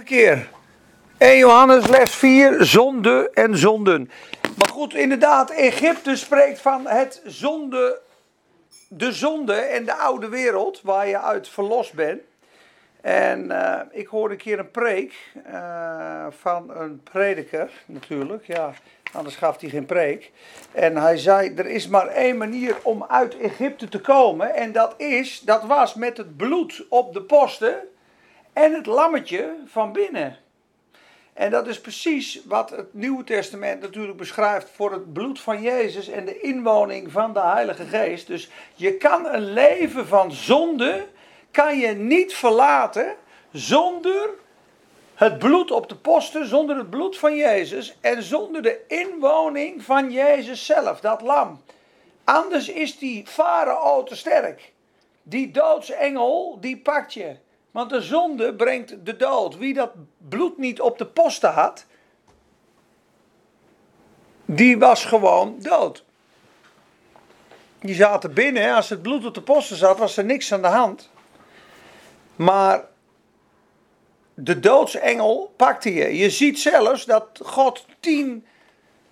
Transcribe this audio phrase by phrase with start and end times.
[0.00, 0.48] een keer.
[1.18, 4.10] 1 Johannes les 4, zonde en zonden.
[4.56, 8.00] Maar goed, inderdaad, Egypte spreekt van het zonde,
[8.88, 12.20] de zonde en de oude wereld waar je uit verlost bent.
[13.00, 15.14] En uh, ik hoorde een keer een preek
[15.52, 18.72] uh, van een prediker, natuurlijk, ja,
[19.12, 20.32] anders gaf hij geen preek.
[20.72, 24.94] En hij zei, er is maar één manier om uit Egypte te komen en dat
[24.96, 27.88] is, dat was met het bloed op de posten
[28.52, 30.38] en het lammetje van binnen.
[31.32, 36.08] En dat is precies wat het Nieuwe Testament natuurlijk beschrijft voor het bloed van Jezus
[36.08, 38.26] en de inwoning van de Heilige Geest.
[38.26, 41.06] Dus je kan een leven van zonde,
[41.50, 43.14] kan je niet verlaten
[43.52, 44.30] zonder
[45.14, 50.10] het bloed op de posten, zonder het bloed van Jezus en zonder de inwoning van
[50.10, 51.62] Jezus zelf, dat lam.
[52.24, 54.72] Anders is die farao te sterk.
[55.22, 57.36] Die doodsengel, die pakt je.
[57.70, 59.56] Want de zonde brengt de dood.
[59.56, 59.90] Wie dat
[60.28, 61.86] bloed niet op de posten had,
[64.44, 66.04] die was gewoon dood.
[67.80, 70.68] Die zaten binnen, als het bloed op de posten zat, was er niks aan de
[70.68, 71.10] hand.
[72.36, 72.84] Maar
[74.34, 76.16] de doodsengel pakte je.
[76.16, 78.46] Je ziet zelfs dat God tien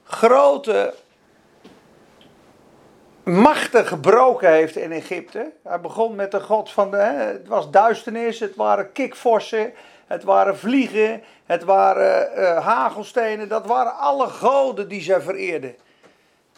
[0.05, 0.95] grote
[3.29, 5.53] machten gebroken heeft in Egypte.
[5.63, 6.97] Hij begon met de god van de.
[6.97, 9.73] het was duisternis, het waren kikvorsen,
[10.07, 13.49] het waren vliegen, het waren uh, hagelstenen.
[13.49, 15.77] Dat waren alle goden die zij vereerden.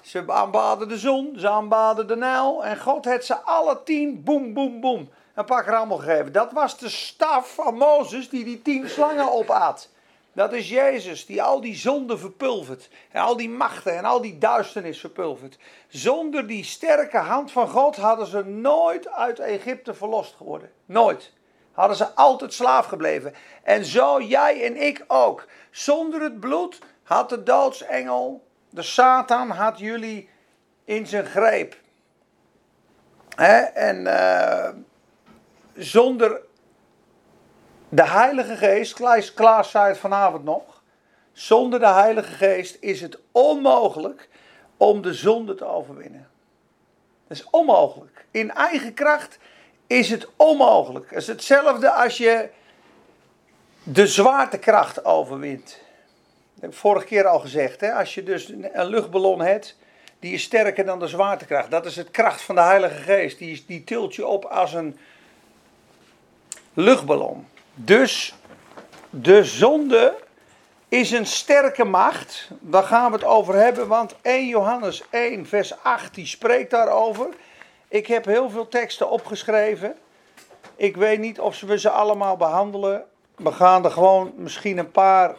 [0.00, 2.64] Ze aanbaden de zon, ze aanbaden de Nijl.
[2.64, 6.32] En God had ze alle tien, boem, boem, boem, een pak rammel gegeven.
[6.32, 9.88] Dat was de staf van Mozes die die tien slangen opaat.
[10.32, 12.88] Dat is Jezus die al die zonden verpulvert.
[13.10, 15.58] En al die machten en al die duisternis verpulvert.
[15.88, 20.70] Zonder die sterke hand van God hadden ze nooit uit Egypte verlost geworden.
[20.86, 21.32] Nooit.
[21.72, 23.34] Hadden ze altijd slaaf gebleven.
[23.62, 25.46] En zo jij en ik ook.
[25.70, 30.28] Zonder het bloed had de doodsengel, de Satan, had jullie
[30.84, 31.76] in zijn greep.
[33.74, 34.68] En uh,
[35.74, 36.40] zonder
[37.90, 40.82] de Heilige Geest, Klaas zei het vanavond nog.
[41.32, 44.28] Zonder de Heilige Geest is het onmogelijk
[44.76, 46.28] om de zonde te overwinnen.
[47.28, 48.24] Dat is onmogelijk.
[48.30, 49.38] In eigen kracht
[49.86, 51.10] is het onmogelijk.
[51.10, 52.48] Het is hetzelfde als je
[53.82, 55.78] de zwaartekracht overwint.
[56.54, 57.80] Dat heb ik vorige keer al gezegd.
[57.80, 57.92] Hè?
[57.92, 59.76] Als je dus een luchtballon hebt,
[60.18, 61.70] die is sterker dan de zwaartekracht.
[61.70, 63.38] Dat is het kracht van de Heilige Geest.
[63.38, 64.98] Die, die tilt je op als een
[66.74, 67.46] luchtballon.
[67.84, 68.34] Dus
[69.10, 70.14] de zonde
[70.88, 72.50] is een sterke macht.
[72.60, 77.28] Daar gaan we het over hebben, want 1 Johannes 1, vers 8, die spreekt daarover.
[77.88, 79.96] Ik heb heel veel teksten opgeschreven.
[80.76, 83.04] Ik weet niet of we ze allemaal behandelen.
[83.36, 85.36] We gaan er gewoon misschien een paar.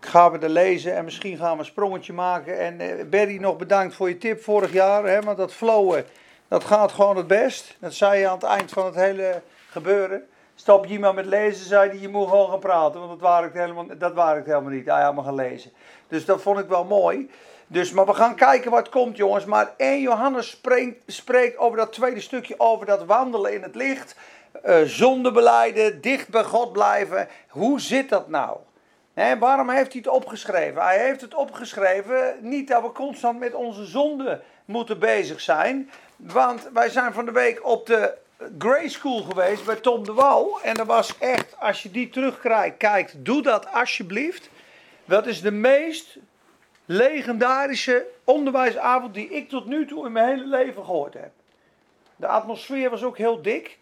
[0.00, 2.58] Gaan we er lezen en misschien gaan we een sprongetje maken.
[2.58, 5.04] En uh, Berry, nog bedankt voor je tip vorig jaar.
[5.04, 6.06] Hè, want dat flowen,
[6.48, 7.76] dat gaat gewoon het best.
[7.78, 10.28] Dat zei je aan het eind van het hele gebeuren.
[10.58, 13.48] Stop je maar met lezen, zei hij, je moet gewoon gaan praten, want dat waren
[13.48, 14.86] ik helemaal, dat waren ik helemaal niet.
[14.86, 15.72] Hij had me gaan lezen.
[16.08, 17.30] Dus dat vond ik wel mooi.
[17.66, 19.44] Dus, maar we gaan kijken wat komt, jongens.
[19.44, 24.16] Maar 1 Johannes spreekt, spreekt over dat tweede stukje, over dat wandelen in het licht.
[24.66, 27.28] Uh, zonde beleiden, dicht bij God blijven.
[27.48, 28.56] Hoe zit dat nou?
[29.38, 30.82] Waarom heeft hij het opgeschreven?
[30.82, 35.90] Hij heeft het opgeschreven niet dat we constant met onze zonde moeten bezig zijn.
[36.16, 38.14] Want wij zijn van de week op de
[38.58, 40.60] Grey School geweest bij Tom de Wal.
[40.62, 44.48] En dat was echt, als je die terugkijkt, kijkt, doe dat alsjeblieft.
[45.04, 46.18] Dat is de meest
[46.84, 51.30] legendarische onderwijsavond die ik tot nu toe in mijn hele leven gehoord heb.
[52.16, 53.78] De atmosfeer was ook heel dik.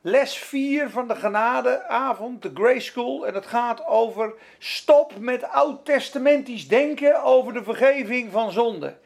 [0.00, 3.26] Les 4 van de genadeavond, de Grey School.
[3.26, 8.96] En het gaat over stop met oud-testamentisch denken over de vergeving van zonde.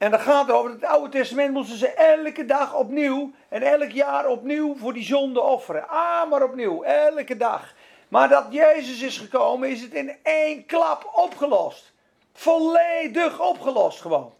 [0.00, 4.26] En dat gaat over het Oude Testament moesten ze elke dag opnieuw en elk jaar
[4.26, 5.88] opnieuw voor die zonde offeren.
[5.88, 7.74] Ah, maar opnieuw, elke dag.
[8.08, 11.92] Maar dat Jezus is gekomen, is het in één klap opgelost.
[12.32, 14.32] Volledig opgelost gewoon.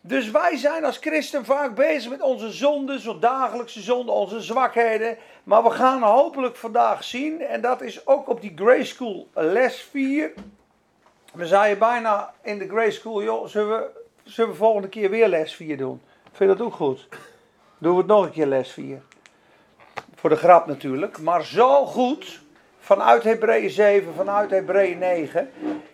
[0.00, 5.16] Dus wij zijn als christen vaak bezig met onze zonden, zo dagelijkse zonden, onze zwakheden.
[5.44, 9.80] Maar we gaan hopelijk vandaag zien, en dat is ook op die Grey School les
[9.90, 10.32] 4.
[11.32, 15.28] We zeiden bijna in de Grey School, joh, zullen we Zullen we volgende keer weer
[15.28, 16.00] les 4 doen?
[16.22, 17.08] Vind je dat ook goed?
[17.78, 19.02] Doen we het nog een keer les 4.
[20.14, 21.18] Voor de grap natuurlijk.
[21.18, 22.40] Maar zo goed.
[22.78, 25.50] Vanuit Hebreeën 7, vanuit Hebreeën 9.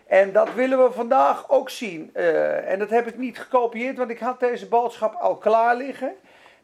[0.06, 2.10] En dat willen we vandaag ook zien.
[2.14, 6.14] Uh, en dat heb ik niet gekopieerd, want ik had deze boodschap al klaar liggen.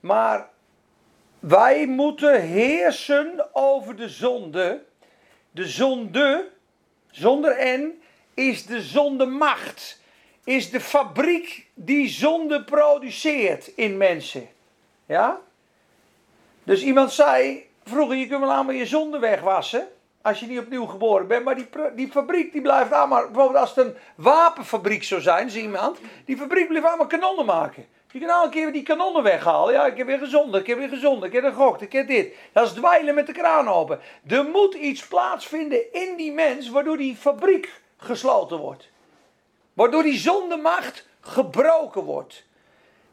[0.00, 0.48] Maar
[1.38, 4.84] wij moeten heersen over de zonde.
[5.50, 6.48] De zonde,
[7.10, 8.02] zonder N,
[8.34, 10.00] is de zondemacht.
[10.48, 14.48] Is de fabriek die zonde produceert in mensen.
[15.06, 15.40] Ja?
[16.62, 19.88] Dus iemand zei, vroeger je kunt wel allemaal je zonde wegwassen.
[20.22, 21.44] Als je niet opnieuw geboren bent.
[21.44, 23.24] Maar die, die fabriek die blijft allemaal.
[23.24, 25.98] Bijvoorbeeld als het een wapenfabriek zou zijn, zie iemand.
[26.24, 27.86] Die fabriek blijft allemaal kanonnen maken.
[28.12, 29.74] Je kan al een keer die kanonnen weghalen.
[29.74, 32.06] Ja, ik heb weer gezond, ik heb weer gezond, ik heb een gocht, ik heb
[32.06, 32.34] dit.
[32.52, 34.00] Dat is dweilen met de kraan open.
[34.26, 38.88] Er moet iets plaatsvinden in die mens waardoor die fabriek gesloten wordt.
[39.78, 42.44] Waardoor die zondemacht gebroken wordt.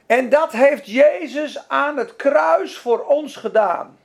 [0.05, 3.97] En dat heeft Jezus aan het kruis voor ons gedaan.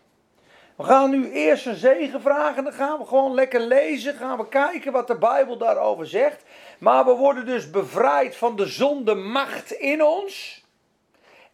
[0.77, 2.65] We gaan nu eerst een zegen vragen.
[2.65, 4.15] Dan gaan we gewoon lekker lezen.
[4.15, 6.43] Gaan we kijken wat de Bijbel daarover zegt.
[6.79, 10.65] Maar we worden dus bevrijd van de zondemacht in ons.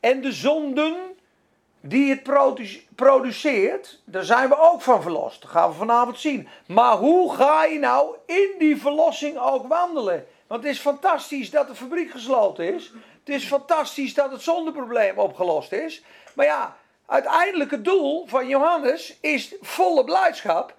[0.01, 0.97] En de zonden
[1.81, 2.23] die het
[2.95, 5.43] produceert, daar zijn we ook van verlost.
[5.43, 6.49] Dat gaan we vanavond zien.
[6.67, 10.27] Maar hoe ga je nou in die verlossing ook wandelen?
[10.47, 12.93] Want het is fantastisch dat de fabriek gesloten is.
[13.25, 16.03] Het is fantastisch dat het zondeprobleem opgelost is.
[16.35, 16.77] Maar ja,
[17.07, 20.75] uiteindelijk het doel van Johannes is volle blijdschap.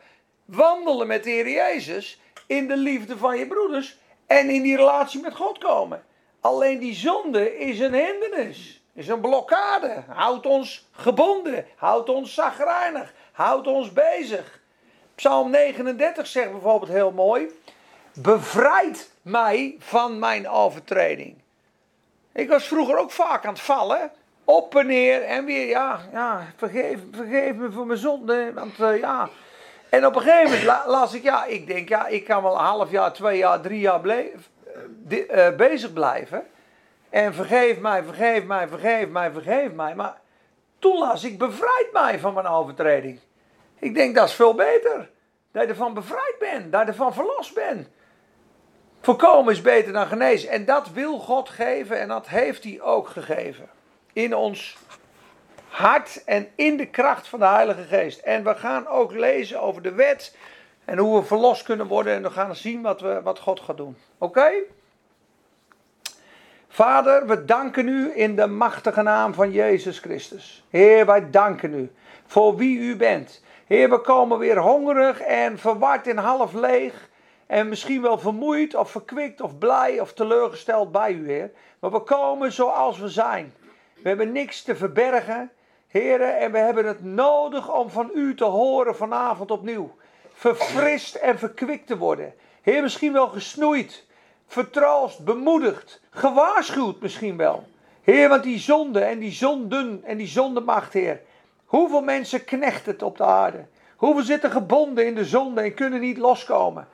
[0.45, 3.97] Wandelen met de Heer Jezus in de liefde van je broeders
[4.27, 6.03] en in die relatie met God komen.
[6.41, 10.03] Alleen die zonde is een hindernis, is een blokkade.
[10.07, 14.59] Houdt ons gebonden, houdt ons zagrijnig, houdt ons bezig.
[15.15, 17.49] Psalm 39 zegt bijvoorbeeld heel mooi:
[18.21, 21.35] Bevrijd mij van mijn overtreding.
[22.33, 24.11] Ik was vroeger ook vaak aan het vallen.
[24.43, 28.51] Op en neer en weer, ja, ja vergeef, vergeef me voor mijn zonde.
[28.53, 29.29] Want uh, ja.
[29.89, 32.65] En op een gegeven moment las ik, ja, ik denk, ja, ik kan wel een
[32.65, 36.47] half jaar, twee jaar, drie jaar uh, bezig blijven.
[37.09, 39.95] En vergeef mij, vergeef mij, vergeef mij, vergeef mij.
[39.95, 40.17] Maar
[40.79, 43.19] toen las ik, bevrijd mij van mijn overtreding.
[43.79, 45.09] Ik denk, dat is veel beter.
[45.51, 47.87] Dat je ervan bevrijd bent, dat je ervan verlost bent.
[49.07, 50.49] Voorkomen is beter dan genezen.
[50.49, 53.69] En dat wil God geven en dat heeft hij ook gegeven.
[54.13, 54.77] In ons
[55.67, 58.19] hart en in de kracht van de Heilige Geest.
[58.19, 60.35] En we gaan ook lezen over de wet
[60.85, 62.13] en hoe we verlost kunnen worden.
[62.13, 63.97] En we gaan zien wat, we, wat God gaat doen.
[64.17, 64.51] Oké?
[66.67, 70.65] Vader, we danken u in de machtige naam van Jezus Christus.
[70.69, 71.91] Heer, wij danken u
[72.25, 73.43] voor wie u bent.
[73.65, 77.09] Heer, we komen weer hongerig en verward en half leeg.
[77.47, 81.51] En misschien wel vermoeid of verkwikt of blij of teleurgesteld bij u, Heer.
[81.79, 83.53] Maar we komen zoals we zijn.
[84.01, 85.51] We hebben niks te verbergen,
[85.87, 89.95] Heren, en we hebben het nodig om van u te horen vanavond opnieuw.
[90.33, 92.33] Verfrist en verkwikt te worden.
[92.61, 94.05] Heer, misschien wel gesnoeid,
[94.47, 97.67] vertroost, bemoedigd, gewaarschuwd misschien wel.
[98.01, 101.21] Heer, want die zonde en die zonden en die zondemacht, Heer.
[101.65, 103.65] Hoeveel mensen knecht het op de aarde?
[103.95, 106.87] Hoeveel zitten gebonden in de zonde en kunnen niet loskomen?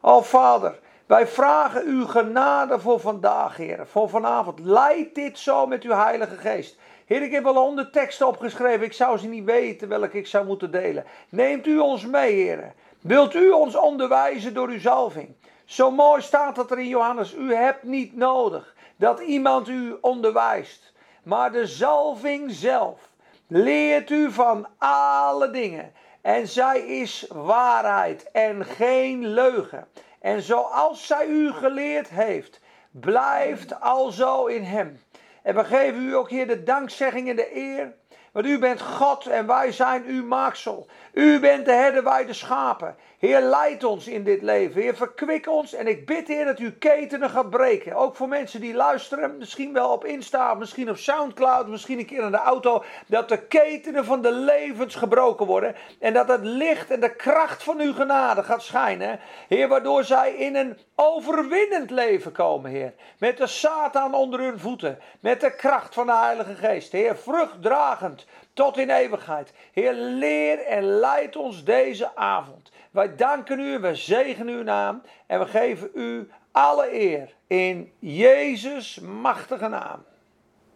[0.00, 3.86] O Vader, wij vragen uw genade voor vandaag, Heer.
[3.86, 4.58] Voor vanavond.
[4.58, 6.78] Leid dit zo met uw Heilige Geest.
[7.06, 8.86] Heer, ik heb al honderd teksten opgeschreven.
[8.86, 11.04] Ik zou ze niet weten welke ik zou moeten delen.
[11.28, 12.72] Neemt u ons mee, Heer.
[13.00, 15.34] Wilt u ons onderwijzen door uw zalving?
[15.64, 17.34] Zo mooi staat dat er in Johannes.
[17.34, 20.92] U hebt niet nodig dat iemand u onderwijst.
[21.22, 23.08] Maar de zalving zelf
[23.46, 25.92] leert u van alle dingen.
[26.28, 29.88] En zij is waarheid en geen leugen.
[30.20, 32.60] En zoals zij u geleerd heeft,
[32.90, 35.00] blijft alzo in hem.
[35.42, 37.94] En we geven u ook hier de dankzegging en de eer.
[38.32, 40.88] Want u bent God en wij zijn uw maaksel.
[41.12, 42.96] U bent de herder, wij de schapen.
[43.18, 44.82] Heer, leid ons in dit leven.
[44.82, 45.74] Heer, verkwik ons.
[45.74, 47.94] En ik bid, Heer, dat u ketenen gaat breken.
[47.94, 49.38] Ook voor mensen die luisteren.
[49.38, 52.84] Misschien wel op Insta, misschien op Soundcloud, misschien een keer in de auto.
[53.06, 55.74] Dat de ketenen van de levens gebroken worden.
[56.00, 59.20] En dat het licht en de kracht van uw genade gaat schijnen.
[59.48, 62.94] Heer, waardoor zij in een overwinnend leven komen, Heer.
[63.18, 64.98] Met de Satan onder hun voeten.
[65.20, 66.92] Met de kracht van de Heilige Geest.
[66.92, 69.52] Heer, vruchtdragend tot in eeuwigheid.
[69.72, 72.70] Heer, leer en leid ons deze avond.
[72.98, 79.00] Wij danken u, we zegenen uw naam en we geven u alle eer in Jezus'
[79.00, 80.04] machtige naam.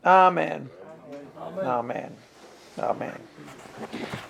[0.02, 0.72] Amen.
[1.62, 2.18] Amen.
[2.80, 3.12] Amen.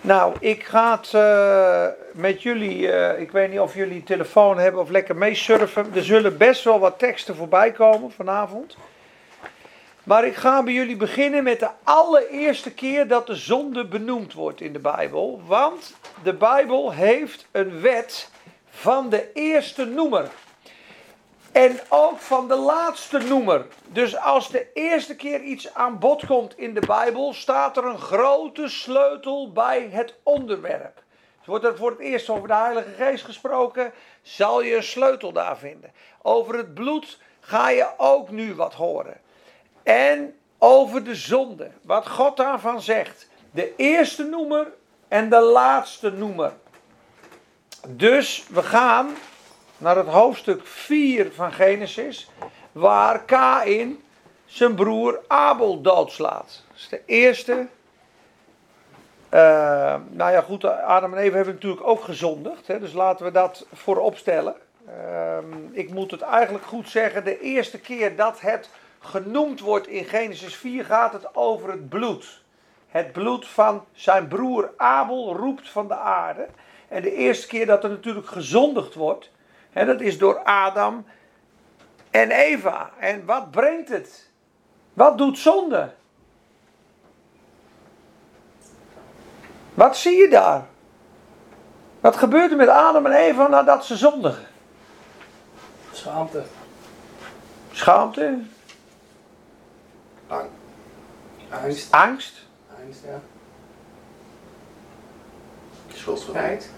[0.00, 4.80] Nou, ik ga het uh, met jullie, uh, ik weet niet of jullie telefoon hebben
[4.80, 5.94] of lekker meesurfen.
[5.94, 8.76] Er zullen best wel wat teksten voorbij komen vanavond.
[10.02, 14.60] Maar ik ga bij jullie beginnen met de allereerste keer dat de zonde benoemd wordt
[14.60, 15.42] in de Bijbel.
[15.46, 18.30] Want de Bijbel heeft een wet
[18.70, 20.30] van de eerste noemer.
[21.52, 23.66] En ook van de laatste noemer.
[23.86, 27.98] Dus als de eerste keer iets aan bod komt in de Bijbel, staat er een
[27.98, 31.02] grote sleutel bij het onderwerp.
[31.44, 33.92] wordt er voor het eerst over de Heilige Geest gesproken,
[34.22, 35.92] zal je een sleutel daar vinden.
[36.22, 39.21] Over het bloed ga je ook nu wat horen.
[39.82, 43.28] En over de zonde, wat God daarvan zegt.
[43.50, 44.72] De eerste noemer
[45.08, 46.52] en de laatste noemer.
[47.88, 49.14] Dus we gaan
[49.78, 52.30] naar het hoofdstuk 4 van Genesis,
[52.72, 54.02] waar Kain
[54.44, 56.62] zijn broer Abel doodslaat.
[56.68, 57.66] Dat is de eerste.
[59.34, 63.32] Uh, nou ja, goed, Adam en Eva hebben natuurlijk ook gezondigd, hè, dus laten we
[63.32, 64.54] dat voorop stellen.
[64.88, 65.38] Uh,
[65.72, 68.68] ik moet het eigenlijk goed zeggen, de eerste keer dat het
[69.02, 72.42] genoemd wordt in Genesis 4 gaat het over het bloed.
[72.88, 76.48] Het bloed van zijn broer Abel roept van de aarde.
[76.88, 79.30] En de eerste keer dat er natuurlijk gezondigd wordt,
[79.70, 81.06] hè, dat is door Adam
[82.10, 82.90] en Eva.
[82.98, 84.30] En wat brengt het?
[84.92, 85.92] Wat doet zonde?
[89.74, 90.66] Wat zie je daar?
[92.00, 94.46] Wat gebeurt er met Adam en Eva nadat ze zondigen?
[95.92, 96.42] Schaamte.
[97.72, 98.38] Schaamte?
[100.32, 100.48] Ang
[101.50, 101.92] angst.
[101.94, 102.34] Angst?
[102.84, 103.20] Angst, ja.
[106.14, 106.70] Spijt.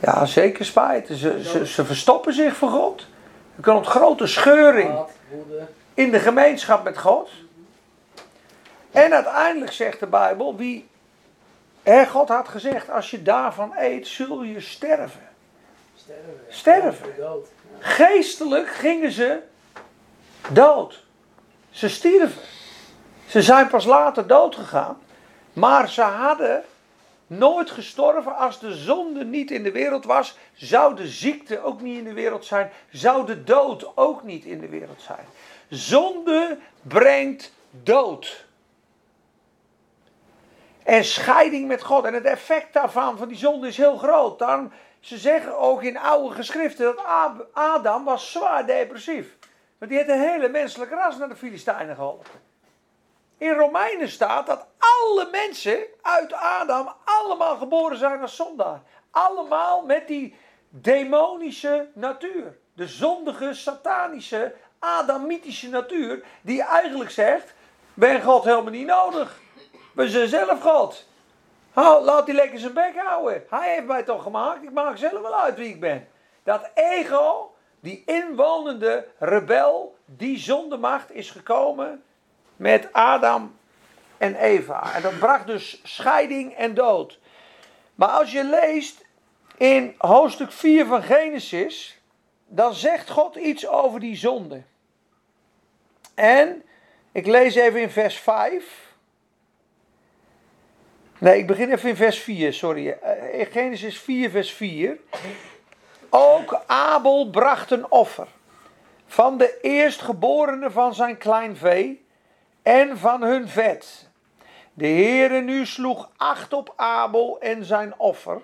[0.00, 1.06] Ja, zeker spijt.
[1.06, 3.06] Ze, ze, ze verstoppen zich voor God.
[3.56, 4.98] Er komt grote scheuring
[5.94, 7.30] in de gemeenschap met God.
[8.90, 10.88] En uiteindelijk zegt de Bijbel, wie,
[11.82, 15.28] hè, God had gezegd, als je daarvan eet, zul je sterven.
[16.48, 17.14] Sterven.
[17.78, 19.38] Geestelijk gingen ze
[20.48, 21.06] dood.
[21.70, 22.42] Ze stierven.
[23.28, 24.98] Ze zijn pas later dood gegaan.
[25.52, 26.64] Maar ze hadden
[27.26, 30.36] nooit gestorven als de zonde niet in de wereld was.
[30.54, 32.70] Zou de ziekte ook niet in de wereld zijn.
[32.90, 35.24] Zou de dood ook niet in de wereld zijn.
[35.68, 38.46] Zonde brengt dood.
[40.82, 42.04] En scheiding met God.
[42.04, 44.38] En het effect daarvan, van die zonde, is heel groot.
[44.38, 49.26] Dan, ze zeggen ook in oude geschriften dat Adam was zwaar depressief.
[49.78, 52.46] Want die heeft een hele menselijke ras naar de Filistijnen geholpen.
[53.38, 58.82] In Romeinen staat dat alle mensen uit Adam allemaal geboren zijn als zondaar.
[59.10, 60.36] Allemaal met die
[60.68, 62.58] demonische natuur.
[62.74, 66.24] De zondige, satanische, adamitische natuur.
[66.40, 67.54] Die eigenlijk zegt,
[67.94, 69.40] ben God helemaal niet nodig.
[69.94, 71.06] We zijn zelf God.
[71.74, 73.44] Laat die lekker zijn bek houden.
[73.50, 74.62] Hij heeft mij toch gemaakt.
[74.62, 76.08] Ik maak zelf wel uit wie ik ben.
[76.42, 82.02] Dat ego, die inwonende rebel, die zondemacht is gekomen
[82.56, 83.56] met Adam
[84.18, 84.94] en Eva.
[84.94, 87.18] En dat bracht dus scheiding en dood.
[87.94, 89.04] Maar als je leest
[89.56, 92.00] in hoofdstuk 4 van Genesis,
[92.46, 94.62] dan zegt God iets over die zonde.
[96.14, 96.62] En
[97.12, 98.86] ik lees even in vers 5.
[101.18, 102.88] Nee, ik begin even in vers 4, sorry.
[102.88, 104.98] Eh, Genesis 4, vers 4.
[106.10, 108.26] Ook Abel bracht een offer
[109.06, 112.06] van de eerstgeborene van zijn klein vee
[112.62, 114.08] en van hun vet.
[114.74, 118.42] De Heere nu sloeg acht op Abel en zijn offer,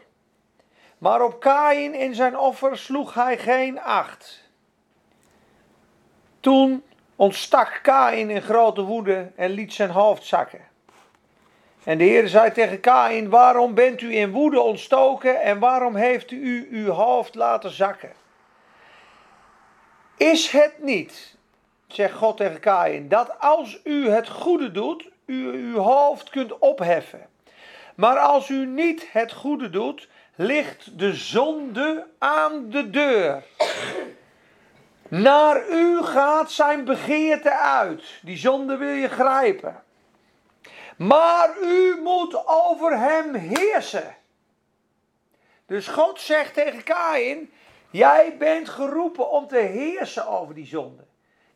[0.99, 4.43] maar op Kain en zijn offer sloeg hij geen acht.
[6.41, 6.83] Toen
[7.17, 10.74] ontstak Kain in grote woede en liet zijn hoofd zakken.
[11.85, 16.31] En de Heer zei tegen Kain, waarom bent u in woede ontstoken en waarom heeft
[16.31, 18.13] u uw hoofd laten zakken?
[20.17, 21.37] Is het niet,
[21.87, 27.27] zegt God tegen Kain, dat als u het goede doet, u uw hoofd kunt opheffen.
[27.95, 33.43] Maar als u niet het goede doet, ligt de zonde aan de deur.
[35.09, 38.05] Naar u gaat zijn begeerte uit.
[38.23, 39.83] Die zonde wil je grijpen.
[40.97, 44.17] Maar u moet over hem heersen.
[45.67, 47.53] Dus God zegt tegen Kain:
[47.91, 51.05] Jij bent geroepen om te heersen over die zonde.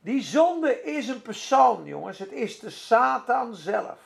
[0.01, 2.19] Die zonde is een persoon, jongens.
[2.19, 3.99] Het is de Satan zelf.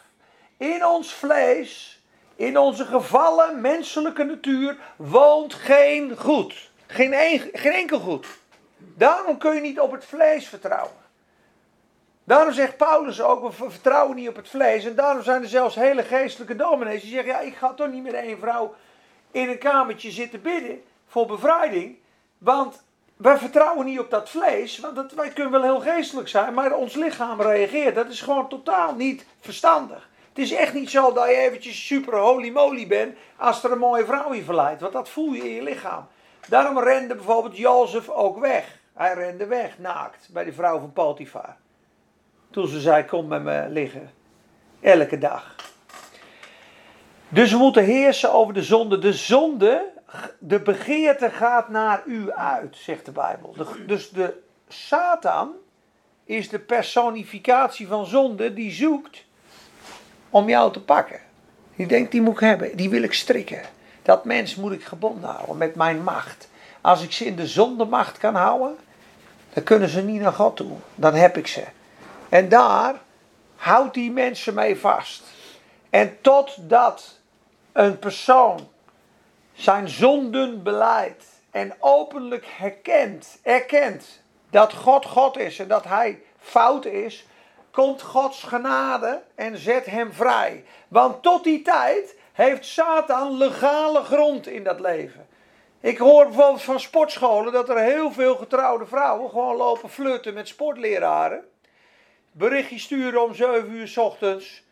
[0.57, 2.03] In ons vlees,
[2.37, 6.71] in onze gevallen menselijke natuur, woont geen goed.
[6.87, 8.27] Geen, een- geen enkel goed.
[8.79, 10.97] Daarom kun je niet op het vlees vertrouwen.
[12.33, 14.85] Daarom zegt Paulus ook, we vertrouwen niet op het vlees.
[14.85, 18.03] En daarom zijn er zelfs hele geestelijke dominees die zeggen, ja, ik ga toch niet
[18.03, 18.75] met één vrouw
[19.31, 21.97] in een kamertje zitten bidden voor bevrijding.
[22.39, 22.83] Want
[23.17, 26.73] wij vertrouwen niet op dat vlees, want dat, wij kunnen wel heel geestelijk zijn, maar
[26.73, 27.95] ons lichaam reageert.
[27.95, 30.09] Dat is gewoon totaal niet verstandig.
[30.29, 33.79] Het is echt niet zo dat je eventjes super holy moly bent als er een
[33.79, 36.07] mooie vrouw je verleidt, want dat voel je in je lichaam.
[36.49, 38.79] Daarom rende bijvoorbeeld Jozef ook weg.
[38.95, 41.57] Hij rende weg, naakt, bij de vrouw van Potifar.
[42.53, 44.11] Toen ze zei, kom met me liggen.
[44.81, 45.55] Elke dag.
[47.29, 48.99] Dus we moeten heersen over de zonde.
[48.99, 49.91] De zonde,
[50.39, 53.57] de begeerte gaat naar u uit, zegt de Bijbel.
[53.87, 55.53] Dus de Satan
[56.25, 59.25] is de personificatie van zonde die zoekt
[60.31, 61.21] om jou te pakken.
[61.77, 63.63] Die denkt, die moet ik hebben, die wil ik strikken.
[64.03, 66.49] Dat mens moet ik gebonden houden met mijn macht.
[66.81, 68.77] Als ik ze in de zondemacht kan houden,
[69.53, 70.77] dan kunnen ze niet naar God toe.
[70.95, 71.65] Dan heb ik ze.
[72.33, 72.95] En daar
[73.57, 75.23] houdt die mensen mee vast.
[75.91, 77.19] En totdat
[77.73, 78.69] een persoon
[79.53, 86.85] zijn zonden beleidt en openlijk herkent, erkent dat God God is en dat hij fout
[86.85, 87.27] is,
[87.71, 90.65] komt Gods genade en zet hem vrij.
[90.89, 95.27] Want tot die tijd heeft Satan legale grond in dat leven.
[95.81, 100.49] Ik hoor bijvoorbeeld van sportscholen dat er heel veel getrouwde vrouwen gewoon lopen flirten met
[100.49, 101.51] sportleraren.
[102.33, 104.63] Berichtje sturen om 7 uur s ochtends.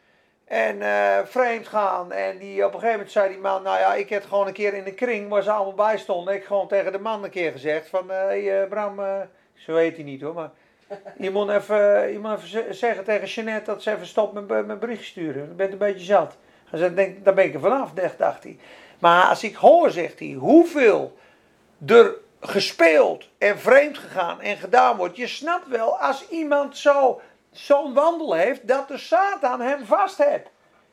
[0.44, 2.12] En eh, vreemd gaan.
[2.12, 4.52] En die, op een gegeven moment zei die man, nou ja, ik heb gewoon een
[4.52, 6.34] keer in de kring waar ze allemaal bij stonden.
[6.34, 9.20] Ik gewoon tegen de man een keer gezegd van, hé hey, eh, Bram, eh,
[9.54, 10.50] zo heet hij niet hoor, maar
[11.18, 14.66] je moet even, je moet even ze- zeggen tegen Jeanette dat ze even stopt met,
[14.66, 15.42] met bericht sturen.
[15.44, 16.36] Ik ben een beetje zat.
[16.70, 18.58] Hij zei, denk, daar ben ik er vanaf, dacht dacht hij.
[18.98, 21.18] Maar als ik hoor, zegt hij, hoeveel
[21.86, 25.16] er gespeeld en vreemd gegaan en gedaan wordt.
[25.16, 27.20] Je snapt wel, als iemand zo,
[27.52, 30.48] zo'n wandel heeft, dat de Satan hem vast heeft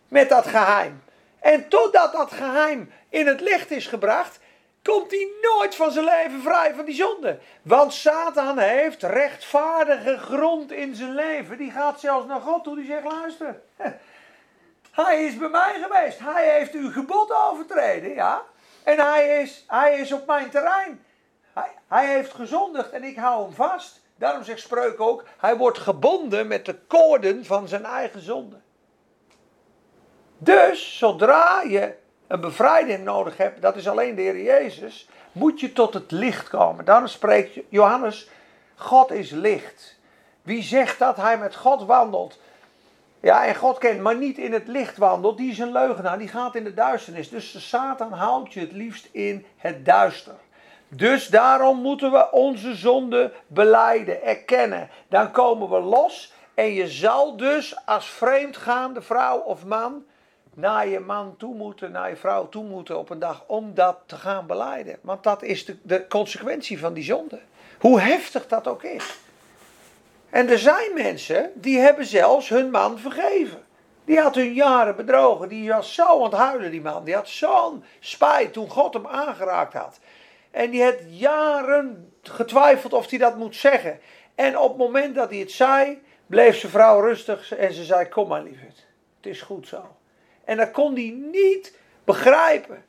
[0.07, 1.03] met dat geheim.
[1.39, 4.39] En totdat dat geheim in het licht is gebracht,
[4.83, 7.39] komt hij nooit van zijn leven vrij van die zonde.
[7.61, 11.57] Want Satan heeft rechtvaardige grond in zijn leven.
[11.57, 13.61] Die gaat zelfs naar God toe, die zegt, luister.
[14.91, 16.19] Hij is bij mij geweest.
[16.19, 18.43] Hij heeft uw gebod overtreden, ja.
[18.83, 21.05] En hij is, hij is op mijn terrein.
[21.53, 24.01] Hij, hij heeft gezondigd en ik hou hem vast.
[24.17, 28.55] Daarom zegt Spreuk ook, hij wordt gebonden met de koorden van zijn eigen zonde.
[30.38, 31.95] Dus zodra je
[32.27, 36.47] een bevrijding nodig hebt, dat is alleen de Heer Jezus, moet je tot het licht
[36.47, 36.86] komen.
[36.86, 38.29] Daarom spreekt Johannes,
[38.75, 39.95] God is licht.
[40.41, 42.39] Wie zegt dat hij met God wandelt,
[43.19, 46.27] ja, en God kent, maar niet in het licht wandelt, die is een leugenaar, die
[46.27, 47.30] gaat in de duisternis.
[47.30, 50.36] Dus Satan houdt je het liefst in het duister.
[50.89, 54.89] Dus daarom moeten we onze zonde beleiden, erkennen.
[55.08, 60.06] Dan komen we los en je zal dus als vreemdgaande vrouw of man
[60.54, 63.97] naar je man toe moeten, naar je vrouw toe moeten op een dag om dat
[64.06, 64.97] te gaan beleiden.
[65.02, 67.39] Want dat is de, consequentie van die zonde.
[67.80, 69.17] Hoe heftig dat ook is.
[70.30, 73.65] En er zijn mensen die hebben zelfs hun man vergeven.
[74.06, 75.50] Die had hun jaren bedrogen.
[75.50, 77.04] Die was zo aan het huilen, die man.
[77.04, 80.00] Die had zo'n spijt toen God hem aangeraakt had.
[80.58, 84.00] En die had jaren getwijfeld of hij dat moet zeggen.
[84.36, 88.08] En op het moment dat hij het zei, bleef zijn vrouw rustig en ze zei:
[88.10, 88.86] Kom maar, lieverd.
[89.17, 89.98] Het is goed zo.
[90.46, 92.86] En dat kon hij niet begrijpen.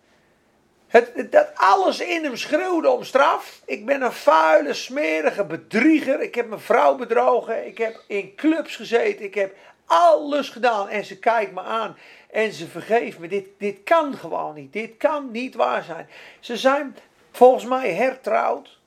[0.87, 3.63] Het, het- dat alles in hem schreeuwde om straf.
[3.65, 6.21] Ik ben een vuile, smerige bedrieger.
[6.21, 7.67] Ik heb mijn vrouw bedrogen.
[7.67, 9.25] Ik heb in clubs gezeten.
[9.25, 10.89] Ik heb alles gedaan.
[10.89, 11.97] En ze kijkt me aan.
[12.31, 13.29] En ze vergeeft me.
[13.29, 14.73] Dit, dit kan gewoon niet.
[14.73, 16.09] Dit kan niet waar zijn.
[16.41, 16.97] Ze zijn
[17.39, 18.79] volgens mij hertrouwd.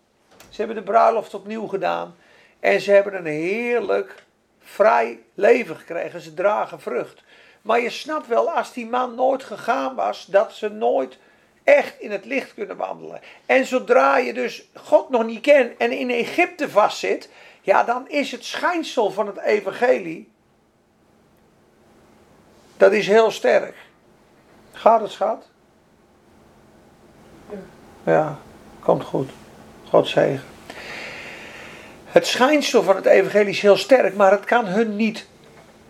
[0.50, 2.16] Ze hebben de bruiloft opnieuw gedaan.
[2.60, 4.24] En ze hebben een heerlijk,
[4.60, 6.22] vrij leven gekregen.
[6.22, 7.24] Ze dragen vrucht.
[7.62, 11.18] Maar je snapt wel, als die man nooit gegaan was, dat ze nooit
[11.64, 13.22] echt in het licht kunnen wandelen.
[13.46, 17.30] En zodra je dus God nog niet kent en in Egypte vastzit,
[17.62, 20.32] ja, dan is het schijnsel van het evangelie,
[22.78, 23.76] dat is heel sterk.
[24.72, 25.51] Gaat het, schat?
[28.04, 28.38] Ja,
[28.80, 29.30] komt goed.
[29.90, 30.44] God zegen.
[32.06, 35.28] Het schijnsel van het evangelie is heel sterk, maar het kan hun niet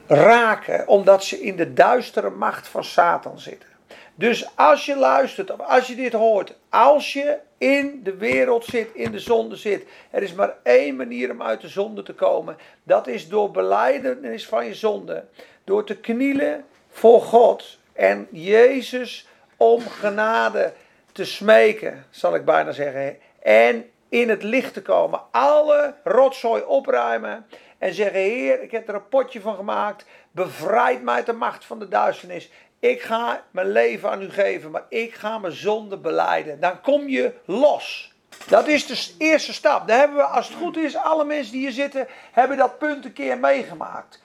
[0.08, 3.70] raken, omdat ze in de duistere macht van Satan zitten.
[4.16, 8.90] Dus als je luistert, of als je dit hoort, als je in de wereld zit,
[8.94, 12.58] in de zonde zit, er is maar één manier om uit de zonde te komen.
[12.84, 15.26] Dat is door beleidenis van je zonde.
[15.64, 20.74] Door te knielen voor God en Jezus om genade
[21.12, 23.18] te smeken, zal ik bijna zeggen.
[23.42, 25.22] En in het licht te komen.
[25.32, 27.46] Alle rotzooi opruimen.
[27.78, 30.06] En zeggen: Heer, ik heb er een potje van gemaakt.
[30.32, 32.52] Bevrijd mij uit de macht van de duisternis.
[32.80, 36.60] Ik ga mijn leven aan u geven, maar ik ga mijn zonde beleiden.
[36.60, 38.14] Dan kom je los.
[38.48, 39.88] Dat is de eerste stap.
[39.88, 43.06] Dan hebben we, als het goed is, alle mensen die hier zitten, hebben dat punt
[43.06, 44.21] een keer meegemaakt.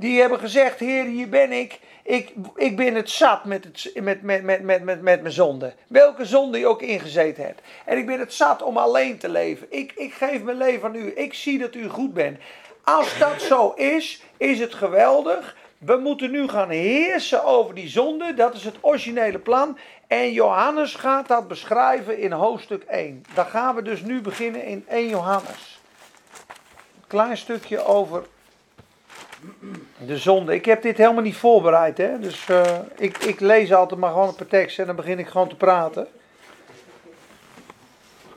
[0.00, 1.80] Die hebben gezegd: Heer, hier ben ik.
[2.02, 5.74] Ik, ik ben het zat met, het, met, met, met, met, met, met mijn zonde.
[5.86, 7.60] Welke zonde je ook ingezeten hebt.
[7.84, 9.66] En ik ben het zat om alleen te leven.
[9.70, 11.12] Ik, ik geef mijn leven aan u.
[11.14, 12.38] Ik zie dat u goed bent.
[12.84, 15.56] Als dat zo is, is het geweldig.
[15.78, 18.34] We moeten nu gaan heersen over die zonde.
[18.34, 19.78] Dat is het originele plan.
[20.06, 23.24] En Johannes gaat dat beschrijven in hoofdstuk 1.
[23.34, 25.80] Dan gaan we dus nu beginnen in 1 Johannes.
[26.48, 28.24] Een klein stukje over
[30.06, 30.54] de zonde.
[30.54, 31.98] Ik heb dit helemaal niet voorbereid.
[31.98, 32.18] Hè?
[32.18, 32.62] Dus uh,
[32.96, 35.56] ik, ik lees altijd maar gewoon een paar teksten en dan begin ik gewoon te
[35.56, 36.06] praten.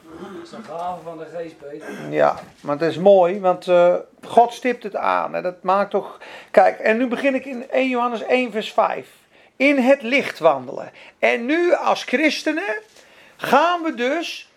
[0.01, 2.11] Dat is een gave van de geest, Peter.
[2.11, 5.35] Ja, maar het is mooi, want uh, God stipt het aan.
[5.35, 6.17] En dat maakt toch.
[6.51, 9.07] Kijk, en nu begin ik in 1 Johannes 1, vers 5.
[9.55, 10.91] In het licht wandelen.
[11.19, 12.75] En nu als christenen
[13.37, 14.52] gaan we dus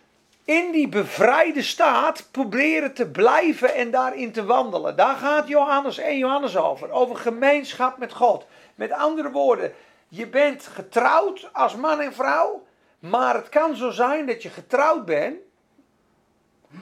[0.46, 4.96] in die bevrijde staat proberen te blijven en daarin te wandelen.
[4.96, 6.90] Daar gaat Johannes 1 Johannes over.
[6.90, 8.46] Over gemeenschap met God.
[8.74, 9.72] Met andere woorden,
[10.09, 12.66] je bent getrouwd als man en vrouw.
[12.98, 15.37] Maar het kan zo zijn dat je getrouwd bent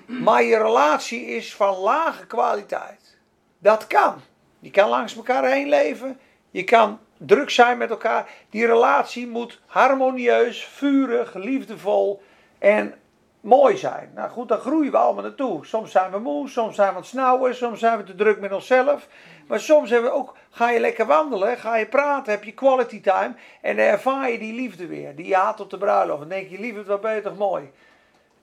[0.07, 3.19] maar je relatie is van lage kwaliteit.
[3.59, 4.21] Dat kan.
[4.59, 6.19] Je kan langs elkaar heen leven.
[6.51, 8.29] Je kan druk zijn met elkaar.
[8.51, 12.23] Die relatie moet harmonieus, vurig, liefdevol
[12.59, 12.95] en
[13.45, 14.11] mooi zijn.
[14.15, 15.67] Nou goed, daar groeien we allemaal naartoe.
[15.67, 18.41] Soms zijn we moe, soms zijn we aan het snauwen, soms zijn we te druk
[18.41, 19.09] met onszelf.
[19.47, 23.01] Maar soms hebben we ook, ga je lekker wandelen, ga je praten, heb je quality
[23.01, 23.35] time.
[23.61, 26.21] En dan ervaar je die liefde weer, die je had op de bruiloft.
[26.21, 27.71] Dan denk je, liefde, wat ben je toch mooi.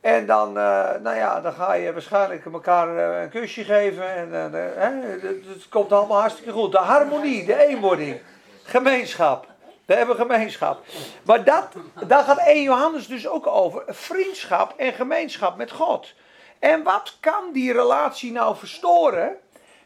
[0.01, 4.15] En dan, uh, nou ja, dan ga je waarschijnlijk elkaar uh, een kusje geven.
[4.15, 6.71] En uh, hè, het, komt allemaal hartstikke goed.
[6.71, 8.19] De harmonie, de eenwording.
[8.63, 9.50] Gemeenschap.
[9.91, 10.83] We hebben gemeenschap.
[11.25, 11.67] Maar dat,
[12.07, 13.83] daar gaat 1 Johannes dus ook over.
[13.87, 16.13] Vriendschap en gemeenschap met God.
[16.59, 19.37] En wat kan die relatie nou verstoren?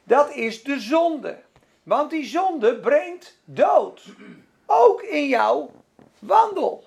[0.03, 1.37] Dat is de zonde.
[1.83, 4.01] Want die zonde brengt dood.
[4.65, 5.71] Ook in jouw
[6.19, 6.83] wandel.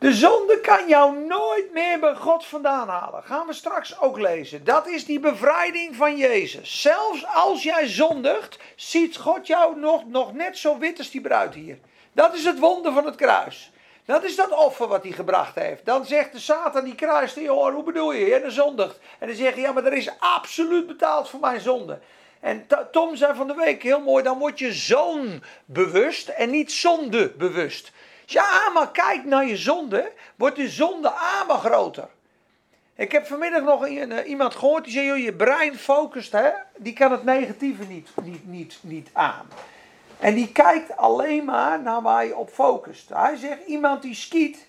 [0.00, 3.22] De zonde kan jou nooit meer bij God vandaan halen.
[3.22, 4.64] Gaan we straks ook lezen.
[4.64, 6.80] Dat is die bevrijding van Jezus.
[6.80, 11.54] Zelfs als jij zondigt, ziet God jou nog, nog net zo wit als die bruid
[11.54, 11.78] hier.
[12.12, 13.70] Dat is het wonder van het kruis.
[14.04, 15.84] Dat is dat offer wat hij gebracht heeft.
[15.84, 18.34] Dan zegt de Satan, die kruist in je oor, hoe bedoel je?
[18.34, 18.98] En zondigt.
[19.18, 21.98] En dan zeg je, ja, maar er is absoluut betaald voor mijn zonde.
[22.40, 26.72] En Tom zei van de week heel mooi, dan word je zoon bewust en niet
[26.72, 27.92] zonde bewust.
[28.30, 32.08] Als je ama kijkt naar je zonde, wordt de zonde ama groter.
[32.94, 36.92] Ik heb vanmiddag nog eh, iemand gehoord die zei: joh, je brein focust, hè, die
[36.92, 39.46] kan het negatieve niet, niet, niet, niet aan.
[40.18, 43.08] En die kijkt alleen maar naar waar je op focust.
[43.08, 44.66] Hij zegt: iemand die skiet,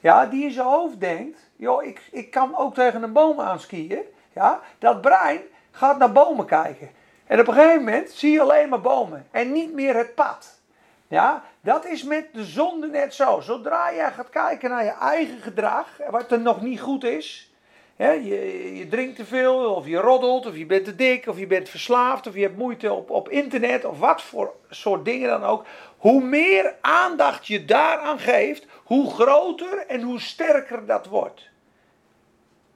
[0.00, 4.02] ja, die in zijn hoofd denkt: joh, ik, ik kan ook tegen een boom aanskiën.
[4.32, 5.40] Ja, dat brein
[5.70, 6.90] gaat naar bomen kijken.
[7.26, 10.60] En op een gegeven moment zie je alleen maar bomen en niet meer het pad.
[11.12, 13.40] Ja, dat is met de zonde net zo.
[13.40, 17.50] Zodra jij gaat kijken naar je eigen gedrag, wat er nog niet goed is.
[17.96, 21.46] je, je drinkt te veel, of je roddelt, of je bent te dik, of je
[21.46, 25.44] bent verslaafd, of je hebt moeite op, op internet, of wat voor soort dingen dan
[25.44, 25.64] ook.
[25.96, 31.48] Hoe meer aandacht je daaraan geeft, hoe groter en hoe sterker dat wordt.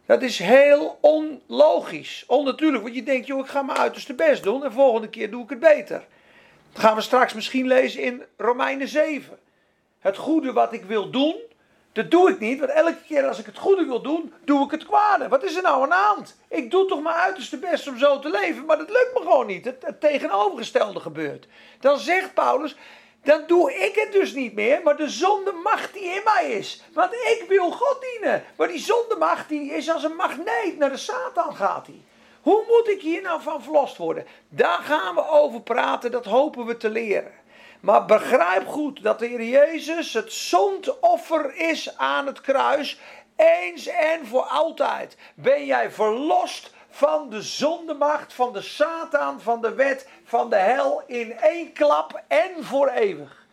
[0.06, 4.64] Dat is heel onlogisch, onnatuurlijk, want je denkt, joh, ik ga mijn uiterste best doen
[4.64, 6.06] en volgende keer doe ik het beter.
[6.72, 9.38] Dat gaan we straks misschien lezen in Romeinen 7.
[9.98, 11.36] Het goede wat ik wil doen,
[11.92, 12.58] dat doe ik niet.
[12.58, 15.28] Want elke keer als ik het goede wil doen, doe ik het kwade.
[15.28, 16.56] Wat is er nou aan de?
[16.56, 19.46] Ik doe toch mijn uiterste best om zo te leven, maar dat lukt me gewoon
[19.46, 19.64] niet.
[19.64, 21.46] Het, tegenovergestelde gebeurt.
[21.80, 22.76] Dan zegt Paulus,
[23.22, 26.82] dan doe ik het dus niet meer, maar de zonde macht die in mij is.
[26.92, 28.44] Want ik wil God dienen.
[28.56, 32.00] Maar die zonde macht die is als een magneet, naar de Satan gaat hij.
[32.46, 34.26] Hoe moet ik hier nou van verlost worden?
[34.48, 37.32] Daar gaan we over praten, dat hopen we te leren.
[37.80, 43.00] Maar begrijp goed dat de Heer Jezus het zondoffer is aan het kruis.
[43.36, 49.74] Eens en voor altijd ben jij verlost van de zondemacht, van de Satan, van de
[49.74, 53.46] wet, van de hel in één klap en voor eeuwig.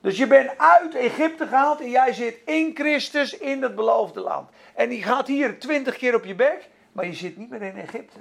[0.00, 4.50] Dus je bent uit Egypte gehaald en jij zit in Christus in het beloofde land.
[4.74, 7.76] En die gaat hier twintig keer op je bek maar je zit niet meer in
[7.76, 8.18] Egypte.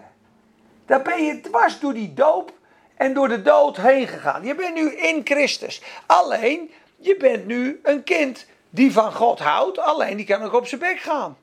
[0.86, 2.52] Daar ben je dwars door die doop
[2.96, 4.46] en door de dood heen gegaan.
[4.46, 5.82] Je bent nu in Christus.
[6.06, 9.80] Alleen, je bent nu een kind die van God houdt.
[9.80, 11.38] Alleen, die kan ook op zijn bek gaan.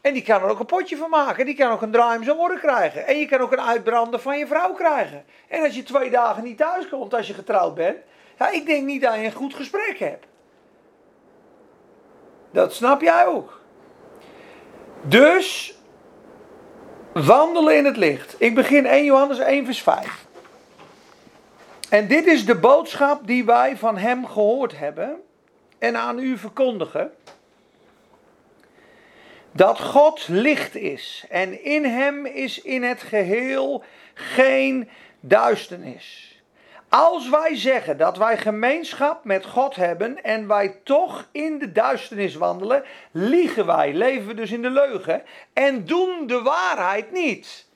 [0.00, 1.46] En die kan er ook een potje van maken.
[1.46, 3.06] Die kan ook een draai om zijn oren krijgen.
[3.06, 5.24] En je kan ook een uitbrander van je vrouw krijgen.
[5.48, 7.96] En als je twee dagen niet thuis komt als je getrouwd bent.
[8.38, 10.26] Ja, ik denk niet dat je een goed gesprek hebt.
[12.50, 13.60] Dat snap jij ook.
[15.02, 15.77] Dus
[17.24, 18.34] Wandelen in het licht.
[18.38, 20.26] Ik begin 1 Johannes 1 vers 5.
[21.90, 25.20] En dit is de boodschap die wij van hem gehoord hebben
[25.78, 27.12] en aan u verkondigen.
[29.52, 33.82] Dat God licht is en in hem is in het geheel
[34.14, 34.88] geen
[35.20, 36.37] duisternis.
[36.88, 42.34] Als wij zeggen dat wij gemeenschap met God hebben en wij toch in de duisternis
[42.34, 45.22] wandelen, liegen wij, leven we dus in de leugen
[45.52, 47.66] en doen de waarheid niet.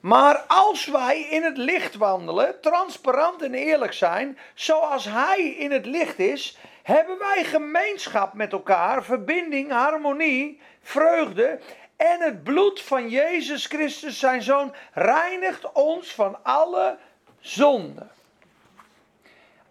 [0.00, 5.86] Maar als wij in het licht wandelen, transparant en eerlijk zijn, zoals Hij in het
[5.86, 11.58] licht is, hebben wij gemeenschap met elkaar, verbinding, harmonie, vreugde.
[11.96, 16.98] En het bloed van Jezus Christus, zijn Zoon, reinigt ons van alle
[17.40, 18.06] zonde.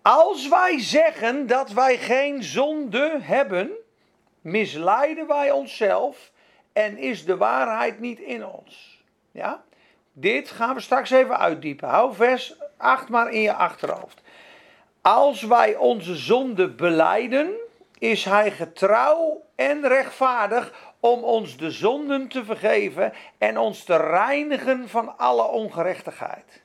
[0.08, 3.72] Als wij zeggen dat wij geen zonde hebben,
[4.42, 6.32] misleiden wij onszelf
[6.74, 9.04] en is de waarheid niet in ons.
[9.32, 9.64] Ja?
[10.14, 11.90] Dit gaan we straks even uitdiepen.
[11.90, 14.22] Hou vers 8 maar in je achterhoofd.
[15.02, 17.52] Als wij onze zonde beleiden,
[17.98, 24.90] is Hij getrouw en rechtvaardig om ons de zonden te vergeven en ons te reinigen
[24.90, 26.64] van alle ongerechtigheid.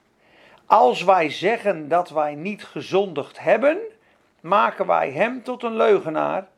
[0.71, 3.79] Als wij zeggen dat wij niet gezondigd hebben,
[4.41, 6.49] maken wij Hem tot een leugenaar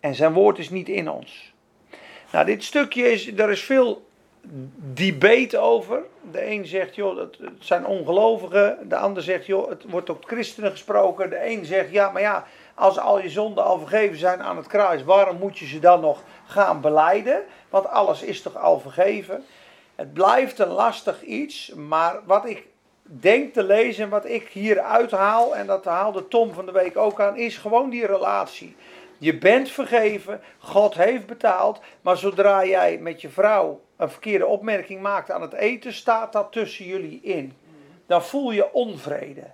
[0.00, 1.52] en Zijn woord is niet in ons.
[2.32, 4.06] Nou, dit stukje is, er is veel
[4.94, 6.02] debate over.
[6.30, 8.88] De een zegt, joh, het zijn ongelovigen.
[8.88, 11.30] De ander zegt, joh, het wordt op christenen gesproken.
[11.30, 14.66] De een zegt, ja, maar ja, als al je zonden al vergeven zijn aan het
[14.66, 17.42] kruis, waarom moet je ze dan nog gaan beleiden?
[17.68, 19.44] Want alles is toch al vergeven?
[19.94, 22.66] Het blijft een lastig iets, maar wat ik
[23.10, 26.96] denk te lezen en wat ik hier uithaal, en dat haalde Tom van de week
[26.96, 28.76] ook aan, is gewoon die relatie.
[29.18, 35.00] Je bent vergeven, God heeft betaald, maar zodra jij met je vrouw een verkeerde opmerking
[35.00, 37.52] maakt aan het eten, staat dat tussen jullie in.
[38.06, 39.44] Dan voel je onvrede.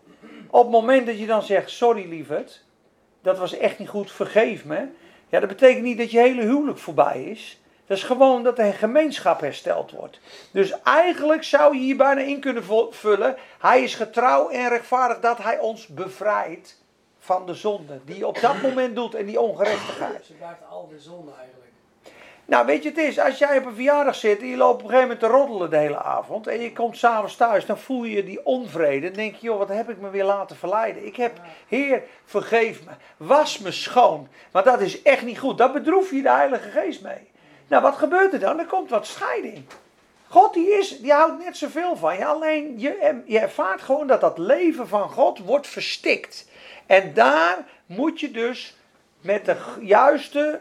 [0.50, 2.64] Op het moment dat je dan zegt, sorry lieverd,
[3.22, 4.86] dat was echt niet goed, vergeef me.
[5.28, 7.60] Ja, dat betekent niet dat je hele huwelijk voorbij is.
[7.86, 10.20] Dat is gewoon dat er gemeenschap hersteld wordt.
[10.50, 13.36] Dus eigenlijk zou je hier bijna in kunnen vullen.
[13.58, 16.82] Hij is getrouw en rechtvaardig dat hij ons bevrijdt
[17.18, 18.00] van de zonde.
[18.04, 20.24] Die je op dat moment doet en die ongerechtigheid.
[20.24, 21.64] Ze blijft al de zonde eigenlijk.
[22.46, 24.82] Nou, weet je, het is, als jij op een verjaardag zit en je loopt op
[24.82, 28.04] een gegeven moment te roddelen de hele avond en je komt s'avonds thuis, dan voel
[28.04, 29.06] je die onvrede.
[29.06, 31.06] Dan denk je, joh, wat heb ik me weer laten verleiden?
[31.06, 34.28] Ik heb, Heer, vergeef me, was me schoon.
[34.52, 35.58] Maar dat is echt niet goed.
[35.58, 37.32] Daar bedroef je de Heilige Geest mee.
[37.68, 38.58] Nou, wat gebeurt er dan?
[38.58, 39.64] Er komt wat scheiding.
[40.28, 44.20] God die, is, die houdt net zoveel van je, alleen je, je ervaart gewoon dat
[44.20, 46.48] dat leven van God wordt verstikt.
[46.86, 48.76] En daar moet je dus
[49.20, 50.60] met de juiste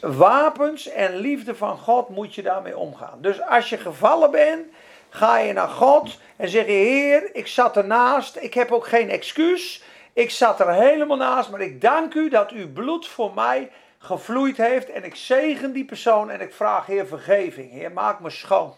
[0.00, 3.18] wapens en liefde van God moet je daarmee omgaan.
[3.20, 4.66] Dus als je gevallen bent,
[5.08, 9.10] ga je naar God en zeg je: Heer, ik zat ernaast, ik heb ook geen
[9.10, 9.82] excuus.
[10.12, 13.70] Ik zat er helemaal naast, maar ik dank u dat uw bloed voor mij
[14.04, 14.90] gevloeid heeft.
[14.90, 17.70] En ik zegen die persoon en ik vraag Heer vergeving.
[17.70, 18.74] Heer, maak me schoon.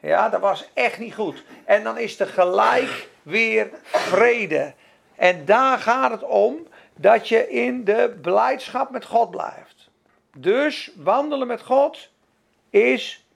[0.00, 1.44] Ja, dat was echt niet goed.
[1.64, 4.74] En dan is er gelijk weer vrede.
[5.16, 6.66] En daar gaat het om
[6.96, 9.90] dat je in de beleidschap met God blijft.
[10.36, 12.10] Dus wandelen met God
[12.70, 13.26] is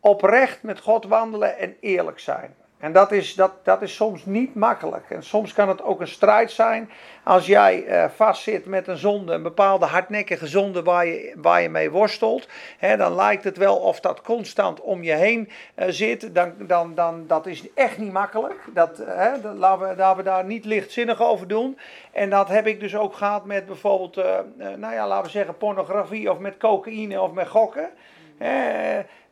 [0.00, 2.54] oprecht met God wandelen en eerlijk zijn.
[2.84, 5.10] En dat is, dat, dat is soms niet makkelijk.
[5.10, 6.90] En soms kan het ook een strijd zijn
[7.22, 11.68] als jij uh, vastzit met een zonde, een bepaalde hardnekkige zonde waar je, waar je
[11.68, 12.48] mee worstelt.
[12.78, 16.34] Hè, dan lijkt het wel of dat constant om je heen uh, zit.
[16.34, 18.60] Dan, dan, dan, dat is echt niet makkelijk.
[18.74, 21.78] Dat, uh, hè, laten, we, daar niet lichtzinnig over doen.
[22.12, 24.16] En dat heb ik dus ook gehad met bijvoorbeeld,
[24.56, 27.88] nou ja, laten we zeggen pornografie of met cocaïne of met gokken.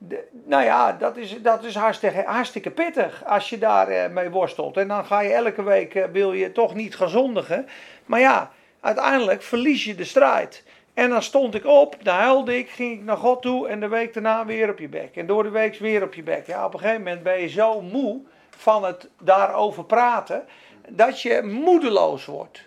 [0.08, 4.76] Eh, nou ja, dat is, dat is hartstikke, hartstikke pittig als je daarmee mee worstelt.
[4.76, 7.68] En dan ga je elke week, eh, wil je toch niet gaan zondigen.
[8.06, 10.64] Maar ja, uiteindelijk verlies je de strijd.
[10.94, 13.88] En dan stond ik op, dan huilde ik, ging ik naar God toe en de
[13.88, 15.16] week daarna weer op je bek.
[15.16, 16.46] En door de week weer op je bek.
[16.46, 18.20] Ja, op een gegeven moment ben je zo moe
[18.56, 20.44] van het daarover praten,
[20.88, 22.62] dat je moedeloos wordt.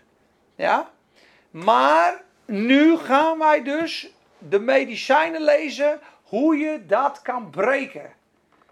[0.55, 0.89] Ja?
[1.51, 8.13] Maar nu gaan wij dus de medicijnen lezen hoe je dat kan breken.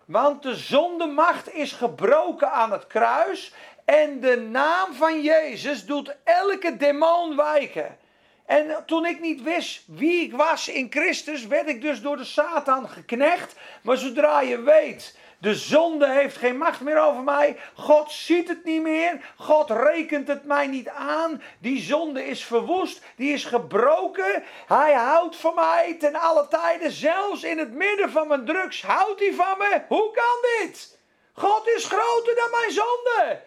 [0.06, 3.54] Want de zondemacht is gebroken aan het kruis.
[3.86, 7.98] En de naam van Jezus doet elke demon wijken.
[8.46, 12.24] En toen ik niet wist wie ik was in Christus, werd ik dus door de
[12.24, 13.56] Satan geknecht.
[13.82, 17.60] Maar zodra je weet de zonde heeft geen macht meer over mij.
[17.76, 19.34] God ziet het niet meer.
[19.38, 21.44] God rekent het mij niet aan.
[21.60, 23.02] Die zonde is verwoest.
[23.16, 24.44] Die is gebroken.
[24.68, 26.92] Hij houdt van mij ten alle tijden.
[26.92, 29.82] Zelfs in het midden van mijn drugs houdt hij van me.
[29.88, 30.98] Hoe kan dit?
[31.34, 33.42] God is groter dan mijn zonde.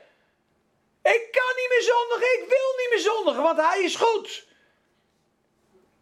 [1.03, 2.43] Ik kan niet meer zondigen.
[2.43, 4.47] Ik wil niet meer zondigen, want hij is goed.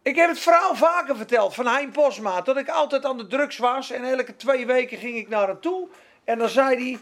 [0.05, 2.41] Ik heb het verhaal vaker verteld van Hein Posma.
[2.41, 3.91] Dat ik altijd aan de drugs was.
[3.91, 5.87] En elke twee weken ging ik naar hem toe.
[6.23, 6.99] En dan zei hij: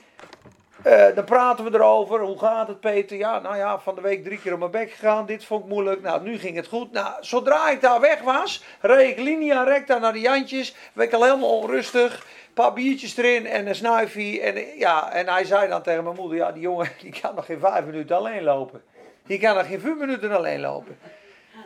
[1.09, 2.19] Eh, dan praten we erover.
[2.19, 3.17] Hoe gaat het, Peter?
[3.17, 5.25] Ja, nou ja, van de week drie keer op mijn bek gegaan.
[5.25, 6.01] Dit vond ik moeilijk.
[6.01, 6.91] Nou, nu ging het goed.
[6.91, 10.75] Nou, zodra ik daar weg was, reed ik linea recta naar de Jantjes.
[10.93, 12.13] Werd ik al helemaal onrustig.
[12.13, 14.41] Een paar biertjes erin en een snuifie.
[14.41, 17.45] En, ja, en hij zei dan tegen mijn moeder: Ja, die jongen die kan nog
[17.45, 18.83] geen vijf minuten alleen lopen.
[19.25, 20.97] Die kan nog geen vier minuten alleen lopen.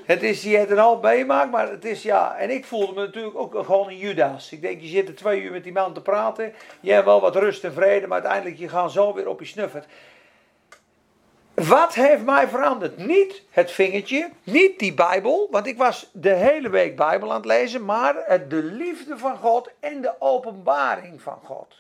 [0.08, 2.36] Het is, die het een half meemaakt, maar het is ja.
[2.36, 4.52] En ik voelde me natuurlijk ook gewoon een Judas.
[4.52, 6.54] Ik denk, je zit er twee uur met die man te praten.
[6.80, 9.46] Je hebt wel wat rust en vrede, maar uiteindelijk je gaat zo weer op je
[9.46, 9.86] snuffert.
[11.54, 12.98] Wat heeft mij veranderd?
[12.98, 17.46] Niet het vingertje, niet die Bijbel, want ik was de hele week Bijbel aan het
[17.46, 21.76] lezen, maar de liefde van God en de openbaring van God.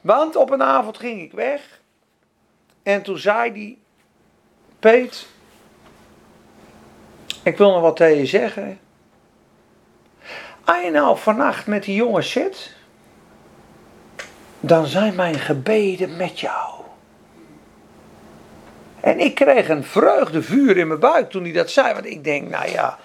[0.00, 1.80] Want op een avond ging ik weg
[2.82, 3.82] en toen zei die
[4.78, 5.26] Peet,
[7.44, 8.78] ik wil nog wat tegen je zeggen.
[10.64, 12.74] Als je nou vannacht met die jongen zit,
[14.60, 16.74] dan zijn mijn gebeden met jou.
[19.00, 21.92] En ik kreeg een vreugdevuur in mijn buik toen hij dat zei.
[21.92, 22.98] Want ik denk, nou ja,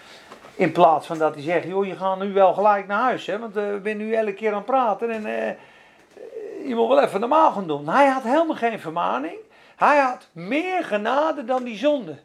[0.55, 3.25] in plaats van dat hij zegt, joh, je gaat nu wel gelijk naar huis.
[3.25, 6.87] Hè, want uh, we zijn nu elke keer aan het praten en uh, je moet
[6.87, 7.89] wel even normaal gaan doen.
[7.89, 9.37] Hij had helemaal geen vermaning.
[9.75, 12.17] Hij had meer genade dan die zonde.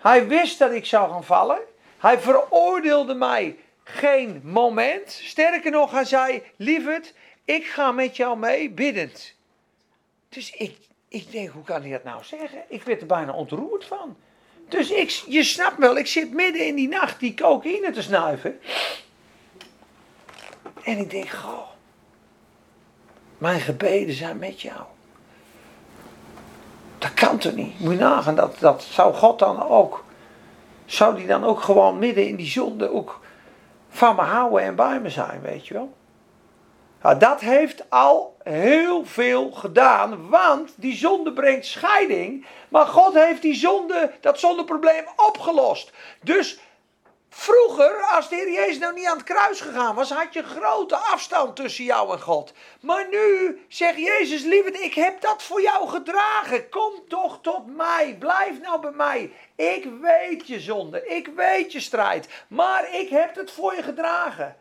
[0.00, 1.58] Hij wist dat ik zou gaan vallen.
[1.98, 5.10] Hij veroordeelde mij geen moment.
[5.10, 9.34] Sterker nog, hij zei: Lieverd, ik ga met jou mee biddend.
[10.28, 10.76] Dus ik,
[11.08, 12.62] ik denk, hoe kan hij dat nou zeggen?
[12.68, 14.16] Ik werd er bijna ontroerd van.
[14.68, 18.60] Dus ik, je snapt wel, ik zit midden in die nacht die cocaïne te snuiven.
[20.82, 21.68] En ik denk, goh,
[23.38, 24.82] mijn gebeden zijn met jou.
[27.00, 27.80] Dat kan toch niet?
[27.80, 30.04] Moet je nagaan, dat, dat zou God dan ook,
[30.84, 33.20] zou die dan ook gewoon midden in die zonde ook
[33.88, 35.92] van me houden en bij me zijn, weet je wel?
[37.02, 42.46] Nou, dat heeft al heel veel gedaan, want die zonde brengt scheiding.
[42.68, 45.92] Maar God heeft die zonde, dat zondeprobleem opgelost.
[46.22, 46.58] Dus
[47.32, 50.96] Vroeger, als de Heer Jezus nou niet aan het kruis gegaan was, had je grote
[50.96, 52.52] afstand tussen jou en God.
[52.80, 56.68] Maar nu zegt Jezus, lieve, ik heb dat voor jou gedragen.
[56.68, 58.16] Kom toch tot mij.
[58.18, 59.32] Blijf nou bij mij.
[59.56, 61.06] Ik weet je zonde.
[61.06, 62.28] Ik weet je strijd.
[62.48, 64.56] Maar ik heb het voor je gedragen.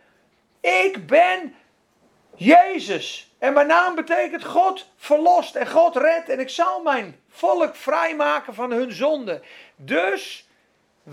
[0.61, 1.55] Ik ben
[2.35, 3.33] Jezus.
[3.39, 6.29] En mijn naam betekent God verlost en God redt.
[6.29, 9.41] En ik zal mijn volk vrijmaken van hun zonde.
[9.75, 10.48] Dus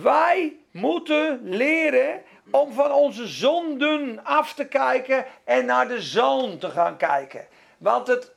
[0.03, 6.71] wij moeten leren om van onze zonden af te kijken en naar de zoon te
[6.71, 7.47] gaan kijken.
[7.79, 8.35] Want het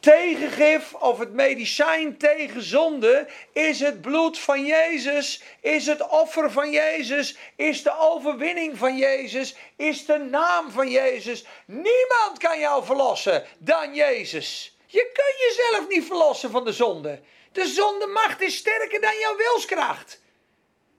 [0.00, 6.70] tegengif of het medicijn tegen zonde is het bloed van Jezus, is het offer van
[6.70, 11.44] Jezus, is de overwinning van Jezus, is de naam van Jezus.
[11.66, 14.76] Niemand kan jou verlossen dan Jezus.
[14.86, 17.20] Je kunt jezelf niet verlossen van de zonde.
[17.52, 20.21] De zondemacht is sterker dan jouw wilskracht.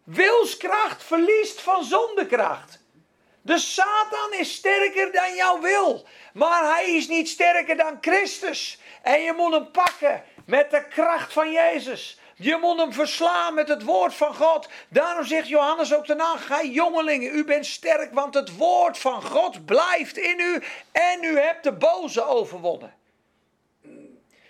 [0.04, 2.82] Wilskracht verliest van zondekracht.
[3.42, 6.08] De Satan is sterker dan jouw wil.
[6.34, 8.80] Maar hij is niet sterker dan Christus.
[9.02, 12.20] En je moet hem pakken met de kracht van Jezus.
[12.36, 14.70] Je moet hem verslaan met het woord van God.
[14.90, 19.66] Daarom zegt Johannes ook daarna: Gij jongelingen, u bent sterk, want het woord van God
[19.66, 20.64] blijft in u.
[20.92, 22.94] En u hebt de boze overwonnen.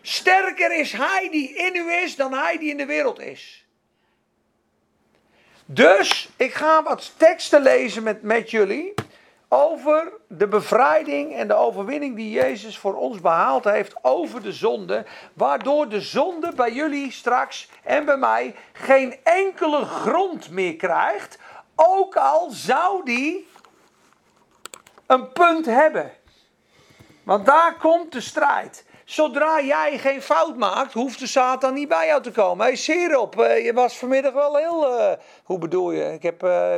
[0.01, 3.62] Sterker is hij die in u is dan hij die in de wereld is.
[5.73, 8.93] Dus ik ga wat teksten lezen met, met jullie
[9.47, 15.05] over de bevrijding en de overwinning die Jezus voor ons behaald heeft over de zonde,
[15.33, 21.37] waardoor de zonde bij jullie straks en bij mij geen enkele grond meer krijgt,
[21.75, 23.47] ook al zou die
[25.05, 26.11] een punt hebben.
[27.23, 28.85] Want daar komt de strijd.
[29.05, 32.65] Zodra jij geen fout maakt, hoeft de Satan niet bij jou te komen.
[32.65, 34.99] Hé, hey, uh, je was vanmiddag wel heel.
[34.99, 35.11] Uh,
[35.43, 36.13] hoe bedoel je?
[36.13, 36.75] Ik heb, uh,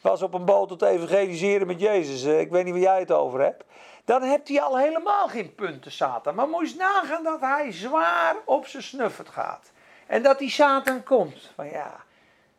[0.00, 2.24] was op een boot tot evangeliseren met Jezus.
[2.24, 3.64] ik weet niet waar jij het over hebt.
[4.04, 6.34] Dan hebt hij al helemaal geen punten, Satan.
[6.34, 9.72] Maar moet je eens nagaan dat hij zwaar op zijn snuffert gaat.
[10.06, 11.50] En dat die Satan komt.
[11.54, 11.94] Van ja,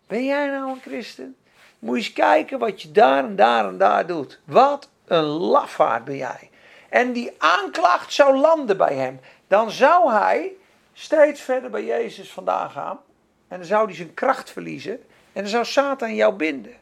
[0.07, 1.35] ben jij nou een christen?
[1.79, 4.39] Moet je eens kijken wat je daar en daar en daar doet.
[4.45, 6.48] Wat een lafaard ben jij
[6.89, 10.51] en die aanklacht zou landen bij hem, dan zou hij
[10.93, 12.99] steeds verder bij Jezus vandaan gaan.
[13.47, 15.03] En dan zou hij zijn kracht verliezen.
[15.33, 16.73] En dan zou Satan jou binden.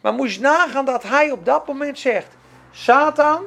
[0.00, 2.28] Maar moet je nagaan dat hij op dat moment zegt:
[2.70, 3.44] Satan,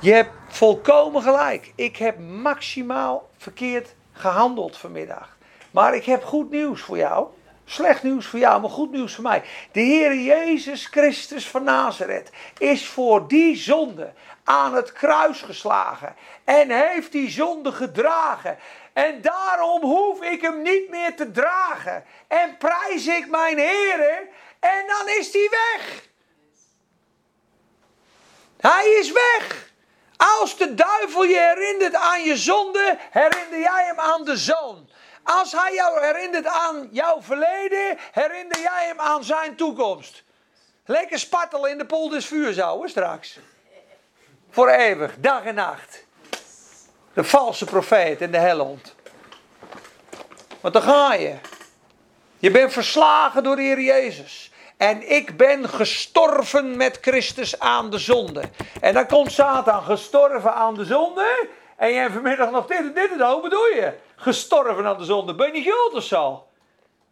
[0.00, 1.72] je hebt volkomen gelijk.
[1.74, 5.36] Ik heb maximaal verkeerd gehandeld vanmiddag.
[5.70, 7.26] Maar ik heb goed nieuws voor jou.
[7.64, 9.42] Slecht nieuws voor jou, maar goed nieuws voor mij.
[9.72, 14.12] De Heer Jezus Christus van Nazareth is voor die zonde
[14.44, 16.16] aan het kruis geslagen.
[16.44, 18.58] En heeft die zonde gedragen.
[18.92, 22.04] En daarom hoef ik hem niet meer te dragen.
[22.28, 24.28] En prijs ik mijn Heer.
[24.60, 26.10] En dan is hij weg.
[28.60, 29.70] Hij is weg.
[30.16, 34.90] Als de duivel je herinnert aan je zonde, herinner jij hem aan de zoon.
[35.22, 40.22] Als hij jou herinnert aan jouw verleden, herinner jij hem aan zijn toekomst.
[40.84, 43.38] Lekker spartelen in de pool des vuurs houden straks.
[44.50, 46.04] Voor eeuwig, dag en nacht.
[47.14, 48.94] De valse profeet en de hellond.
[50.60, 51.34] Want dan ga je.
[52.38, 54.50] Je bent verslagen door de Heer Jezus.
[54.76, 58.42] En ik ben gestorven met Christus aan de zonde.
[58.80, 61.48] En dan komt Satan gestorven aan de zonde.
[61.76, 63.32] En jij vanmiddag nog dit en dit en dat.
[63.32, 63.92] Hoe bedoel je?
[64.22, 65.34] Gestorven aan de zonde.
[65.34, 66.46] Ben je guld of zo?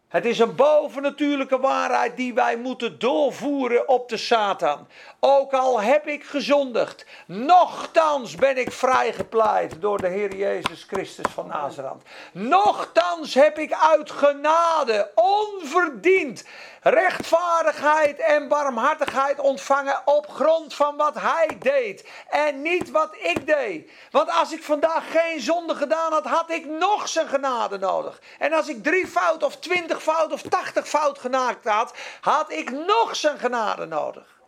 [0.09, 4.89] Het is een bovennatuurlijke waarheid die wij moeten doorvoeren op de Satan.
[5.23, 11.47] Ook al heb ik gezondigd, nochtans ben ik vrijgepleit door de Heer Jezus Christus van
[11.47, 12.03] Nazareth.
[12.33, 16.45] Nochtans heb ik uit genade, onverdiend,
[16.83, 23.91] rechtvaardigheid en barmhartigheid ontvangen op grond van wat Hij deed en niet wat ik deed.
[24.11, 28.21] Want als ik vandaag geen zonde gedaan had, had ik nog zijn genade nodig.
[28.39, 32.71] En als ik drie fout of twintig fout of tachtig fout genaakt had, had ik
[32.71, 34.40] nog zijn genade nodig.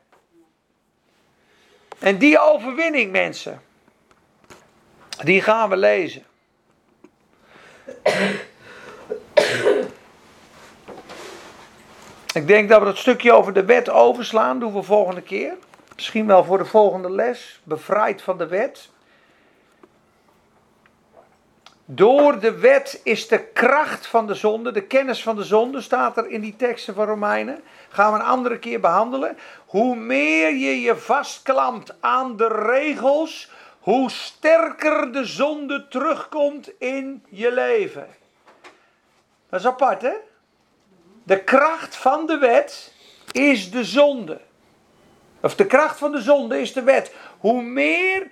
[2.02, 3.62] En die overwinning, mensen,
[5.22, 6.24] die gaan we lezen.
[12.32, 15.54] Ik denk dat we het stukje over de wet overslaan, doen we volgende keer.
[15.94, 17.60] Misschien wel voor de volgende les.
[17.64, 18.90] Bevrijd van de wet.
[21.84, 26.16] Door de wet is de kracht van de zonde, de kennis van de zonde, staat
[26.16, 27.62] er in die teksten van Romeinen.
[27.88, 29.38] Gaan we een andere keer behandelen.
[29.72, 33.50] Hoe meer je je vastklampt aan de regels,
[33.80, 38.06] hoe sterker de zonde terugkomt in je leven.
[39.48, 40.12] Dat is apart, hè?
[41.22, 42.92] De kracht van de wet
[43.30, 44.40] is de zonde.
[45.40, 47.14] Of de kracht van de zonde is de wet.
[47.38, 48.30] Hoe meer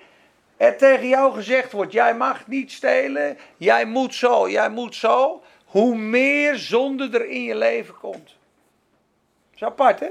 [0.57, 5.43] er tegen jou gezegd wordt: jij mag niet stelen, jij moet zo, jij moet zo,
[5.65, 8.27] hoe meer zonde er in je leven komt.
[8.27, 10.11] Dat is apart, hè?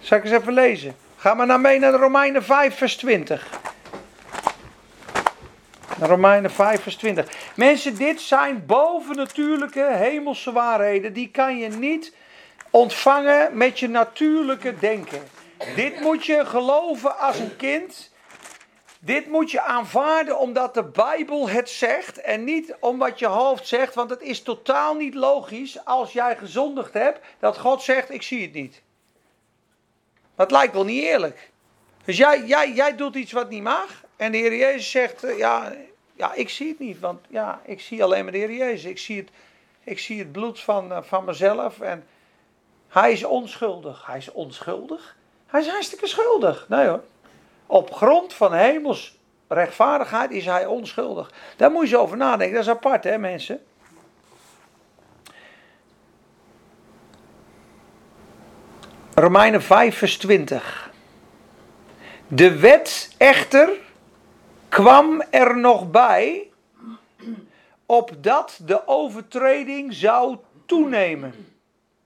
[0.00, 0.96] Zal ik eens even lezen?
[1.16, 3.46] Ga maar naar mee naar Romeinen 5, vers 20.
[6.00, 7.52] Romeinen 5, vers 20.
[7.56, 11.12] Mensen, dit zijn bovennatuurlijke hemelse waarheden.
[11.12, 12.14] Die kan je niet
[12.70, 15.22] ontvangen met je natuurlijke denken.
[15.74, 18.10] Dit moet je geloven als een kind.
[19.00, 23.94] Dit moet je aanvaarden omdat de Bijbel het zegt en niet omdat je hoofd zegt,
[23.94, 28.42] want het is totaal niet logisch als jij gezondigd hebt dat God zegt: Ik zie
[28.42, 28.82] het niet.
[30.38, 31.50] Dat lijkt wel niet eerlijk.
[32.04, 35.72] Dus jij, jij, jij doet iets wat niet mag en de Heer Jezus zegt: Ja,
[36.14, 38.84] ja, ik zie het niet, want ja, ik zie alleen maar de Heer Jezus.
[38.84, 39.28] Ik zie het,
[39.84, 42.06] ik zie het bloed van, van mezelf en
[42.88, 44.06] hij is onschuldig.
[44.06, 45.16] Hij is onschuldig?
[45.46, 46.66] Hij is hartstikke schuldig.
[46.68, 47.02] Nee hoor.
[47.66, 49.18] Op grond van hemels
[49.48, 51.32] rechtvaardigheid is hij onschuldig.
[51.56, 52.54] Daar moet je over nadenken.
[52.54, 53.64] Dat is apart, hè, mensen?
[59.18, 60.92] Romeinen 5, vers 20.
[62.28, 63.70] De wet echter
[64.68, 66.50] kwam er nog bij,
[67.86, 71.34] opdat de overtreding zou toenemen.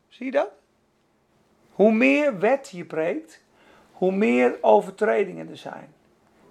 [0.08, 0.48] Zie je dat?
[1.70, 3.42] Hoe meer wet je preekt,
[3.92, 5.91] hoe meer overtredingen er zijn.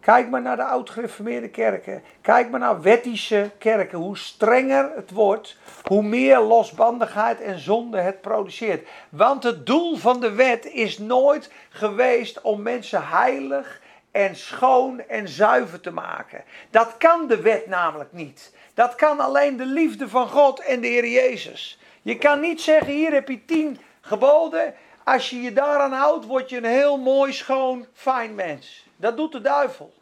[0.01, 2.03] Kijk maar naar de oud-gereformeerde kerken.
[2.21, 3.97] Kijk maar naar wettische kerken.
[3.97, 8.87] Hoe strenger het wordt, hoe meer losbandigheid en zonde het produceert.
[9.09, 13.81] Want het doel van de wet is nooit geweest om mensen heilig
[14.11, 16.43] en schoon en zuiver te maken.
[16.69, 18.53] Dat kan de wet namelijk niet.
[18.73, 21.79] Dat kan alleen de liefde van God en de Heer Jezus.
[22.01, 24.73] Je kan niet zeggen: hier heb je tien geboden
[25.03, 28.85] als je je daaraan houdt, word je een heel mooi, schoon, fijn mens.
[29.01, 29.93] Dat doet de duivel.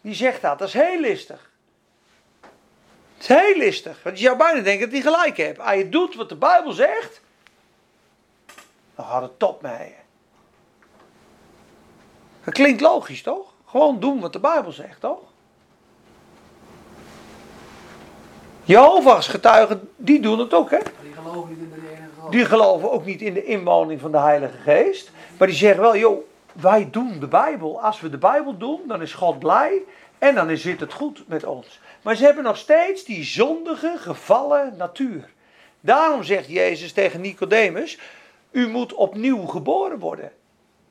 [0.00, 0.58] Die zegt dat.
[0.58, 1.50] Dat is heel listig.
[3.14, 4.02] Het is heel listig.
[4.02, 5.58] Want je zou bijna denken dat hij gelijk hebt.
[5.58, 7.20] Als je doet wat de Bijbel zegt,
[8.94, 10.00] dan gaat het top mee je.
[12.44, 13.52] Dat klinkt logisch, toch?
[13.66, 15.20] Gewoon doen wat de Bijbel zegt, toch?
[18.64, 20.78] Jehovah's getuigen, die doen het ook, hè?
[21.02, 22.32] Die geloven niet in de enige God.
[22.32, 25.10] Die geloven ook niet in de inwoning van de Heilige Geest.
[25.38, 27.82] Maar die zeggen wel, joh, wij doen de Bijbel.
[27.82, 29.82] Als we de Bijbel doen, dan is God blij.
[30.18, 31.80] En dan zit het goed met ons.
[32.02, 35.30] Maar ze hebben nog steeds die zondige, gevallen natuur.
[35.80, 37.98] Daarom zegt Jezus tegen Nicodemus:
[38.50, 40.32] U moet opnieuw geboren worden.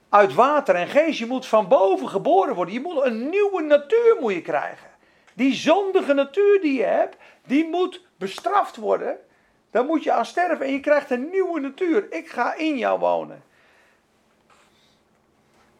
[0.09, 1.19] Uit water en geest.
[1.19, 2.73] Je moet van boven geboren worden.
[2.73, 4.89] Je moet een nieuwe natuur moet je krijgen.
[5.33, 9.17] Die zondige natuur die je hebt, die moet bestraft worden.
[9.71, 12.07] Dan moet je aan sterven en je krijgt een nieuwe natuur.
[12.09, 13.43] Ik ga in jou wonen.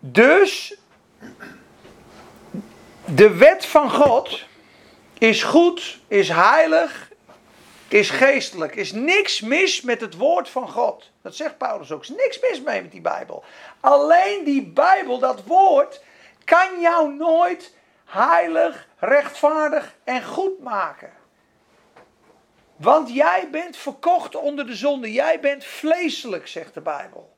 [0.03, 0.75] Dus
[3.05, 4.45] de wet van God
[5.17, 7.11] is goed, is heilig,
[7.87, 8.75] is geestelijk.
[8.75, 11.11] Is niks mis met het woord van God.
[11.21, 12.01] Dat zegt Paulus ook.
[12.01, 13.43] Is niks mis mee met die Bijbel.
[13.79, 16.01] Alleen die Bijbel, dat woord,
[16.43, 17.75] kan jou nooit
[18.05, 21.11] heilig, rechtvaardig en goed maken.
[22.75, 25.11] Want jij bent verkocht onder de zonde.
[25.11, 27.30] Jij bent vleeselijk, zegt de Bijbel.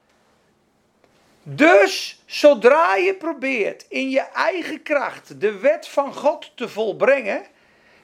[1.44, 7.46] Dus zodra je probeert in je eigen kracht de wet van God te volbrengen,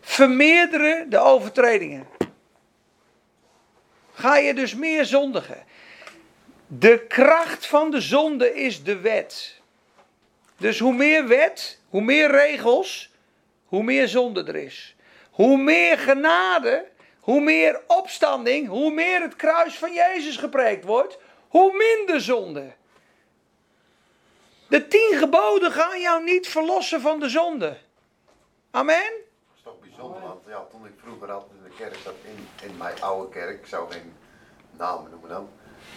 [0.01, 2.07] vermeerderen de overtredingen.
[4.13, 5.63] Ga je dus meer zondigen.
[6.67, 9.61] De kracht van de zonde is de wet.
[10.57, 13.11] Dus hoe meer wet, hoe meer regels,
[13.65, 14.95] hoe meer zonde er is.
[15.31, 16.85] Hoe meer genade,
[17.19, 21.17] hoe meer opstanding, hoe meer het kruis van Jezus gepreekt wordt,
[21.47, 22.71] hoe minder zonde.
[24.69, 27.77] De tien geboden gaan jou niet verlossen van de zonde.
[28.71, 29.11] Amen?
[29.11, 32.47] Dat is toch bijzonder, want ja, toen ik vroeger altijd in de kerk zat, in,
[32.69, 34.13] in mijn oude kerk, ik zou geen
[34.77, 35.49] namen noemen dan.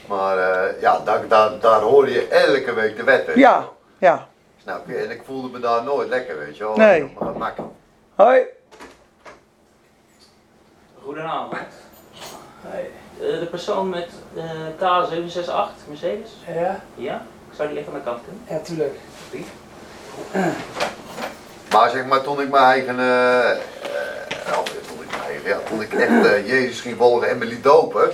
[0.09, 3.27] Maar eh, ja, daar, daar, daar hoor je elke week de wet.
[3.27, 3.69] weet je Ja,
[3.99, 4.29] ja.
[4.63, 4.97] Snap je?
[4.97, 6.77] En ik voelde me daar nooit lekker, weet je wel.
[6.77, 7.01] Nee.
[7.01, 7.57] Mijn gemak.
[8.15, 8.45] Hoi.
[11.03, 11.57] Goedenavond.
[12.61, 12.91] Hey.
[13.21, 16.31] eh, de persoon met eh K768, Mercedes?
[16.47, 16.81] Ja?
[16.95, 17.27] Ja?
[17.57, 18.43] Zou die even aan de kant kunnen.
[18.49, 18.95] Ja, tuurlijk.
[21.73, 25.59] Maar zeg maar, toen ik mijn eigen, eh, eh, of, toen ik mijn eigen, ja,
[25.69, 28.11] toen ik echt eh, Jezus ging volgen en me liet dopen,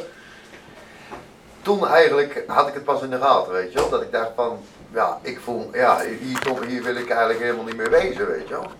[1.62, 3.88] toen eigenlijk had ik het pas in de gaten, weet je wel.
[3.88, 4.58] Dat ik dacht van,
[4.92, 8.48] ja, ik voel, ja, hier, kom, hier wil ik eigenlijk helemaal niet meer wezen, weet
[8.48, 8.70] je wel.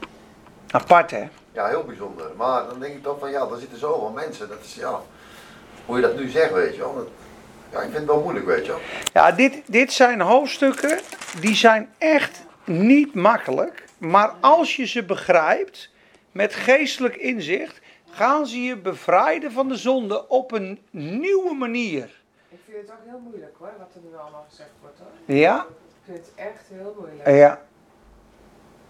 [0.71, 1.29] Apart hè?
[1.53, 2.27] Ja, heel bijzonder.
[2.37, 5.01] Maar dan denk ik toch van, ja, daar zitten zoveel mensen, dat is, ja,
[5.87, 6.95] hoe je dat nu zegt, weet je wel.
[6.95, 7.09] Dat,
[7.73, 8.81] ja, ik vind het wel moeilijk, weet je wel.
[9.13, 10.99] Ja, dit, dit zijn hoofdstukken
[11.41, 13.85] die zijn echt niet makkelijk.
[13.99, 15.91] Maar als je ze begrijpt,
[16.33, 22.17] met geestelijk inzicht, gaan ze je bevrijden van de zonde op een nieuwe manier.
[22.51, 25.37] Ik vind het ook heel moeilijk hoor, wat er nu allemaal gezegd wordt hoor.
[25.37, 25.59] Ja?
[25.59, 27.29] Ik vind het echt heel moeilijk.
[27.29, 27.61] Ja.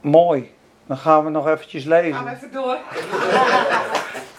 [0.01, 0.55] Mooi.
[0.87, 2.29] Dan gaan we nog eventjes Gaan we lezen.
[2.29, 2.77] even door.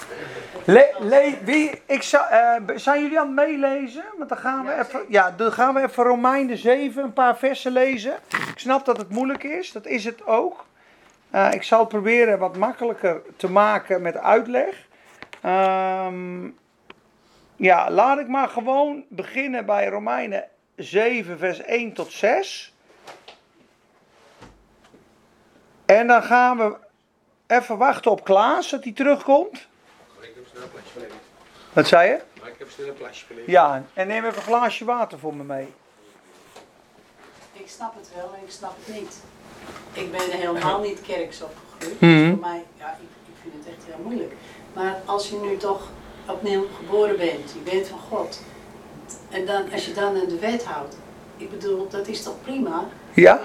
[0.70, 4.04] Le, le, wie, ik zou, eh, zijn jullie aan het meelezen?
[4.18, 7.38] Want dan gaan we Ja, even, ja, dan gaan we even Romeinen 7, een paar
[7.38, 8.14] versen lezen.
[8.28, 10.66] Ik snap dat het moeilijk is, dat is het ook.
[11.30, 14.88] Eh, ik zal het proberen wat makkelijker te maken met uitleg.
[15.42, 16.50] Ehm,
[17.56, 20.44] ja, laat ik maar gewoon beginnen bij Romeinen
[20.76, 22.74] 7, vers 1 tot 6.
[25.86, 26.76] En dan gaan we
[27.48, 29.69] even wachten op Klaas, dat hij terugkomt.
[30.64, 31.18] Een plasje verleden.
[31.74, 32.20] Wat zei je?
[32.40, 33.52] Maar ik heb snel een plasje verleden.
[33.52, 35.74] Ja, en neem even een glaasje water voor me mee.
[37.54, 39.18] Ik snap het wel en ik snap het niet.
[39.94, 42.02] Ik ben helemaal niet kerks opgegroeid.
[42.02, 42.12] Mhm.
[42.12, 44.34] Dus voor mij, ja, ik, ik vind het echt heel moeilijk.
[44.74, 45.90] Maar als je nu toch
[46.28, 48.42] opnieuw geboren bent, je bent van God.
[49.30, 50.98] En dan, als je dan aan de wet houdt.
[51.38, 52.88] Ik bedoel, dat is toch prima?
[53.14, 53.42] Ja,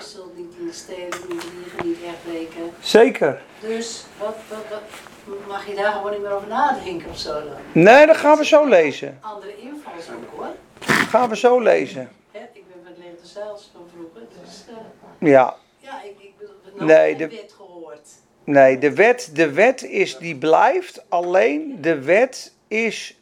[0.65, 2.71] in de steden, niet liegen, niet erbreken.
[2.81, 3.43] zeker.
[3.61, 7.57] Dus wat, wat, wat, mag je daar gewoon niet meer over nadenken of zo dan?
[7.73, 9.19] Nee, dat gaan we zo lezen.
[9.21, 10.49] Andere invalshoek hoor.
[10.87, 12.11] Gaan we zo lezen.
[12.33, 14.21] Hè, ik ben met Leeuwen zelfs van vroeger.
[14.45, 18.09] Dus eh, Ja, ja, ik, ik bedoel, Nee, nooit de- de wet gehoord.
[18.45, 21.05] nee, de wet, de wet is, die blijft.
[21.09, 23.19] Alleen de wet is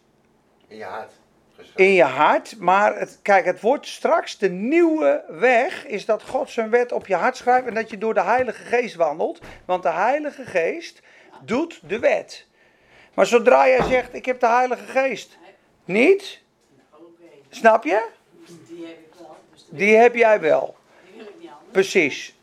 [0.69, 1.03] In je hart.
[1.03, 1.22] geschreven.
[1.77, 2.59] In je hart.
[2.59, 5.87] Maar het, kijk, het wordt straks de nieuwe weg.
[5.87, 7.67] Is dat God zijn wet op je hart schrijft.
[7.67, 9.41] En dat je door de Heilige Geest wandelt.
[9.65, 11.01] Want de Heilige Geest
[11.41, 12.47] doet de wet.
[13.15, 15.39] Maar zodra jij zegt: Ik heb de Heilige Geest
[15.85, 16.41] niet.
[17.49, 18.09] Snap je?
[18.69, 19.37] die heb ik wel.
[19.53, 20.77] Dus Die heb jij wel.
[21.05, 21.71] die wil ik niet anders.
[21.73, 22.35] Precies.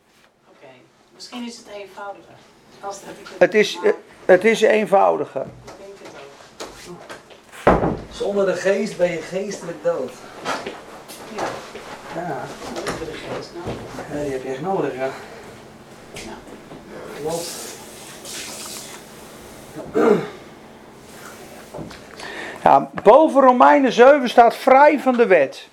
[0.50, 0.68] Oké,
[1.16, 2.34] misschien is het eenvoudiger.
[2.80, 3.80] Als dat ik Het is,
[4.26, 5.42] het is eenvoudiger.
[5.46, 6.14] ik denk het
[7.76, 8.09] ook.
[8.20, 10.12] Zonder de geest ben je geestelijk dood.
[11.36, 11.44] Ja,
[12.16, 12.28] Ja,
[12.74, 13.82] dat hebben we de geest nodig.
[14.14, 15.10] ja, die heb je echt nodig, ja.
[16.14, 16.38] Ja.
[17.20, 17.68] Klopt.
[22.64, 25.68] Ja, boven Romeinen 7 staat vrij van de wet.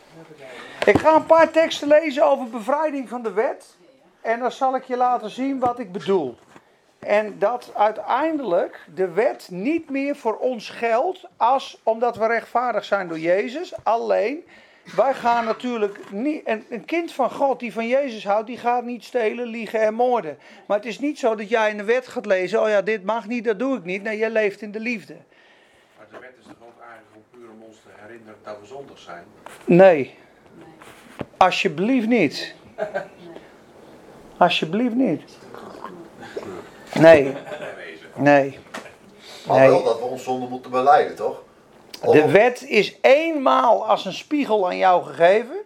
[0.84, 3.66] Ik ga een paar teksten lezen over bevrijding van de wet.
[4.20, 6.38] En dan zal ik je laten zien wat ik bedoel.
[7.06, 13.08] En dat uiteindelijk de wet niet meer voor ons geldt als omdat we rechtvaardig zijn
[13.08, 13.74] door Jezus.
[13.82, 14.44] Alleen,
[14.96, 16.48] wij gaan natuurlijk niet.
[16.48, 19.94] Een, een kind van God die van Jezus houdt, die gaat niet stelen, liegen en
[19.94, 20.38] moorden.
[20.66, 23.04] Maar het is niet zo dat jij in de wet gaat lezen: oh ja, dit
[23.04, 24.02] mag niet, dat doe ik niet.
[24.02, 25.16] Nee, jij leeft in de liefde.
[25.96, 28.66] Maar de wet is toch ook eigenlijk om puur om ons te herinneren dat we
[28.66, 29.24] zondig zijn?
[29.64, 30.14] Nee.
[31.36, 32.54] Alsjeblieft niet.
[34.36, 35.22] Alsjeblieft niet.
[37.00, 37.32] Nee,
[38.14, 38.58] nee.
[39.46, 39.68] Maar Nee.
[39.68, 41.42] wel dat we ons zonde moeten beleiden, toch?
[42.02, 45.56] De wet is eenmaal als een spiegel aan jou gegeven.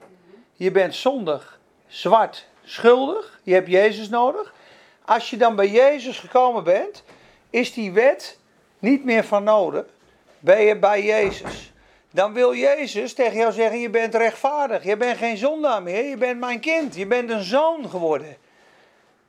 [0.55, 3.41] Je bent zondig, zwart, schuldig.
[3.43, 4.55] Je hebt Jezus nodig.
[5.05, 7.03] Als je dan bij Jezus gekomen bent,
[7.51, 8.39] is die wet
[8.78, 9.85] niet meer van nodig.
[10.39, 11.72] Ben je bij Jezus.
[12.12, 14.85] Dan wil Jezus tegen jou zeggen: Je bent rechtvaardig.
[14.85, 16.05] Je bent geen zondaar meer.
[16.05, 16.97] Je bent mijn kind.
[16.97, 18.37] Je bent een zoon geworden.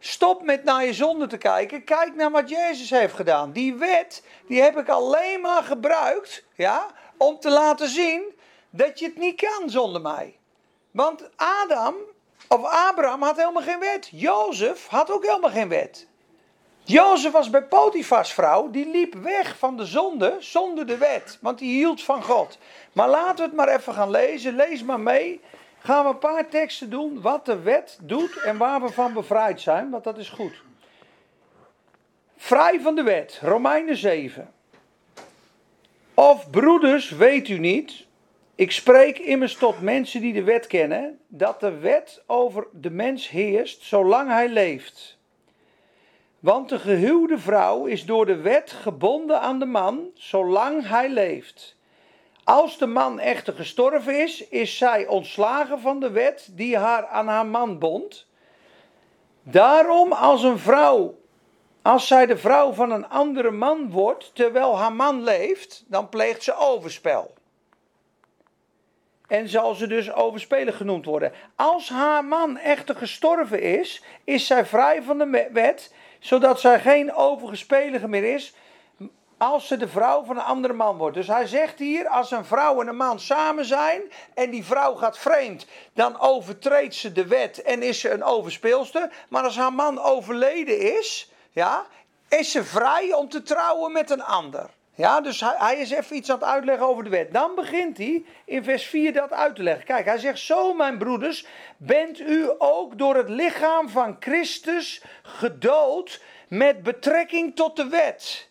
[0.04, 1.84] Stop met naar je zonde te kijken.
[1.84, 3.52] Kijk naar wat Jezus heeft gedaan.
[3.52, 6.88] Die wet, die heb ik alleen maar gebruikt, ja,
[7.18, 8.24] om te laten zien
[8.70, 10.36] dat je het niet kan zonder mij.
[10.92, 11.96] Want Adam,
[12.48, 14.10] of Abraham had helemaal geen wet.
[14.12, 16.08] Jozef had ook helemaal geen wet.
[16.84, 21.60] Jozef was bij Potifars vrouw, die liep weg van de zonde zonder de wet, want
[21.60, 22.58] die hield van God.
[22.94, 25.42] Maar laten we het maar even gaan lezen, lees maar mee.
[25.84, 29.62] Gaan we een paar teksten doen wat de wet doet en waar we van bevrijd
[29.62, 30.64] zijn, want dat is goed.
[32.38, 34.54] Vrij van de wet, Romeinen 7.
[36.14, 38.06] Of broeders, weet u niet,
[38.56, 43.30] ik spreek immers tot mensen die de wet kennen, dat de wet over de mens
[43.30, 45.18] heerst zolang hij leeft.
[46.40, 51.76] Want de gehuwde vrouw is door de wet gebonden aan de man zolang hij leeft.
[52.52, 57.28] Als de man echter gestorven is, is zij ontslagen van de wet die haar aan
[57.28, 58.28] haar man bond.
[59.44, 61.20] Daarom als een vrouw,
[61.82, 66.44] als zij de vrouw van een andere man wordt terwijl haar man leeft, dan pleegt
[66.44, 67.34] ze overspel.
[69.28, 71.32] En zal ze dus overspelig genoemd worden.
[71.56, 77.14] Als haar man echter gestorven is, is zij vrij van de wet, zodat zij geen
[77.14, 78.54] overgespelige meer is,
[79.42, 81.16] als ze de vrouw van een andere man wordt.
[81.16, 84.02] Dus hij zegt hier, als een vrouw en een man samen zijn
[84.34, 89.12] en die vrouw gaat vreemd, dan overtreedt ze de wet en is ze een overspeelster.
[89.30, 91.86] Maar als haar man overleden is, ja,
[92.30, 94.70] is ze vrij om te trouwen met een ander.
[94.96, 97.34] Ja, dus hij, hij is even iets aan het uitleggen over de wet.
[97.34, 99.86] Dan begint hij in vers 4 dat uit te leggen.
[99.86, 101.46] Kijk, hij zegt zo, mijn broeders,
[101.78, 108.50] bent u ook door het lichaam van Christus gedood met betrekking tot de wet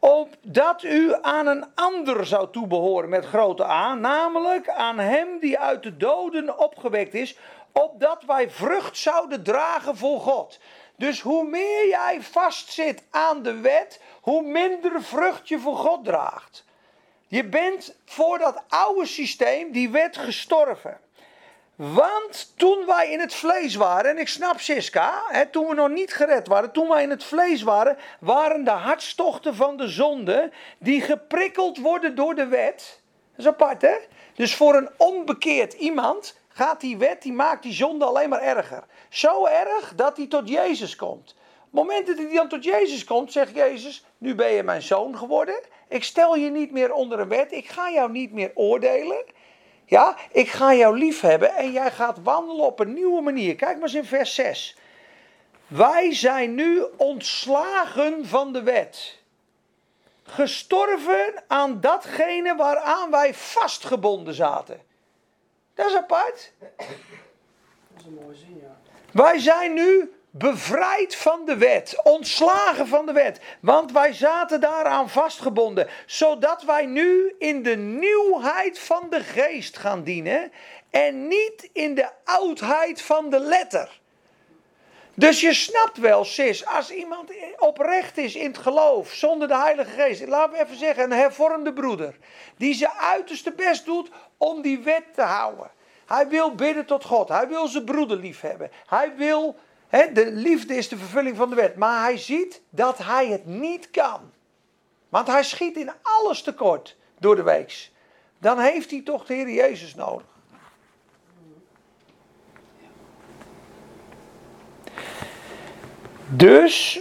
[0.00, 5.82] opdat u aan een ander zou toebehoren met grote A, namelijk aan hem die uit
[5.82, 7.36] de doden opgewekt is,
[7.72, 10.58] opdat wij vrucht zouden dragen voor God.
[10.96, 16.64] Dus hoe meer jij vastzit aan de wet, hoe minder vrucht je voor God draagt.
[17.26, 21.00] Je bent voor dat oude systeem, die wet, gestorven.
[21.80, 25.88] Want toen wij in het vlees waren, en ik snap Siska, hè, toen we nog
[25.88, 30.50] niet gered waren, toen wij in het vlees waren, waren de hartstochten van de zonde
[30.78, 33.00] die geprikkeld worden door de wet.
[33.30, 33.96] Dat is apart hè?
[34.34, 38.84] Dus voor een onbekeerd iemand gaat die wet, die maakt die zonde alleen maar erger.
[39.08, 41.34] Zo erg dat hij tot Jezus komt.
[41.70, 44.82] Op het moment dat hij dan tot Jezus komt, zegt Jezus, nu ben je mijn
[44.82, 45.60] zoon geworden.
[45.88, 49.24] Ik stel je niet meer onder een wet, ik ga jou niet meer oordelen.
[49.90, 53.56] Ja, ik ga jou lief hebben en jij gaat wandelen op een nieuwe manier.
[53.56, 54.76] Kijk maar eens in vers 6.
[55.66, 59.18] Wij zijn nu ontslagen van de wet.
[60.22, 64.82] Gestorven aan datgene waaraan wij vastgebonden zaten.
[65.74, 66.52] Dat is apart.
[66.58, 66.68] Dat
[67.98, 68.80] is een mooie zin, ja.
[69.12, 75.08] Wij zijn nu bevrijd van de wet, ontslagen van de wet, want wij zaten daaraan
[75.08, 80.52] vastgebonden, zodat wij nu in de nieuwheid van de geest gaan dienen
[80.90, 84.00] en niet in de oudheid van de letter.
[85.14, 89.90] Dus je snapt wel, sis, als iemand oprecht is in het geloof, zonder de Heilige
[89.90, 92.16] Geest, laten we even zeggen, een hervormde broeder,
[92.56, 95.70] die zijn uiterste best doet om die wet te houden.
[96.06, 99.56] Hij wil bidden tot God, hij wil zijn broeder lief hebben, hij wil
[99.90, 101.76] De liefde is de vervulling van de wet.
[101.76, 104.20] Maar hij ziet dat hij het niet kan.
[105.08, 107.92] Want hij schiet in alles tekort door de weeks.
[108.38, 110.26] Dan heeft hij toch de Heer Jezus nodig.
[116.32, 117.00] Dus,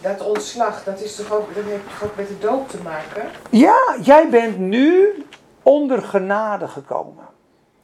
[0.00, 3.30] Dat ontslag, dat, is toch ook, dat heeft toch ook met de doop te maken?
[3.50, 5.26] ja, jij bent nu
[5.62, 7.31] onder genade gekomen.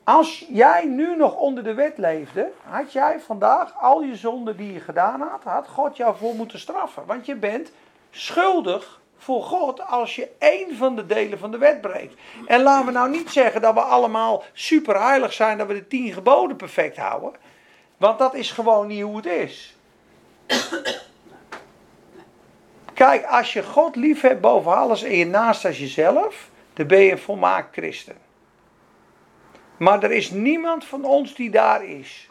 [0.08, 4.72] Als jij nu nog onder de wet leefde, had jij vandaag al je zonden die
[4.72, 7.06] je gedaan had, had God jou voor moeten straffen.
[7.06, 7.72] Want je bent
[8.10, 12.14] schuldig voor God als je één van de delen van de wet breekt.
[12.46, 15.86] En laten we nou niet zeggen dat we allemaal super heilig zijn, dat we de
[15.86, 17.32] tien geboden perfect houden.
[17.96, 19.76] Want dat is gewoon niet hoe het is.
[22.94, 27.00] Kijk, als je God lief hebt boven alles en je naast als jezelf, dan ben
[27.00, 28.27] je een volmaakt christen.
[29.78, 32.28] Maar er is niemand van ons die daar is.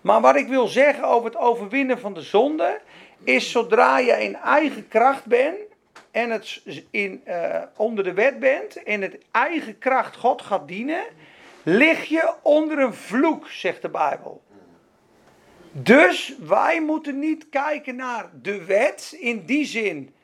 [0.00, 2.80] Maar wat ik wil zeggen over het overwinnen van de zonde,
[3.24, 5.58] is zodra je in eigen kracht bent
[6.10, 11.04] en het in, eh, onder de wet bent en het eigen kracht God gaat dienen,
[11.62, 14.42] lig je onder een vloek, zegt de Bijbel.
[15.72, 20.14] Dus wij moeten niet kijken naar de wet in die zin,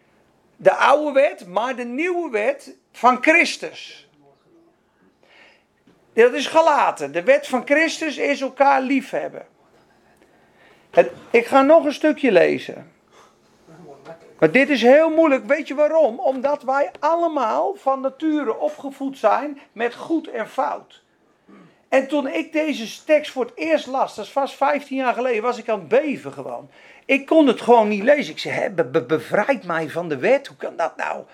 [0.56, 4.07] de oude wet, maar de nieuwe wet van Christus.
[6.24, 7.12] Dat is gelaten.
[7.12, 9.46] De wet van Christus is elkaar liefhebben.
[10.90, 12.92] Het, ik ga nog een stukje lezen.
[14.38, 15.46] Maar dit is heel moeilijk.
[15.46, 16.18] Weet je waarom?
[16.20, 21.02] Omdat wij allemaal van nature opgevoed zijn met goed en fout.
[21.88, 25.42] En toen ik deze tekst voor het eerst las, dat is vast 15 jaar geleden,
[25.42, 26.70] was ik aan het beven gewoon.
[27.04, 28.32] Ik kon het gewoon niet lezen.
[28.32, 30.46] Ik zei, hè, be- be- bevrijd mij van de wet.
[30.46, 31.24] Hoe kan dat nou?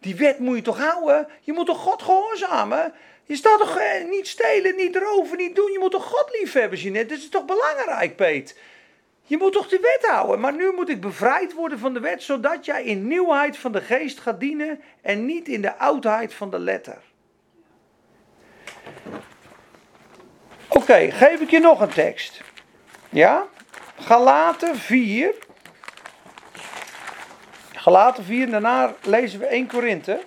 [0.00, 1.28] Die wet moet je toch houden?
[1.40, 2.92] Je moet toch God gehoorzamen?
[3.24, 5.72] Je staat toch eh, niet stelen, niet roven, niet doen.
[5.72, 7.14] Je moet toch God lief hebben, Jeanette?
[7.14, 8.58] Dat is toch belangrijk, Peet?
[9.26, 10.40] Je moet toch de wet houden?
[10.40, 13.80] Maar nu moet ik bevrijd worden van de wet, zodat jij in nieuwheid van de
[13.80, 16.98] geest gaat dienen en niet in de oudheid van de letter.
[20.68, 22.40] Oké, geef ik je nog een tekst.
[23.08, 23.46] Ja?
[24.00, 25.34] Galaten 4.
[27.72, 30.20] Galaten 4, daarna lezen we 1 Korinthe.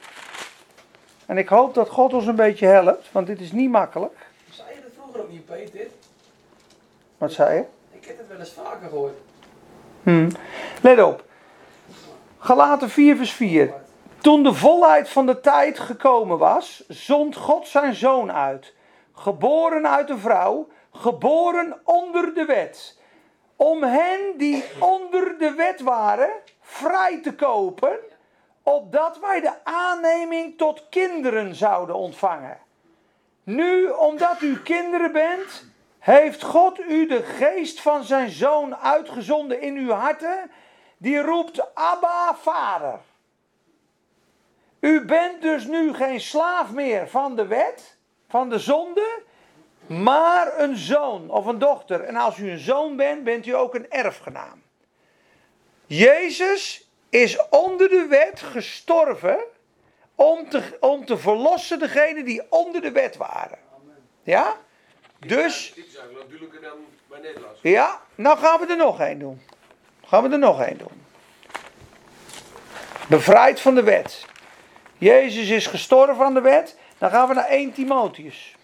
[1.27, 4.27] En ik hoop dat God ons een beetje helpt, want dit is niet makkelijk.
[4.49, 5.91] Zei je dat vroeger ook niet, Peet, dit?
[7.17, 7.63] Wat zei je?
[7.91, 9.15] Ik heb het wel eens vaker gehoord.
[10.03, 10.29] Hm.
[10.81, 11.23] Let op.
[12.39, 13.73] Galaten 4 vers 4.
[14.17, 18.73] Toen de volheid van de tijd gekomen was, zond God zijn zoon uit.
[19.13, 22.97] Geboren uit een vrouw, geboren onder de wet.
[23.55, 26.29] Om hen die onder de wet waren,
[26.61, 27.99] vrij te kopen,
[28.67, 32.57] opdat wij de aanneming tot kinderen zouden ontvangen.
[33.43, 35.65] Nu, omdat u kinderen bent,
[35.99, 40.51] heeft God u de geest van zijn zoon uitgezonden in uw harten,
[40.97, 42.99] die roept Abba, Vader.
[44.79, 47.97] U bent dus nu geen slaaf meer van de wet,
[48.27, 49.21] van de zonde,
[49.85, 52.01] maar een zoon of een dochter.
[52.01, 54.63] En als u een zoon bent, bent u ook een erfgenaam.
[55.85, 59.37] Jezus is onder de wet gestorven
[60.15, 63.57] om te, om te verlossen degenen die onder de wet waren.
[64.23, 64.57] Ja?
[65.19, 65.73] Dus,
[67.61, 69.41] ja, nou gaan we er nog één doen.
[70.05, 71.05] Gaan we er nog één doen.
[73.09, 74.25] Bevrijd van de wet.
[74.97, 76.77] Jezus is gestorven aan de wet.
[76.97, 78.55] Dan gaan we naar 1 Timotheus.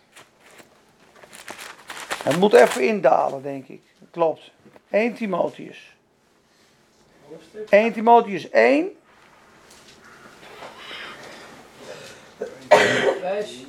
[2.24, 3.82] Het moet even indalen, denk ik.
[4.12, 4.52] Klopt.
[4.90, 5.93] 1 Timotheus.
[7.70, 8.96] 1 Timotheus 1.
[13.22, 13.66] Wijs.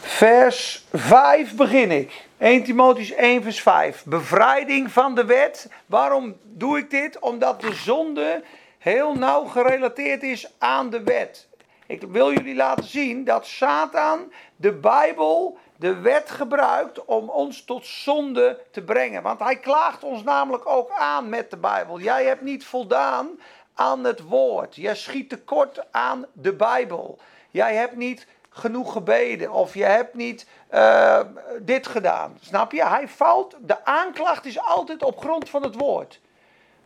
[0.00, 2.26] Vers 5 begin ik.
[2.38, 4.04] 1 Timotheus 1 vers 5.
[4.04, 5.70] Bevrijding van de wet.
[5.86, 7.18] Waarom doe ik dit?
[7.18, 8.42] Omdat de zonde
[8.78, 11.48] heel nauw gerelateerd is aan de wet.
[11.86, 17.86] Ik wil jullie laten zien dat Satan de Bijbel, de wet gebruikt om ons tot
[17.86, 19.22] zonde te brengen.
[19.22, 22.00] Want hij klaagt ons namelijk ook aan met de Bijbel.
[22.00, 23.40] Jij hebt niet voldaan
[23.74, 24.74] aan het woord.
[24.74, 27.18] Jij schiet tekort aan de Bijbel.
[27.50, 31.20] Jij hebt niet genoeg gebeden of je hebt niet eh,
[31.60, 32.38] dit gedaan.
[32.40, 32.86] Snap je?
[32.86, 33.56] Hij fout.
[33.60, 36.20] De aanklacht is altijd op grond van het woord.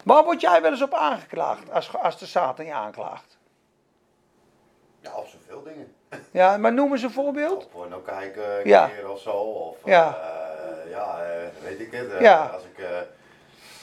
[0.04, 3.38] Waar word jij wel eens op aangeklaagd als, als de Satan je aanklaagt?
[5.00, 5.94] Ja, of zoveel dingen.
[6.30, 7.64] Ja, maar noem eens een voorbeeld.
[7.64, 8.86] Op porno kijken, een Ja.
[8.86, 9.30] keer of zo.
[9.30, 10.18] Of, Ja.
[10.84, 12.12] eh, ja, eh, weet ik het.
[12.12, 12.50] eh, Ja.
[12.54, 12.86] Als ik eh,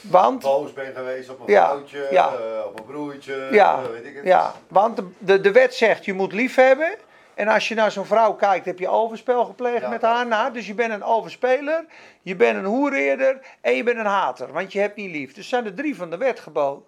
[0.02, 1.66] Want, boos ben geweest op mijn Ja.
[1.68, 2.28] vrouwtje, Ja.
[2.34, 4.26] eh, op mijn broertje, ja, eh, weet ik het.
[4.26, 6.96] ja, want de, de, wet zegt je moet lief hebben.
[7.34, 10.28] En als je naar zo'n vrouw kijkt, heb je overspel gepleegd met haar.
[10.28, 11.86] Nou, dus je bent een overspeler,
[12.22, 14.52] je bent een hoereerder en je bent een hater.
[14.54, 15.34] Want je hebt niet lief.
[15.34, 16.44] Dus zijn er drie van de wet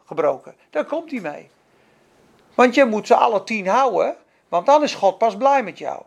[0.06, 0.56] gebroken.
[0.70, 1.50] Daar komt hij mee.
[2.56, 4.16] Want je moet ze alle tien houden,
[4.50, 6.02] want dan is God pas blij met jou.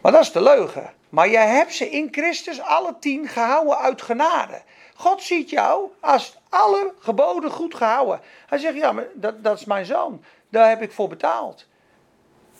[0.00, 0.92] Maar dat is de leugen.
[1.08, 4.62] Maar jij hebt ze in Christus alle tien gehouden uit genade.
[4.94, 8.20] God ziet jou als alle geboden goed gehouden.
[8.46, 10.24] Hij zegt, ja, maar dat, dat is mijn zoon.
[10.48, 11.66] Daar heb ik voor betaald.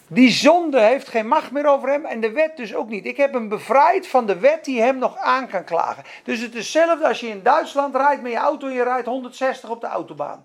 [0.09, 3.07] Die zonde heeft geen macht meer over hem en de wet dus ook niet.
[3.07, 6.05] Ik heb hem bevrijd van de wet die hem nog aan kan klagen.
[6.25, 9.07] Dus het is hetzelfde als je in Duitsland rijdt met je auto en je rijdt
[9.07, 10.45] 160 op de autobaan.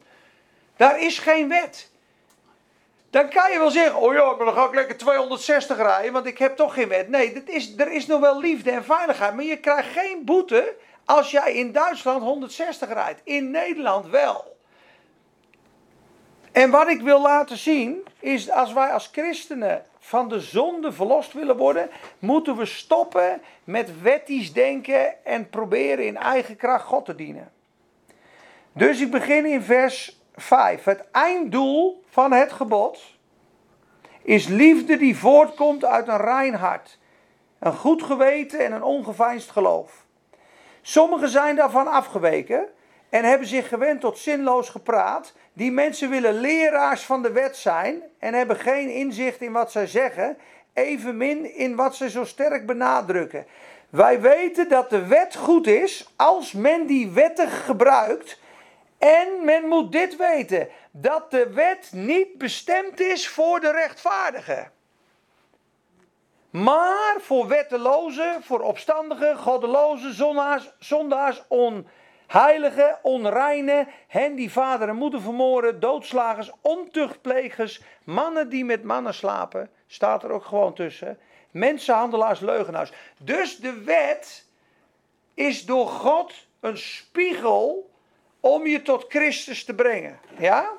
[0.75, 1.88] Daar is geen wet.
[3.09, 6.25] Dan kan je wel zeggen, oh ja, maar dan ga ik lekker 260 rijden, want
[6.25, 7.09] ik heb toch geen wet.
[7.09, 10.75] Nee, dit is, er is nog wel liefde en veiligheid, maar je krijgt geen boete
[11.05, 13.21] als jij in Duitsland 160 rijdt.
[13.23, 14.57] In Nederland wel.
[16.51, 21.33] En wat ik wil laten zien, is als wij als christenen van de zonde verlost
[21.33, 21.89] willen worden,
[22.19, 27.51] moeten we stoppen met wettisch denken en proberen in eigen kracht God te dienen.
[28.73, 30.83] Dus ik begin in vers 5.
[30.83, 33.17] Het einddoel van het gebod
[34.21, 36.97] is liefde die voortkomt uit een rein hart,
[37.59, 40.05] een goed geweten en een ongeveinsd geloof.
[40.81, 42.67] Sommigen zijn daarvan afgeweken
[43.09, 45.33] en hebben zich gewend tot zinloos gepraat.
[45.53, 49.87] Die mensen willen leraars van de wet zijn en hebben geen inzicht in wat zij
[49.87, 50.37] zeggen,
[50.73, 53.45] evenmin in wat ze zo sterk benadrukken.
[53.89, 58.39] Wij weten dat de wet goed is als men die wettig gebruikt.
[58.99, 64.71] En men moet dit weten: dat de wet niet bestemd is voor de rechtvaardigen.
[66.49, 75.21] Maar voor wettelozen, voor opstandigen, goddelozen, zondaars, zondaars, onheiligen, onreinen, hen die vader en moeder
[75.21, 81.19] vermoorden, doodslagers, ontuchtplegers, mannen die met mannen slapen, staat er ook gewoon tussen,
[81.51, 82.91] mensenhandelaars, leugenaars.
[83.17, 84.45] Dus de wet
[85.33, 87.89] is door God een spiegel
[88.39, 90.19] om je tot Christus te brengen.
[90.37, 90.69] Ja?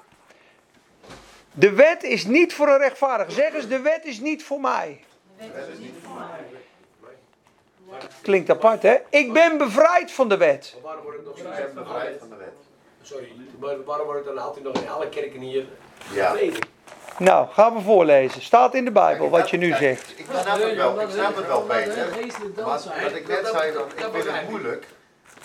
[1.53, 3.31] De wet is niet voor een rechtvaardige.
[3.31, 5.05] Zeg eens, de wet is niet voor mij.
[8.23, 8.97] Klinkt apart, hè?
[9.09, 10.73] Ik ben bevrijd van de wet.
[10.75, 12.53] Maar waarom wordt het nog Ik steeds ben bevrijd van de wet.
[13.03, 15.65] Sorry, maar waarom wordt het dan altijd nog in alle kerken hier
[16.13, 16.35] Ja.
[17.19, 18.43] Nou, gaan we voorlezen.
[18.43, 20.19] Staat in de Bijbel wat je nu zegt.
[20.19, 21.85] Ik snap het wel, ik snap het wel, Maar
[22.55, 24.87] dans wat ik net zei, dan, ik vind het moeilijk.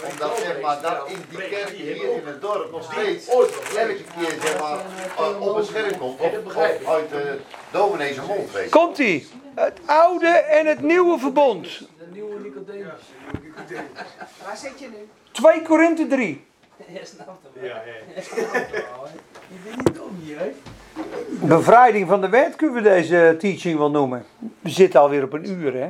[0.04, 4.38] Omdat zeg maar, dat in die kerk hier in het dorp nog steeds elke keer
[4.42, 4.80] zeg maar,
[5.20, 6.20] uh, op een scherm komt.
[6.20, 7.40] Of, of uit de
[7.72, 8.70] dominees mond, weet.
[8.70, 9.28] Komt ie.
[9.56, 11.64] Het oude en het nieuwe verbond.
[11.98, 13.02] De nieuwe Nicodemus.
[14.46, 15.08] Waar zit je nu?
[15.32, 16.46] 2 Korinthe 3.
[16.88, 17.66] Je snapt hem.
[17.66, 18.16] Ja, ja.
[19.48, 20.52] Je bent niet dom hier, hè?
[21.48, 24.26] Bevrijding van de wet kunnen we deze teaching wel noemen.
[24.60, 25.90] We zitten alweer op een uur, hè?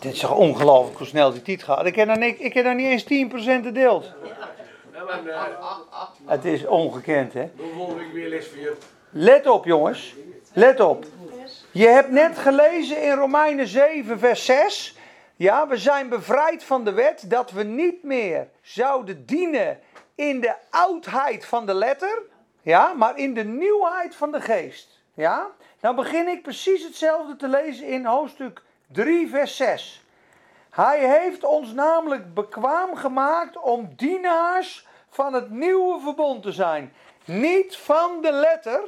[0.00, 1.86] Dit is toch ongelooflijk hoe snel die tijd gaat.
[1.86, 3.30] Ik heb nog niet, ik heb niet eens
[3.62, 4.12] 10% gedeeld.
[4.92, 5.42] Ja, maar uh,
[6.24, 7.50] Het is ongekend, hè?
[8.12, 8.76] weer les voor je.
[9.10, 10.14] Let op, jongens.
[10.52, 11.04] Let op.
[11.70, 14.96] Je hebt net gelezen in Romeinen 7, vers 6.
[15.36, 19.78] Ja, we zijn bevrijd van de wet dat we niet meer zouden dienen
[20.14, 22.22] in de oudheid van de letter.
[22.62, 25.02] Ja, maar in de nieuwheid van de geest.
[25.14, 25.46] Ja,
[25.80, 28.62] nou begin ik precies hetzelfde te lezen in hoofdstuk
[28.92, 30.04] 3, vers 6.
[30.70, 36.92] Hij heeft ons namelijk bekwaam gemaakt om dienaars van het nieuwe verbond te zijn.
[37.24, 38.80] Niet van de letter,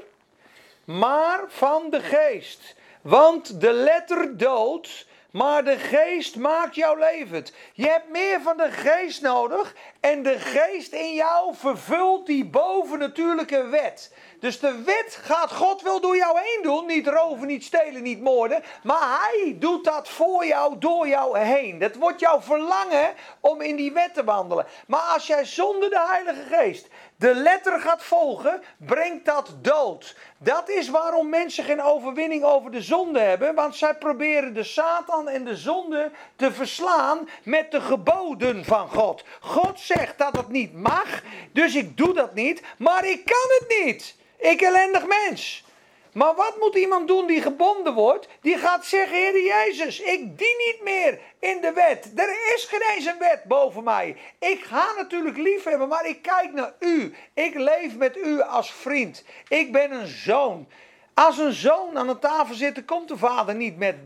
[0.84, 2.76] maar van de geest.
[3.02, 7.52] Want de letter doodt, maar de geest maakt jou levend.
[7.72, 13.66] Je hebt meer van de geest nodig en de geest in jou vervult die bovennatuurlijke
[13.66, 14.14] wet.
[14.42, 16.86] Dus de wet gaat God wel door jou heen doen.
[16.86, 18.62] Niet roven, niet stelen, niet moorden.
[18.82, 21.78] Maar hij doet dat voor jou, door jou heen.
[21.78, 24.66] Dat wordt jouw verlangen om in die wet te wandelen.
[24.86, 30.16] Maar als jij zonder de Heilige Geest de letter gaat volgen, brengt dat dood.
[30.38, 33.54] Dat is waarom mensen geen overwinning over de zonde hebben.
[33.54, 39.24] Want zij proberen de Satan en de zonde te verslaan met de geboden van God.
[39.40, 41.22] God zegt dat het niet mag,
[41.52, 42.62] dus ik doe dat niet.
[42.78, 44.20] Maar ik kan het niet.
[44.42, 45.64] Ik ellendig mens.
[46.12, 48.28] Maar wat moet iemand doen die gebonden wordt?
[48.40, 52.12] Die gaat zeggen, Heer Jezus, ik dien niet meer in de wet.
[52.16, 54.16] Er is geen eens een wet boven mij.
[54.38, 57.14] Ik ga natuurlijk lief hebben, maar ik kijk naar u.
[57.34, 59.24] Ik leef met u als vriend.
[59.48, 60.68] Ik ben een zoon.
[61.14, 63.96] Als een zoon aan de tafel zit, komt de vader niet met,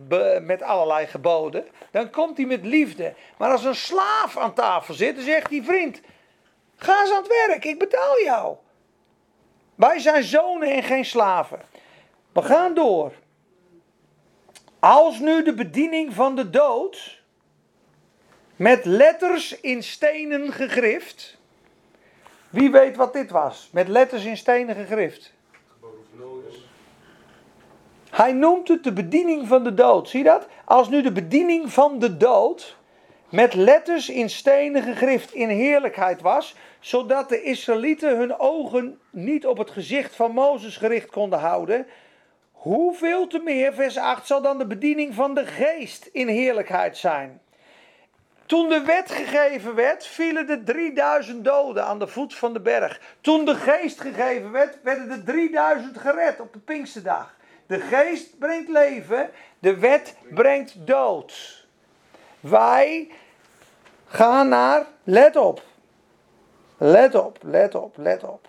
[0.43, 1.69] met allerlei geboden.
[1.91, 3.15] Dan komt hij met liefde.
[3.39, 6.01] Maar als een slaaf aan tafel zit, dan zegt die vriend,
[6.77, 8.57] ga eens aan het werk, ik betaal jou.
[9.77, 11.61] Wij zijn zonen en geen slaven.
[12.33, 13.13] We gaan door.
[14.79, 17.23] Als nu de bediening van de dood
[18.57, 21.39] met letters in stenen gegrift.
[22.51, 23.69] Wie weet wat dit was?
[23.73, 25.35] Met letters in stenen gegrift.
[28.11, 30.09] Hij noemt het de bediening van de dood.
[30.09, 30.47] Zie je dat?
[30.65, 32.76] Als nu de bediening van de dood
[33.29, 39.59] met letters in stenen gegrift in heerlijkheid was, zodat de Israëlieten hun ogen niet op
[39.59, 41.87] het gezicht van Mozes gericht konden houden,
[42.67, 47.41] Hoeveel te meer, vers 8, zal dan de bediening van de geest in heerlijkheid zijn?
[48.47, 53.01] Toen de wet gegeven werd, vielen de 3000 doden aan de voet van de berg.
[53.21, 57.37] Toen de geest gegeven werd, werden de 3000 gered op de Pinksterdag.
[57.67, 61.56] De geest brengt leven, de wet brengt dood.
[62.49, 63.09] Wij
[64.07, 65.63] gaan naar, let op,
[66.79, 68.49] let op, let op, let op.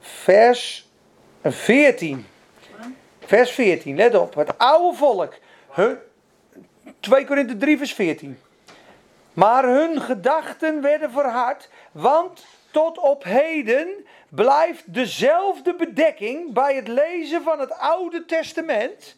[0.00, 0.88] Vers
[1.42, 2.26] 14.
[3.20, 4.34] Vers 14, let op.
[4.34, 5.34] Het oude volk.
[5.68, 5.98] Hun,
[7.00, 8.38] 2 Korinthe 3, vers 14.
[9.32, 13.88] Maar hun gedachten werden verhard, want tot op heden
[14.28, 19.16] blijft dezelfde bedekking bij het lezen van het Oude Testament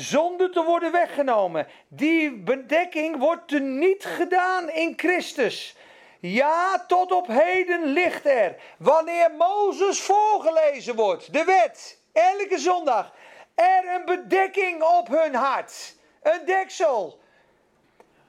[0.00, 1.66] zonder te worden weggenomen.
[1.88, 5.76] Die bedekking wordt niet gedaan in Christus.
[6.20, 13.12] Ja, tot op heden ligt er, wanneer Mozes voorgelezen wordt, de wet, elke zondag,
[13.54, 15.94] er een bedekking op hun hart.
[16.22, 17.20] Een deksel.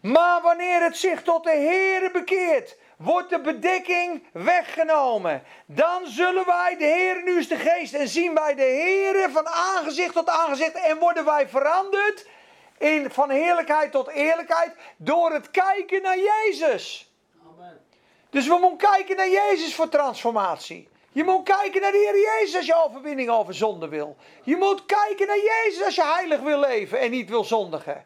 [0.02, 5.44] Maar wanneer het zich tot de Heere bekeert, wordt de bedekking weggenomen.
[5.66, 9.48] Dan zullen wij, de Heer nu is de geest, en zien wij de Heere van
[9.48, 12.28] aangezicht tot aangezicht en worden wij veranderd
[12.78, 17.12] in, van heerlijkheid tot eerlijkheid door het kijken naar Jezus.
[17.48, 17.82] Amen.
[18.30, 20.90] Dus we moeten kijken naar Jezus voor transformatie.
[21.12, 24.16] Je moet kijken naar de Heer Jezus als je overwinning over zonde wil.
[24.44, 28.06] Je moet kijken naar Jezus als je heilig wil leven en niet wil zondigen.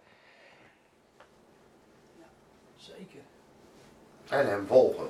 [4.30, 5.10] En hem volgen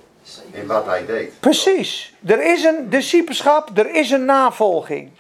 [0.52, 1.40] in wat hij deed.
[1.40, 2.14] Precies.
[2.26, 5.12] Er is een discipelschap, er is een navolging.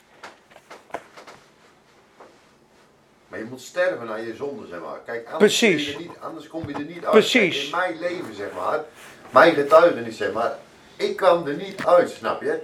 [3.27, 4.99] Maar je moet sterven aan je zonde, zeg maar.
[5.05, 5.83] Kijk, anders, Precies.
[5.83, 7.11] Kun je er niet, anders kom je er niet uit.
[7.11, 7.69] Precies.
[7.69, 8.83] Kijk, in mijn leven, zeg maar,
[9.29, 10.57] mijn getuigenis, zeg maar,
[10.95, 12.61] ik kwam er niet uit, snap je?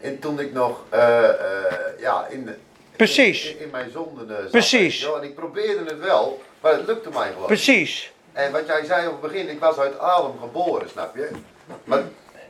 [0.00, 1.34] En toen ik nog, eh, eh,
[1.98, 2.50] ja, in,
[2.96, 3.50] Precies.
[3.50, 5.08] in, in mijn zonden eh, zat, Precies.
[5.14, 7.46] En ik probeerde het wel, maar het lukte mij gewoon.
[7.46, 8.12] Precies.
[8.36, 11.30] En wat jij zei op het begin, ik was uit adem geboren, snap je?
[11.84, 12.02] Maar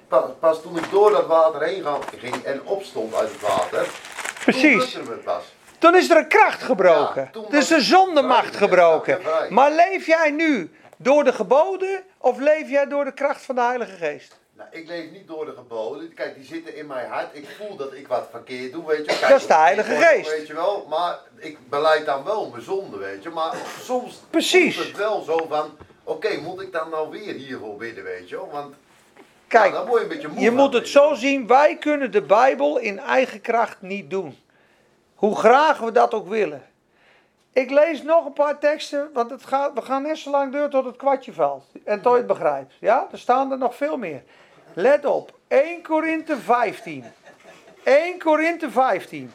[0.09, 1.85] pas, pas toen ik door dat water heen
[2.19, 3.93] ging en opstond uit het water, toen
[4.45, 4.95] Precies.
[4.95, 5.43] lukte het pas.
[5.79, 7.23] Toen is er een kracht gebroken.
[7.23, 9.21] Ja, toen dus was de zondemacht gebroken.
[9.49, 13.61] Maar leef jij nu door de geboden of leef jij door de kracht van de
[13.61, 14.39] Heilige Geest?
[14.57, 16.15] Nou, ik leef niet door de geboden.
[16.15, 17.37] Kijk, die zitten in mijn hart.
[17.37, 19.05] Ik voel dat ik wat verkeerd doe, weet je.
[19.05, 20.31] Kijk, Dat is de Heilige ik Geest.
[20.31, 23.31] Weet je wel, maar ik beleid dan wel mijn zonde, weet je.
[23.31, 24.75] Maar soms Precies.
[24.75, 25.71] voelt het wel zo van,
[26.05, 28.47] oké, moet ik dan nou weer hiervoor bidden, weet je.
[28.51, 28.75] Want
[29.47, 32.23] Kijk, word je een beetje moe je van, moet het zo zien, wij kunnen de
[32.23, 34.39] Bijbel in eigen kracht niet doen.
[35.15, 36.63] Hoe graag we dat ook willen.
[37.53, 40.69] Ik lees nog een paar teksten, want het gaat, we gaan net zo lang door
[40.69, 41.65] tot het kwartje valt.
[41.85, 42.75] En tot je het begrijpt.
[42.81, 44.23] Ja, er staan er nog veel meer.
[44.79, 47.05] Let op, 1 Korinthe 15.
[47.85, 49.33] 1 Korinthe 15.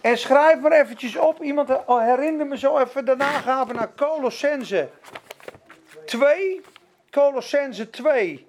[0.00, 4.88] En schrijf maar eventjes op, iemand herinner me zo even, daarna gaan we naar Colossense
[6.04, 6.60] 2.
[7.10, 8.46] Colossense 2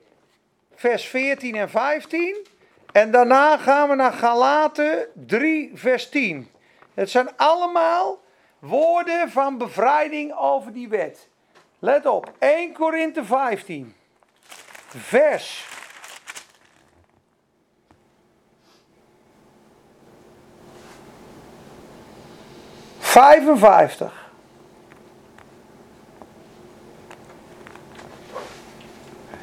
[0.75, 2.47] vers 14 en 15.
[2.91, 6.49] En daarna gaan we naar Galaten 3, vers 10.
[6.93, 8.19] Het zijn allemaal
[8.59, 11.27] woorden van bevrijding over die wet.
[11.79, 13.95] Let op, 1 Korinthe 15,
[14.97, 15.65] vers
[22.99, 24.31] 55.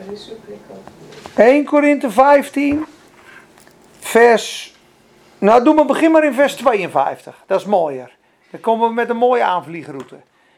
[0.06, 0.88] Er is een plek op.
[1.36, 2.86] 1 Korinthe 15,
[3.98, 4.74] vers.
[5.38, 7.42] Nou, doe maar, begin maar in vers 52.
[7.46, 8.16] Dat is mooier.
[8.50, 10.16] Dan komen we met een mooie aanvliegroute.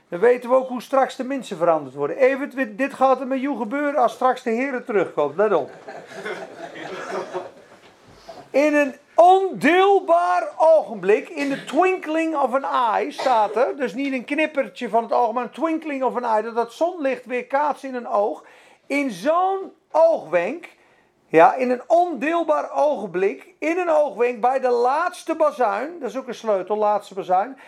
[0.09, 2.17] Dan weten we ook hoe straks de mensen veranderd worden.
[2.17, 5.37] Even, dit gaat er met jou gebeuren als straks de Heer terugkomt.
[5.37, 5.71] Let op.
[8.51, 13.77] In een ondeelbaar ogenblik, in de twinkling of an eye, staat er.
[13.77, 16.43] Dus niet een knippertje van het oog, maar een twinkling of an eye.
[16.43, 18.45] Dat dat zonlicht weer kaatst in een oog.
[18.87, 20.69] In zo'n oogwenk,
[21.27, 26.29] ja, in een ondeelbaar ogenblik, in een oogwenk bij de laatste bazuin, dat is ook
[26.29, 27.59] een sleutel, laatste bazuin.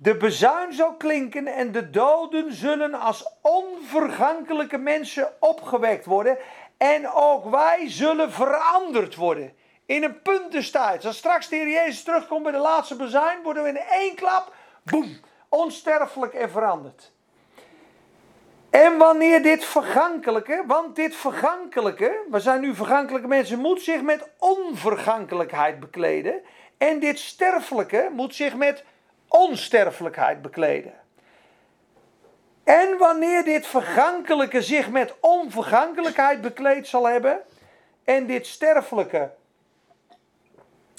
[0.00, 6.38] De bezuin zal klinken en de doden zullen als onvergankelijke mensen opgewekt worden.
[6.76, 9.52] En ook wij zullen veranderd worden.
[9.86, 11.06] In een punt des tijds.
[11.06, 14.54] Als straks de Heer Jezus terugkomt bij de laatste bezuin, worden we in één klap,
[14.82, 17.12] boem, onsterfelijk en veranderd.
[18.70, 24.28] En wanneer dit vergankelijke, want dit vergankelijke, we zijn nu vergankelijke mensen, moet zich met
[24.38, 26.42] onvergankelijkheid bekleden.
[26.78, 28.84] En dit sterfelijke moet zich met
[29.28, 30.92] onsterfelijkheid bekleden.
[32.64, 37.40] En wanneer dit vergankelijke zich met onvergankelijkheid bekleed zal hebben,
[38.04, 39.30] en dit sterfelijke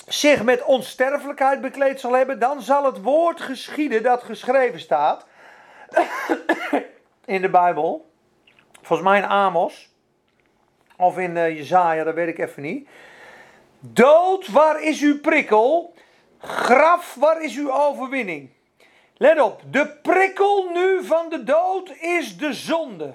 [0.07, 5.25] zich met onsterfelijkheid bekleed zal hebben, dan zal het woord geschieden dat geschreven staat
[7.25, 8.09] in de Bijbel.
[8.81, 9.89] Volgens mij in Amos.
[10.97, 12.89] Of in uh, Jezaja, dat weet ik even niet.
[13.79, 15.93] Dood, waar is uw prikkel?
[16.41, 18.49] Graf, waar is uw overwinning?
[19.17, 23.13] Let op, de prikkel nu van de dood is de zonde.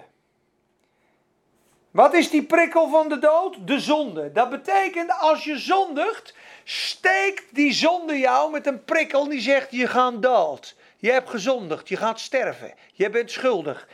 [1.90, 3.66] Wat is die prikkel van de dood?
[3.66, 4.32] De zonde.
[4.32, 9.86] Dat betekent als je zondigt, steekt die zonde jou met een prikkel die zegt je
[9.86, 10.76] gaat dood.
[10.96, 13.88] Je hebt gezondigd, je gaat sterven, je bent schuldig.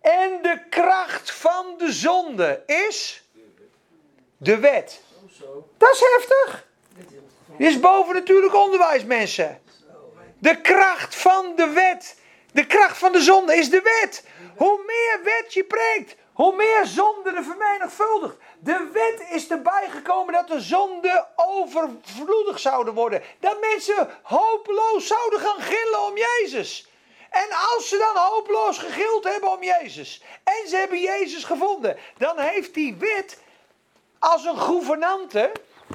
[0.00, 3.22] En de kracht van de zonde is
[4.36, 5.02] de wet.
[5.76, 6.66] Dat is heftig.
[7.58, 9.62] Dit is boven natuurlijk onderwijs, mensen.
[10.38, 12.16] De kracht van de wet.
[12.52, 14.24] De kracht van de zonde is de wet.
[14.56, 18.36] Hoe meer wet je preekt, hoe meer zonde er vermenigvuldigt.
[18.58, 23.22] De wet is erbij gekomen dat de zonden overvloedig zouden worden.
[23.40, 26.90] Dat mensen hopeloos zouden gaan gillen om Jezus.
[27.30, 32.38] En als ze dan hopeloos gegild hebben om Jezus en ze hebben Jezus gevonden, dan
[32.38, 33.38] heeft die wet
[34.18, 35.52] als een gouvernante,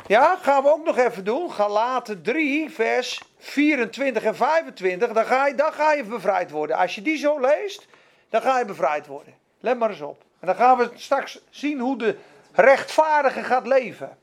[0.07, 5.47] ja, gaan we ook nog even doen, Galaten 3, vers 24 en 25, dan ga,
[5.47, 6.75] je, dan ga je bevrijd worden.
[6.75, 7.87] Als je die zo leest,
[8.29, 9.33] dan ga je bevrijd worden.
[9.59, 10.23] Let maar eens op.
[10.39, 12.17] En dan gaan we straks zien hoe de
[12.51, 14.17] rechtvaardige gaat leven.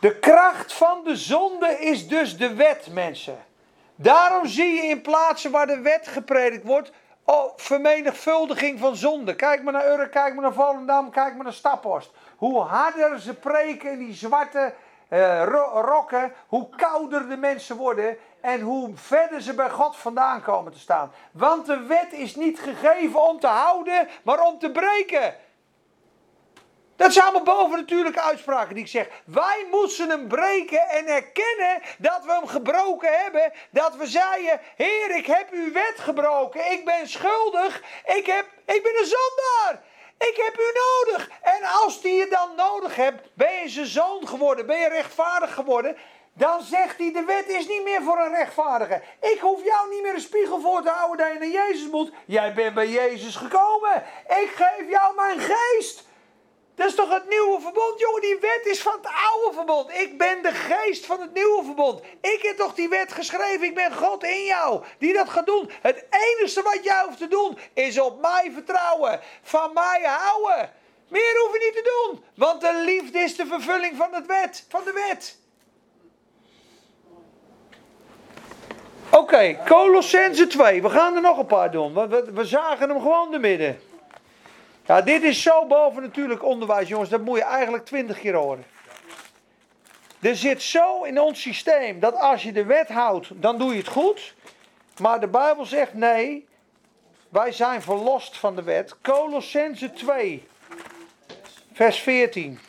[0.00, 3.44] De kracht van de zonde is dus de wet, mensen.
[3.94, 6.92] Daarom zie je in plaatsen waar de wet gepredikt wordt,
[7.24, 9.34] oh, vermenigvuldiging van zonde.
[9.36, 12.10] Kijk maar naar Urk, kijk maar naar Volendam, kijk maar naar Staphorst.
[12.40, 14.74] Hoe harder ze preken in die zwarte
[15.10, 20.72] uh, rokken, hoe kouder de mensen worden en hoe verder ze bij God vandaan komen
[20.72, 21.12] te staan.
[21.32, 25.34] Want de wet is niet gegeven om te houden, maar om te breken.
[26.96, 29.08] Dat zijn allemaal bovennatuurlijke uitspraken die ik zeg.
[29.24, 33.52] Wij moeten hem breken en erkennen dat we hem gebroken hebben.
[33.70, 36.72] Dat we zeiden, Heer, ik heb uw wet gebroken.
[36.72, 37.82] Ik ben schuldig.
[38.04, 39.82] Ik, heb, ik ben een zondaar.
[40.28, 41.30] Ik heb u nodig.
[41.42, 44.66] En als die je dan nodig hebt, ben je zijn zoon geworden.
[44.66, 45.96] Ben je rechtvaardig geworden.
[46.32, 49.02] Dan zegt hij, de wet is niet meer voor een rechtvaardige.
[49.20, 52.12] Ik hoef jou niet meer een spiegel voor te houden dat je naar Jezus moet.
[52.24, 54.04] Jij bent bij Jezus gekomen.
[54.28, 56.08] Ik geef jou mijn geest.
[56.80, 58.20] Dat is toch het nieuwe verbond, jongen?
[58.20, 59.90] Die wet is van het oude verbond.
[59.90, 62.02] Ik ben de geest van het nieuwe verbond.
[62.20, 63.62] Ik heb toch die wet geschreven.
[63.62, 65.70] Ik ben God in jou die dat gaat doen.
[65.80, 69.20] Het enige wat jij hoeft te doen is op mij vertrouwen.
[69.42, 70.72] Van mij houden.
[71.08, 72.24] Meer hoef je niet te doen.
[72.34, 75.38] Want de liefde is de vervulling van, het wet, van de wet.
[79.06, 80.82] Oké, okay, Colossense 2.
[80.82, 81.94] We gaan er nog een paar doen.
[81.94, 83.80] We, we zagen hem gewoon de midden.
[84.90, 87.10] Ja, dit is zo boven natuurlijk onderwijs, jongens.
[87.10, 88.64] Dat moet je eigenlijk twintig keer horen.
[90.20, 93.78] Er zit zo in ons systeem dat als je de wet houdt, dan doe je
[93.78, 94.34] het goed.
[95.00, 96.48] Maar de Bijbel zegt nee,
[97.28, 98.96] wij zijn verlost van de wet.
[99.02, 100.46] Colossense 2,
[101.72, 102.60] vers 14.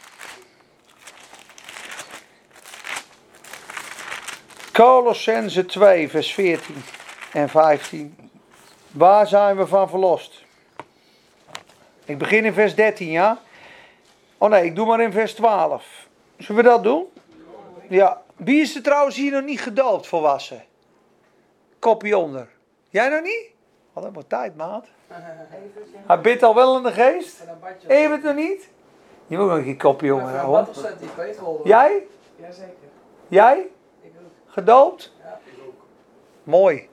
[4.73, 6.83] Colossense 2, vers 14
[7.33, 8.31] en 15.
[8.91, 10.40] Waar zijn we van verlost?
[12.05, 13.39] Ik begin in vers 13, ja?
[14.37, 16.07] Oh nee, ik doe maar in vers 12.
[16.37, 17.07] Zullen we dat doen?
[17.89, 18.21] Ja.
[18.35, 20.63] Wie is er trouwens hier nog niet gedoopt, volwassen?
[21.79, 22.47] Kopje onder.
[22.89, 23.49] Jij nog niet?
[23.93, 24.87] Oh, dat wordt tijd, maat.
[26.05, 27.43] Hij bidt al wel in de geest?
[27.87, 28.69] Even nog niet?
[29.27, 30.73] Je moet nog een kopje jongen houden.
[31.63, 32.03] Jij?
[32.35, 32.73] Jazeker.
[33.27, 33.67] Jij?
[34.01, 34.53] Ik ook.
[34.53, 35.13] Gedoopt?
[35.23, 35.85] Ja, ik ook.
[36.43, 36.89] Mooi.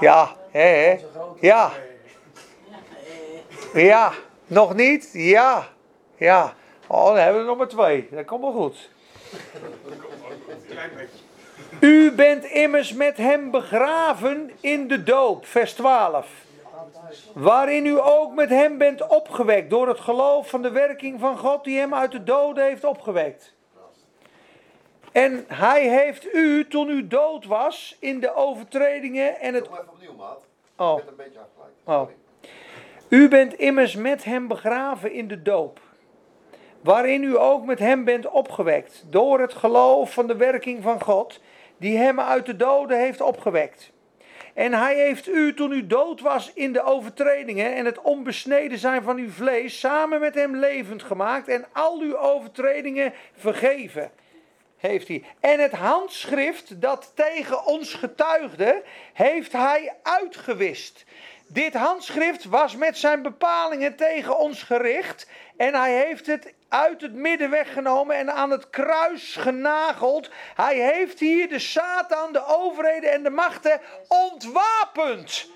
[0.00, 0.98] Ja, hè, hè.
[1.40, 1.70] Ja.
[3.72, 4.12] Ja.
[4.52, 5.10] Nog niet?
[5.12, 5.68] Ja.
[6.16, 6.54] Ja.
[6.86, 8.08] Oh, dan hebben we er nog maar twee.
[8.10, 8.90] Dat komt wel goed.
[11.80, 15.46] U bent immers met hem begraven in de doop.
[15.46, 16.28] Vers 12.
[17.34, 21.64] Waarin u ook met hem bent opgewekt door het geloof van de werking van God
[21.64, 23.54] die hem uit de doden heeft opgewekt.
[25.12, 29.64] En hij heeft u, toen u dood was, in de overtredingen en het...
[29.64, 30.44] Doe maar even opnieuw, maat.
[30.76, 30.98] Oh.
[30.98, 31.72] Ik ben een beetje afgeleid.
[31.84, 32.08] Oh.
[33.12, 35.80] U bent immers met hem begraven in de doop,
[36.80, 41.40] waarin u ook met hem bent opgewekt, door het geloof van de werking van God,
[41.76, 43.92] die hem uit de doden heeft opgewekt.
[44.54, 49.02] En hij heeft u, toen u dood was in de overtredingen en het onbesneden zijn
[49.02, 54.10] van uw vlees, samen met hem levend gemaakt en al uw overtredingen vergeven.
[54.76, 55.24] Heeft hij.
[55.40, 58.82] En het handschrift dat tegen ons getuigde,
[59.12, 61.04] heeft hij uitgewist
[61.52, 65.26] Dit handschrift was met zijn bepalingen tegen ons gericht.
[65.56, 70.30] En hij heeft het uit het midden weggenomen en aan het kruis genageld.
[70.54, 75.50] Hij heeft hier de Satan, de overheden en de machten ontwapend.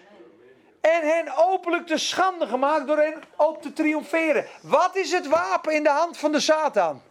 [0.80, 4.46] En hen openlijk te schande gemaakt door hen op te triomferen.
[4.60, 7.02] Wat is het wapen in de hand van de Satan?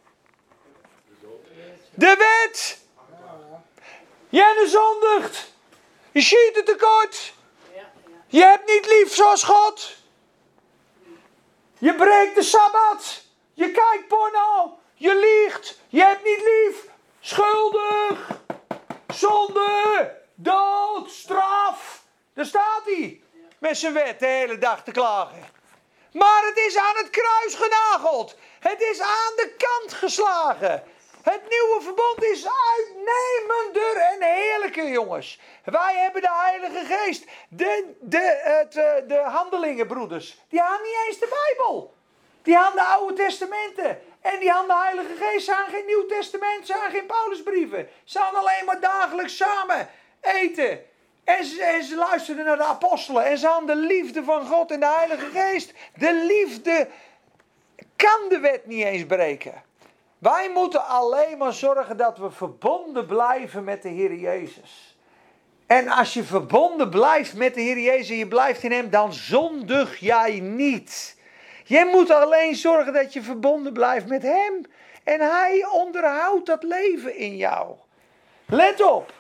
[1.94, 2.80] De wet!
[4.30, 5.54] Jij zondigt!
[6.12, 7.35] Je schiet het tekort!
[8.36, 9.96] Je hebt niet lief zoals God!
[11.78, 13.24] Je breekt de Sabbat!
[13.54, 14.80] Je kijkt porno!
[14.94, 15.80] Je liegt!
[15.88, 16.88] Je hebt niet lief!
[17.20, 18.30] Schuldig!
[19.08, 20.22] Zonde!
[20.34, 21.12] Dood!
[21.12, 22.04] Straf!
[22.34, 23.22] Daar staat hij!
[23.60, 25.50] Met zijn wet de hele dag te klagen.
[26.12, 28.36] Maar het is aan het kruis genageld.
[28.60, 30.84] Het is aan de kant geslagen.
[31.32, 35.40] Het nieuwe verbond is uitnemender en heerlijker, jongens.
[35.64, 37.26] Wij hebben de Heilige Geest.
[37.50, 41.94] De, de, het, eh, de handelingen, broeders, die hadden niet eens de Bijbel.
[42.42, 44.02] Die hadden de Oude Testamenten.
[44.22, 45.46] En die hadden de Heilige Geest.
[45.46, 47.90] Ze hadden geen Nieuw Testament, ze hadden geen Paulusbrieven.
[48.04, 49.90] Ze hadden alleen maar dagelijks samen
[50.22, 50.86] eten.
[51.24, 53.26] En ze, en ze luisterden naar de apostelen.
[53.26, 55.74] En ze hadden de liefde van God en de Heilige Geest.
[55.96, 56.88] De liefde
[57.96, 59.64] kan de wet niet eens breken.
[60.18, 64.98] Wij moeten alleen maar zorgen dat we verbonden blijven met de Heer Jezus.
[65.68, 69.14] En als je verbonden blijft met de Heer Jezus en je blijft in Hem, dan
[69.14, 71.18] zondig jij niet.
[71.64, 74.66] Jij moet alleen zorgen dat je verbonden blijft met Hem.
[75.04, 77.76] En Hij onderhoudt dat leven in jou.
[78.46, 79.14] Let op.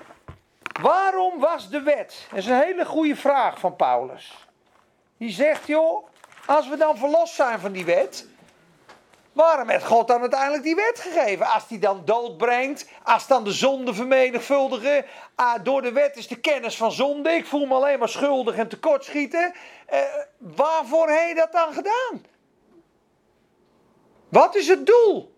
[0.82, 2.28] Waarom was de wet?
[2.30, 4.48] Dat is een hele goede vraag van Paulus.
[5.18, 6.08] Die zegt, joh,
[6.46, 8.28] als we dan verlost zijn van die wet,
[9.36, 11.46] waarom heeft God dan uiteindelijk die wet gegeven?
[11.46, 15.06] Als die dan dood brengt, als dan de zonde vermenigvuldigen,
[15.36, 18.56] ah, door de wet is de kennis van zonde, ik voel me alleen maar schuldig
[18.56, 19.54] en tekortschieten.
[19.86, 20.00] Eh,
[20.38, 22.26] waarvoor heeft hij dat dan gedaan?
[24.30, 25.34] Wat is het doel?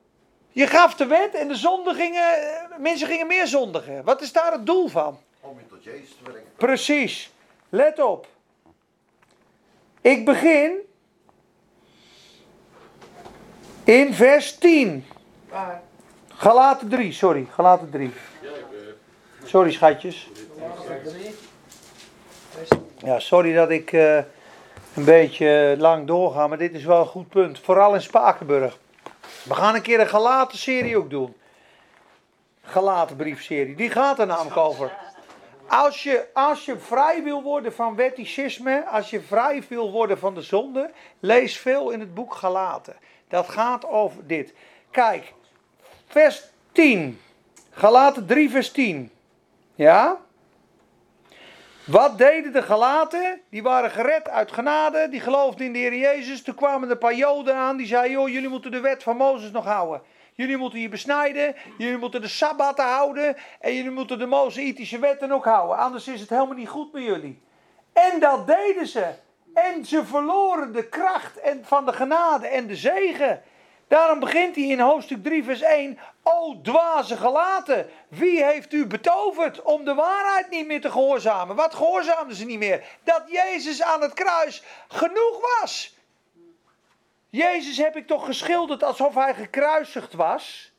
[0.52, 4.04] Je gaf de wet en de zonde gingen, eh, mensen gingen meer zondigen.
[4.04, 5.20] Wat is daar het doel van?
[5.42, 6.52] Om je tot Jezus te brengen.
[6.58, 7.32] Precies.
[7.70, 8.28] Let op.
[10.02, 10.87] Ik begin
[13.88, 15.06] in vers 10.
[15.50, 15.82] Waar?
[16.28, 17.48] Galaten 3, sorry.
[17.52, 18.14] Galaten 3.
[19.44, 20.30] Sorry schatjes.
[22.98, 24.16] Ja, sorry dat ik eh,
[24.96, 27.60] een beetje lang doorga, maar dit is wel een goed punt.
[27.60, 28.78] Vooral in Spakenburg.
[29.44, 31.36] We gaan een keer een Galaten-serie ook doen.
[32.62, 33.76] Galatenbriefserie.
[33.76, 34.92] Die gaat er namelijk over.
[35.68, 40.34] Als je, als je vrij wil worden van wetticisme, als je vrij wil worden van
[40.34, 42.96] de zonde, lees veel in het boek Galaten.
[43.28, 44.54] Dat gaat over dit.
[44.92, 45.34] Kijk,
[46.08, 47.20] vers 10.
[47.72, 49.12] Galaten 3, vers 10.
[49.76, 50.18] Ja?
[51.86, 53.42] Wat deden de Galaten?
[53.50, 56.42] Die waren gered uit genade, die geloofden in de Heer Jezus.
[56.42, 59.52] Toen kwamen er paar Joden aan die zeiden: joh, jullie moeten de wet van Mozes
[59.52, 60.02] nog houden.
[60.34, 65.32] Jullie moeten je besnijden, jullie moeten de Sabbaten houden en jullie moeten de Mosaïtische wetten
[65.32, 65.78] ook houden.
[65.78, 67.42] Anders is het helemaal niet goed met jullie.
[67.94, 69.14] En dat deden ze.
[69.64, 73.44] En ze verloren de kracht en van de genade en de zegen.
[73.88, 76.00] Daarom begint hij in hoofdstuk 3, vers 1.
[76.24, 81.56] O dwaze gelaten, wie heeft u betoverd om de waarheid niet meer te gehoorzamen?
[81.56, 82.84] Wat gehoorzaamden ze niet meer?
[83.04, 85.96] Dat Jezus aan het kruis genoeg was.
[87.30, 90.72] Jezus heb ik toch geschilderd alsof hij gekruisigd was?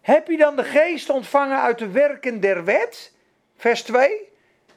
[0.00, 3.12] Heb je dan de geest ontvangen uit de werken der wet?
[3.56, 4.32] Vers 2.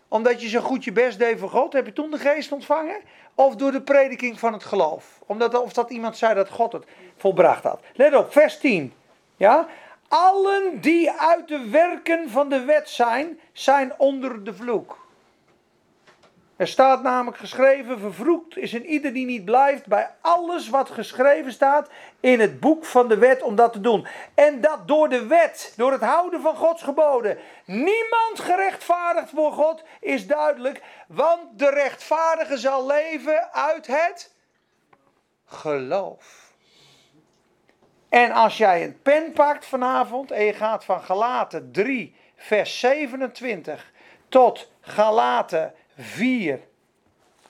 [0.08, 2.98] Omdat je zo goed je best deed voor God, heb je toen de geest ontvangen?
[3.36, 5.22] Of door de prediking van het geloof?
[5.26, 6.86] Omdat, of dat iemand zei dat God het
[7.18, 7.80] volbracht had.
[7.94, 8.94] Let op, vers 10.
[9.36, 9.68] Ja?
[10.08, 15.07] Allen die uit de werken van de wet zijn, zijn onder de vloek.
[16.58, 21.52] Er staat namelijk geschreven: vervloekt is een ieder die niet blijft bij alles wat geschreven
[21.52, 21.90] staat
[22.20, 24.08] in het boek van de wet om dat te doen.
[24.34, 29.84] En dat door de wet, door het houden van Gods geboden, niemand gerechtvaardigd voor God,
[30.00, 30.82] is duidelijk.
[31.08, 34.36] Want de rechtvaardige zal leven uit het
[35.46, 36.52] geloof.
[38.10, 43.92] En als jij een pen pakt vanavond en je gaat van Galaten 3, vers 27
[44.30, 46.60] tot Galaten 4.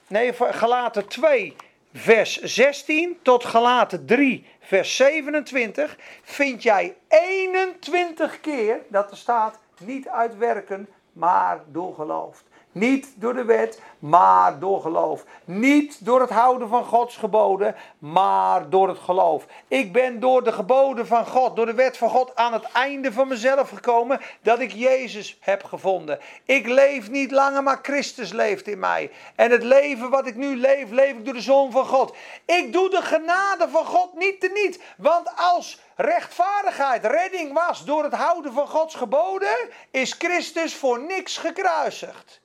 [0.06, 1.56] Nee, Galaten 2,
[1.92, 5.96] vers 16 tot Galaten 3, vers 27.
[6.22, 12.44] Vind jij 21 keer dat er staat niet uit werken, maar door geloof.
[12.78, 15.24] Niet door de wet, maar door geloof.
[15.44, 19.46] Niet door het houden van Gods geboden, maar door het geloof.
[19.68, 23.12] Ik ben door de geboden van God, door de wet van God aan het einde
[23.12, 26.18] van mezelf gekomen dat ik Jezus heb gevonden.
[26.44, 29.10] Ik leef niet langer, maar Christus leeft in mij.
[29.34, 32.16] En het leven wat ik nu leef, leef ik door de Zoon van God.
[32.44, 34.82] Ik doe de genade van God niet te niet.
[34.96, 39.56] Want als rechtvaardigheid, redding was door het houden van Gods geboden,
[39.90, 42.40] is Christus voor niks gekruisigd.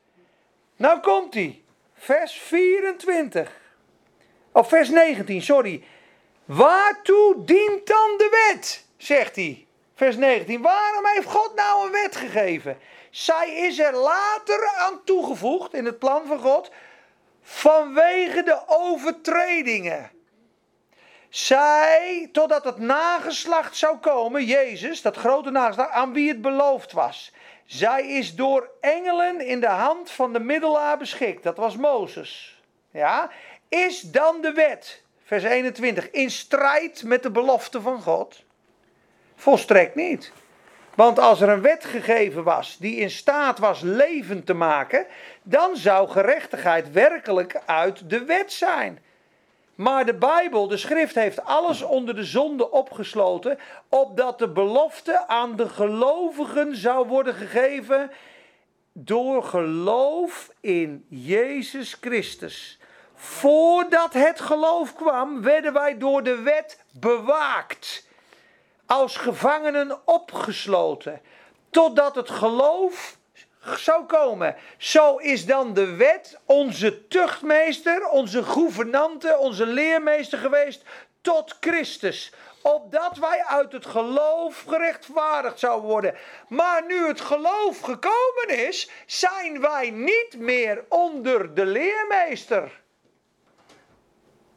[0.83, 1.63] Nou komt hij.
[1.95, 3.51] Vers 24.
[4.51, 5.83] Of vers 19, sorry.
[6.45, 8.85] Waartoe dient dan de wet?
[8.97, 9.67] Zegt hij.
[9.95, 10.61] Vers 19.
[10.61, 12.77] Waarom heeft God nou een wet gegeven?
[13.09, 16.71] Zij is er later aan toegevoegd in het plan van God.
[17.41, 20.11] Vanwege de overtredingen.
[21.29, 27.31] Zij, totdat het nageslacht zou komen, Jezus, dat grote nageslacht, aan wie het beloofd was.
[27.65, 31.43] Zij is door engelen in de hand van de middelaar beschikt.
[31.43, 32.61] Dat was Mozes.
[32.91, 33.29] Ja?
[33.69, 38.43] Is dan de wet, vers 21, in strijd met de belofte van God?
[39.35, 40.31] Volstrekt niet.
[40.95, 45.05] Want als er een wet gegeven was die in staat was leven te maken,
[45.43, 48.99] dan zou gerechtigheid werkelijk uit de wet zijn.
[49.75, 53.59] Maar de Bijbel, de schrift, heeft alles onder de zonde opgesloten,
[53.89, 58.11] opdat de belofte aan de gelovigen zou worden gegeven
[58.93, 62.79] door geloof in Jezus Christus.
[63.15, 68.07] Voordat het geloof kwam, werden wij door de wet bewaakt,
[68.85, 71.21] als gevangenen opgesloten,
[71.69, 73.17] totdat het geloof
[73.63, 74.55] zou komen.
[74.77, 80.83] Zo is dan de wet onze tuchtmeester, onze gouvernante, onze leermeester geweest
[81.21, 82.33] tot Christus.
[82.61, 86.15] Opdat wij uit het geloof gerechtvaardigd zouden worden.
[86.47, 92.81] Maar nu het geloof gekomen is, zijn wij niet meer onder de leermeester.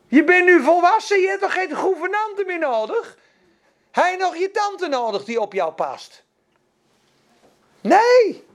[0.08, 3.18] Je bent nu volwassen, je hebt toch geen gouvernante meer nodig?
[3.90, 6.24] Hij nog je tante nodig die op jou past?
[7.80, 8.45] Nee.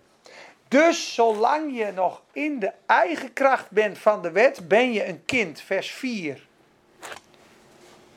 [0.72, 5.26] Dus zolang je nog in de eigen kracht bent van de wet, ben je een
[5.26, 6.48] kind, vers 4.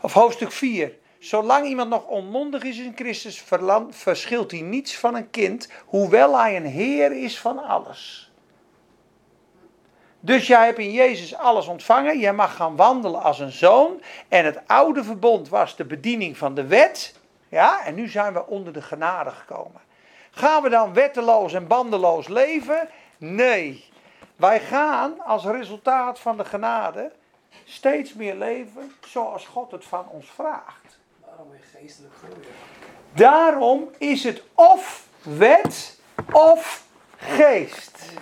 [0.00, 0.92] Of hoofdstuk 4.
[1.18, 3.44] Zolang iemand nog onmondig is in Christus,
[3.90, 8.32] verschilt hij niets van een kind, hoewel hij een heer is van alles.
[10.20, 14.02] Dus jij hebt in Jezus alles ontvangen, jij mag gaan wandelen als een zoon.
[14.28, 17.14] En het oude verbond was de bediening van de wet.
[17.48, 19.83] Ja, en nu zijn we onder de genade gekomen.
[20.34, 22.88] Gaan we dan wetteloos en bandeloos leven?
[23.18, 23.84] Nee.
[24.36, 27.12] Wij gaan als resultaat van de genade
[27.64, 30.98] steeds meer leven zoals God het van ons vraagt.
[31.26, 32.50] Waarom weer geestelijk groeien?
[33.12, 35.98] Daarom is het of wet
[36.32, 36.86] of
[37.16, 38.12] geest.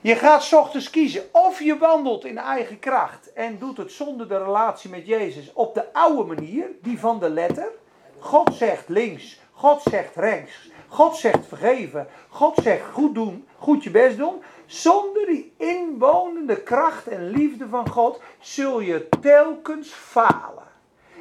[0.00, 4.38] Je gaat ochtends kiezen of je wandelt in eigen kracht en doet het zonder de
[4.38, 7.68] relatie met Jezus op de oude manier, die van de letter.
[8.18, 10.70] God zegt links, God zegt rechts.
[10.88, 12.06] God zegt vergeven.
[12.28, 14.42] God zegt goed doen, goed je best doen.
[14.66, 20.68] Zonder die inwonende kracht en liefde van God zul je telkens falen.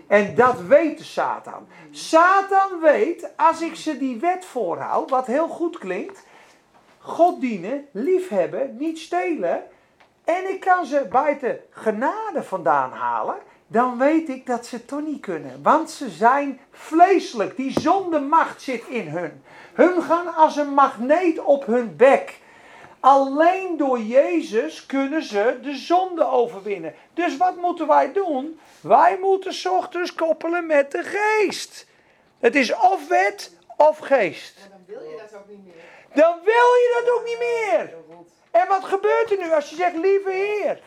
[0.07, 1.67] En dat weet de Satan.
[1.91, 6.25] Satan weet, als ik ze die wet voorhoud, wat heel goed klinkt.
[6.99, 9.63] God dienen, liefhebben, niet stelen.
[10.23, 13.37] En ik kan ze buiten genade vandaan halen
[13.71, 15.59] dan weet ik dat ze het toch niet kunnen.
[15.63, 17.55] Want ze zijn vleeselijk.
[17.55, 19.43] Die zondemacht zit in hun.
[19.73, 22.39] Hun gaan als een magneet op hun bek.
[22.99, 26.93] Alleen door Jezus kunnen ze de zonde overwinnen.
[27.13, 28.59] Dus wat moeten wij doen?
[28.81, 31.85] Wij moeten ochtends koppelen met de geest.
[32.39, 34.57] Het is of wet of geest.
[34.63, 35.83] En dan wil je dat ook niet meer.
[36.13, 37.93] Dan wil je dat ook niet meer.
[38.51, 40.81] En wat gebeurt er nu als je zegt, lieve Heer,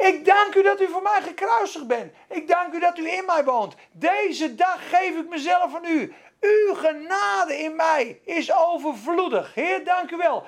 [0.00, 2.14] ik dank u dat u voor mij gekruisigd bent.
[2.28, 3.74] Ik dank u dat u in mij woont.
[3.92, 6.14] Deze dag geef ik mezelf aan u.
[6.40, 9.54] Uw genade in mij is overvloedig.
[9.54, 10.46] Heer, dank u wel.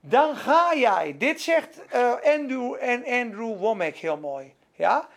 [0.00, 1.14] Dan ga jij.
[1.18, 4.54] Dit zegt uh, Andrew en Andrew Womack heel mooi.
[4.72, 5.08] Ja?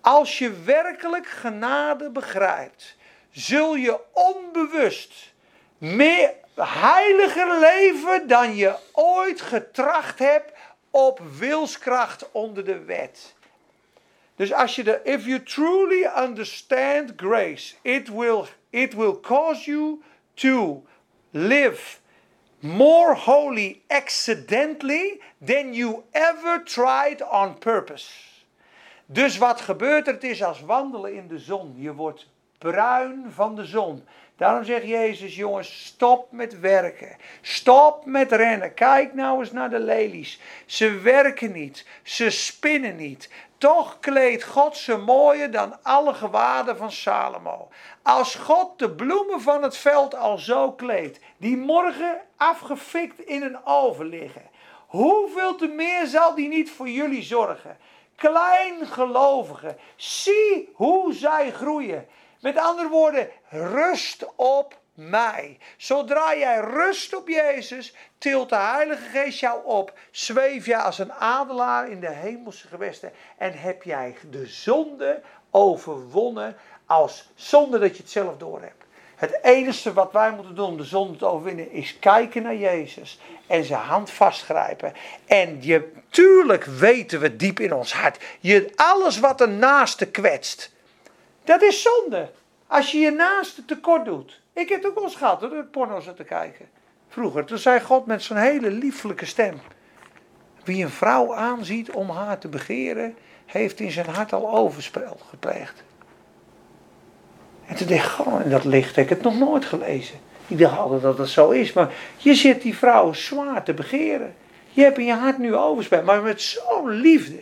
[0.00, 2.96] Als je werkelijk genade begrijpt,
[3.30, 5.32] zul je onbewust
[5.78, 10.52] meer heiliger leven dan je ooit getracht hebt
[10.90, 13.36] op wilskracht onder de wet.
[14.36, 20.02] Dus als je de, if you truly understand grace, it will, it will cause you
[20.34, 20.84] to
[21.30, 21.98] live
[22.60, 28.10] more holy accidentally than you ever tried on purpose.
[29.06, 30.12] Dus wat gebeurt er?
[30.12, 31.74] Het is als wandelen in de zon.
[31.76, 32.26] Je wordt
[32.58, 34.04] bruin van de zon.
[34.38, 37.16] Daarom zegt Jezus, jongens, stop met werken.
[37.40, 38.74] Stop met rennen.
[38.74, 40.40] Kijk nou eens naar de lelies.
[40.66, 41.86] Ze werken niet.
[42.02, 43.30] Ze spinnen niet.
[43.58, 47.68] Toch kleedt God ze mooier dan alle gewaden van Salomo.
[48.02, 53.66] Als God de bloemen van het veld al zo kleedt, die morgen afgefikt in een
[53.66, 54.50] oven liggen,
[54.86, 57.76] hoeveel te meer zal die niet voor jullie zorgen?
[58.16, 62.06] Kleingelovigen, zie hoe zij groeien.
[62.40, 65.58] Met andere woorden, rust op mij.
[65.76, 69.92] Zodra jij rust op Jezus, tilt de Heilige Geest jou op.
[70.10, 73.12] Zweef jij als een adelaar in de hemelse gewesten.
[73.36, 76.56] En heb jij de zonde overwonnen
[76.86, 78.84] als, zonder dat je het zelf doorhebt.
[79.16, 83.20] Het enige wat wij moeten doen om de zonde te overwinnen is kijken naar Jezus
[83.46, 84.92] en zijn hand vastgrijpen.
[85.26, 90.72] En je, tuurlijk weten we diep in ons hart, je, alles wat een naaste kwetst,
[91.48, 92.30] dat is zonde.
[92.66, 94.40] Als je je naaste tekort doet.
[94.52, 96.68] Ik heb ook wel eens gehad door porno te kijken.
[97.08, 99.60] Vroeger, toen zei God met zo'n hele lieflijke stem.
[100.64, 103.16] Wie een vrouw aanziet om haar te begeren,
[103.46, 105.82] heeft in zijn hart al overspel gepleegd.
[107.66, 110.18] En toen dacht ik, gewoon in dat licht heb ik het nog nooit gelezen.
[110.46, 114.34] Ik dacht altijd dat het zo is, maar je zit die vrouw zwaar te begeren.
[114.70, 117.40] Je hebt in je hart nu overspel, maar met zo'n liefde.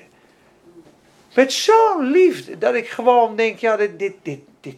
[1.37, 4.77] Met zo'n liefde, dat ik gewoon denk, ja, dit, dit, dit, dit.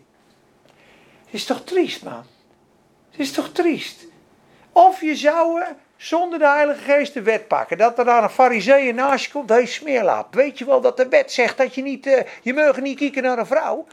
[1.30, 2.24] is toch triest, man.
[3.10, 4.06] Het is toch triest.
[4.72, 5.62] Of je zou
[5.96, 7.78] zonder de Heilige Geest de wet pakken.
[7.78, 10.34] Dat er daar een fariseeën naast je komt, hé hey, smeerlaap.
[10.34, 13.22] Weet je wel dat de wet zegt dat je niet, uh, je mag niet kijken
[13.22, 13.86] naar een vrouw?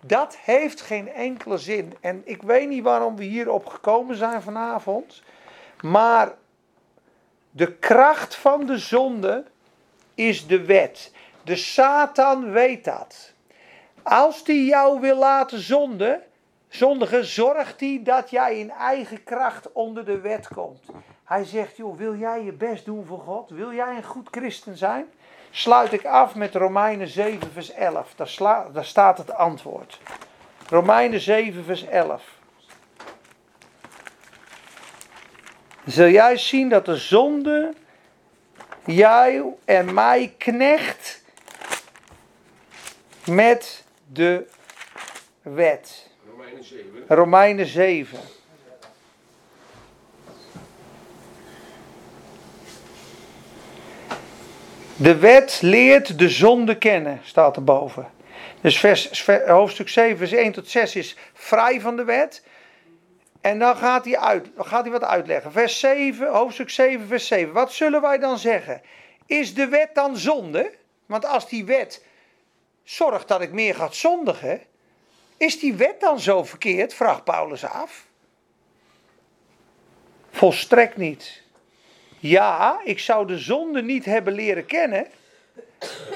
[0.00, 1.94] Dat heeft geen enkele zin.
[2.00, 5.22] En ik weet niet waarom we hierop gekomen zijn vanavond.
[5.80, 6.34] Maar
[7.50, 9.44] de kracht van de zonde
[10.14, 11.12] is de wet.
[11.48, 13.32] De Satan weet dat.
[14.02, 16.22] Als die jou wil laten zonden,
[16.68, 20.84] zondigen, zorgt hij dat jij in eigen kracht onder de wet komt.
[21.24, 23.50] Hij zegt, joh, wil jij je best doen voor God?
[23.50, 25.06] Wil jij een goed christen zijn?
[25.50, 28.14] Sluit ik af met Romeinen 7 vers 11.
[28.16, 30.00] Daar, sla, daar staat het antwoord.
[30.68, 32.22] Romeinen 7 vers 11.
[35.86, 37.74] Zul jij zien dat de zonde
[38.84, 41.26] jij en mij knecht
[43.28, 44.46] met de
[45.42, 46.10] wet.
[46.30, 47.04] Romeinen 7.
[47.08, 48.18] Romeinen 7.
[54.96, 58.10] De wet leert de zonde kennen, staat erboven.
[58.60, 62.42] Dus vers, hoofdstuk 7, vers 1 tot 6 is vrij van de wet.
[63.40, 65.52] En dan gaat hij, uit, gaat hij wat uitleggen.
[65.52, 67.52] Vers 7, hoofdstuk 7, vers 7.
[67.52, 68.82] Wat zullen wij dan zeggen?
[69.26, 70.72] Is de wet dan zonde?
[71.06, 72.04] Want als die wet
[72.88, 74.60] zorgt dat ik meer ga zondigen,
[75.36, 76.94] is die wet dan zo verkeerd?
[76.94, 78.06] Vraagt Paulus af.
[80.30, 81.42] Volstrekt niet.
[82.18, 85.06] Ja, ik zou de zonde niet hebben leren kennen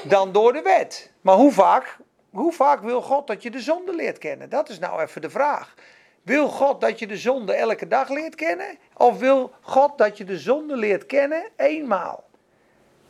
[0.03, 1.11] dan door de wet.
[1.21, 1.97] Maar hoe vaak,
[2.29, 4.49] hoe vaak wil God dat je de zonde leert kennen?
[4.49, 5.73] Dat is nou even de vraag.
[6.21, 8.77] Wil God dat je de zonde elke dag leert kennen?
[8.97, 12.23] Of wil God dat je de zonde leert kennen eenmaal?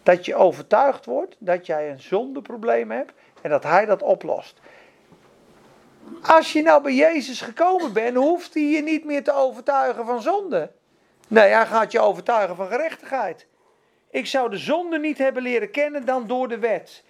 [0.03, 3.13] Dat je overtuigd wordt dat jij een zondeprobleem hebt
[3.43, 4.59] en dat Hij dat oplost.
[6.21, 10.21] Als je nou bij Jezus gekomen bent, hoeft hij je niet meer te overtuigen van
[10.21, 10.71] zonde.
[11.27, 13.47] Nee, hij gaat je overtuigen van gerechtigheid.
[14.09, 17.03] Ik zou de zonde niet hebben leren kennen dan door de wet.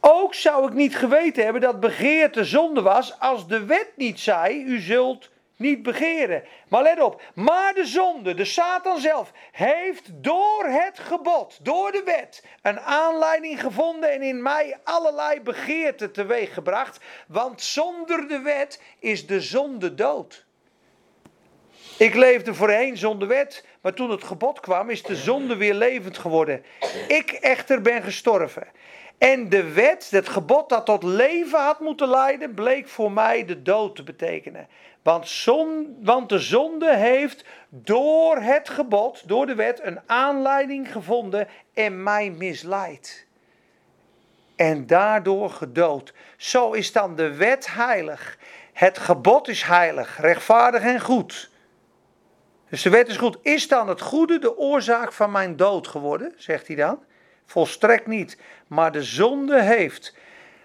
[0.00, 4.62] Ook zou ik niet geweten hebben dat begeerte zonde was als de wet niet zei,
[4.64, 6.44] u zult niet begeren.
[6.68, 12.02] Maar let op, maar de zonde, de Satan zelf, heeft door het gebod, door de
[12.04, 17.04] wet, een aanleiding gevonden en in mij allerlei begeerten teweeggebracht.
[17.28, 20.44] Want zonder de wet is de zonde dood.
[21.98, 26.18] Ik leefde voorheen zonder wet, maar toen het gebod kwam, is de zonde weer levend
[26.18, 26.64] geworden.
[27.08, 28.66] Ik echter ben gestorven.
[29.18, 33.62] En de wet, het gebod dat tot leven had moeten leiden, bleek voor mij de
[33.62, 34.68] dood te betekenen.
[35.02, 41.48] Want, zon, want de zonde heeft door het gebod, door de wet, een aanleiding gevonden
[41.74, 43.26] en mij misleid.
[44.56, 46.12] En daardoor gedood.
[46.36, 48.38] Zo is dan de wet heilig.
[48.72, 51.50] Het gebod is heilig, rechtvaardig en goed.
[52.68, 53.38] Dus de wet is goed.
[53.42, 56.32] Is dan het goede de oorzaak van mijn dood geworden?
[56.36, 56.98] Zegt hij dan.
[57.46, 58.38] Volstrekt niet.
[58.66, 60.14] Maar de zonde heeft,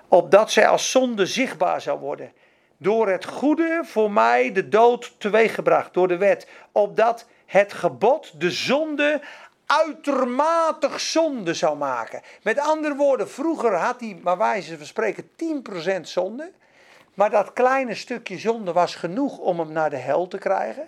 [0.08, 2.32] opdat zij als zonde zichtbaar zou worden,
[2.78, 6.48] door het goede voor mij de dood teweeggebracht, door de wet.
[6.72, 9.22] Opdat het gebod de zonde
[9.66, 12.22] uitermate zonde zou maken.
[12.44, 15.30] Met andere woorden, vroeger had hij, maar wijze van spreken,
[15.98, 16.52] 10% zonde.
[17.14, 20.88] Maar dat kleine stukje zonde was genoeg om hem naar de hel te krijgen.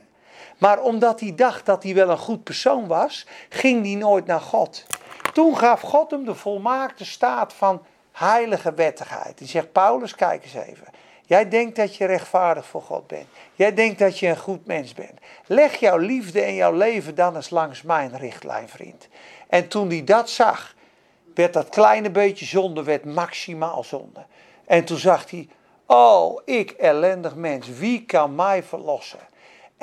[0.64, 4.42] Maar omdat hij dacht dat hij wel een goed persoon was, ging hij nooit naar
[4.42, 4.86] God.
[5.34, 7.82] Toen gaf God hem de volmaakte staat van
[8.12, 9.38] heilige wettigheid.
[9.38, 10.88] Die zegt, Paulus, kijk eens even.
[11.26, 13.28] Jij denkt dat je rechtvaardig voor God bent.
[13.54, 15.20] Jij denkt dat je een goed mens bent.
[15.46, 19.08] Leg jouw liefde en jouw leven dan eens langs mijn richtlijn, vriend.
[19.48, 20.76] En toen hij dat zag,
[21.36, 24.26] werd dat kleine beetje zonde werd maximaal zonde.
[24.66, 25.48] En toen zag hij,
[25.86, 29.32] oh, ik ellendig mens, wie kan mij verlossen?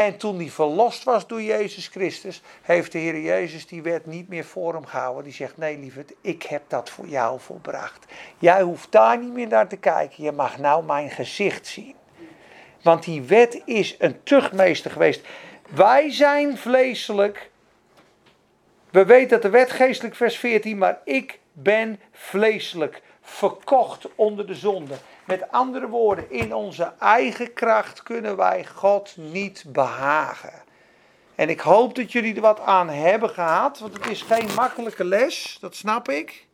[0.00, 4.28] En toen hij verlost was door Jezus Christus, heeft de Heer Jezus die wet niet
[4.28, 5.24] meer voor hem gehouden.
[5.24, 8.04] Die zegt, nee lieverd, ik heb dat voor jou volbracht.
[8.38, 11.94] Jij hoeft daar niet meer naar te kijken, je mag nou mijn gezicht zien.
[12.82, 15.26] Want die wet is een tuchtmeester geweest.
[15.68, 17.50] Wij zijn vleeselijk.
[18.90, 23.02] We weten dat de wet geestelijk vers 14, maar ik ben vleeselijk.
[23.22, 24.94] Verkocht onder de zonde.
[25.30, 30.62] Met andere woorden, in onze eigen kracht kunnen wij God niet behagen.
[31.34, 35.04] En ik hoop dat jullie er wat aan hebben gehad, want het is geen makkelijke
[35.04, 36.46] les, dat snap ik.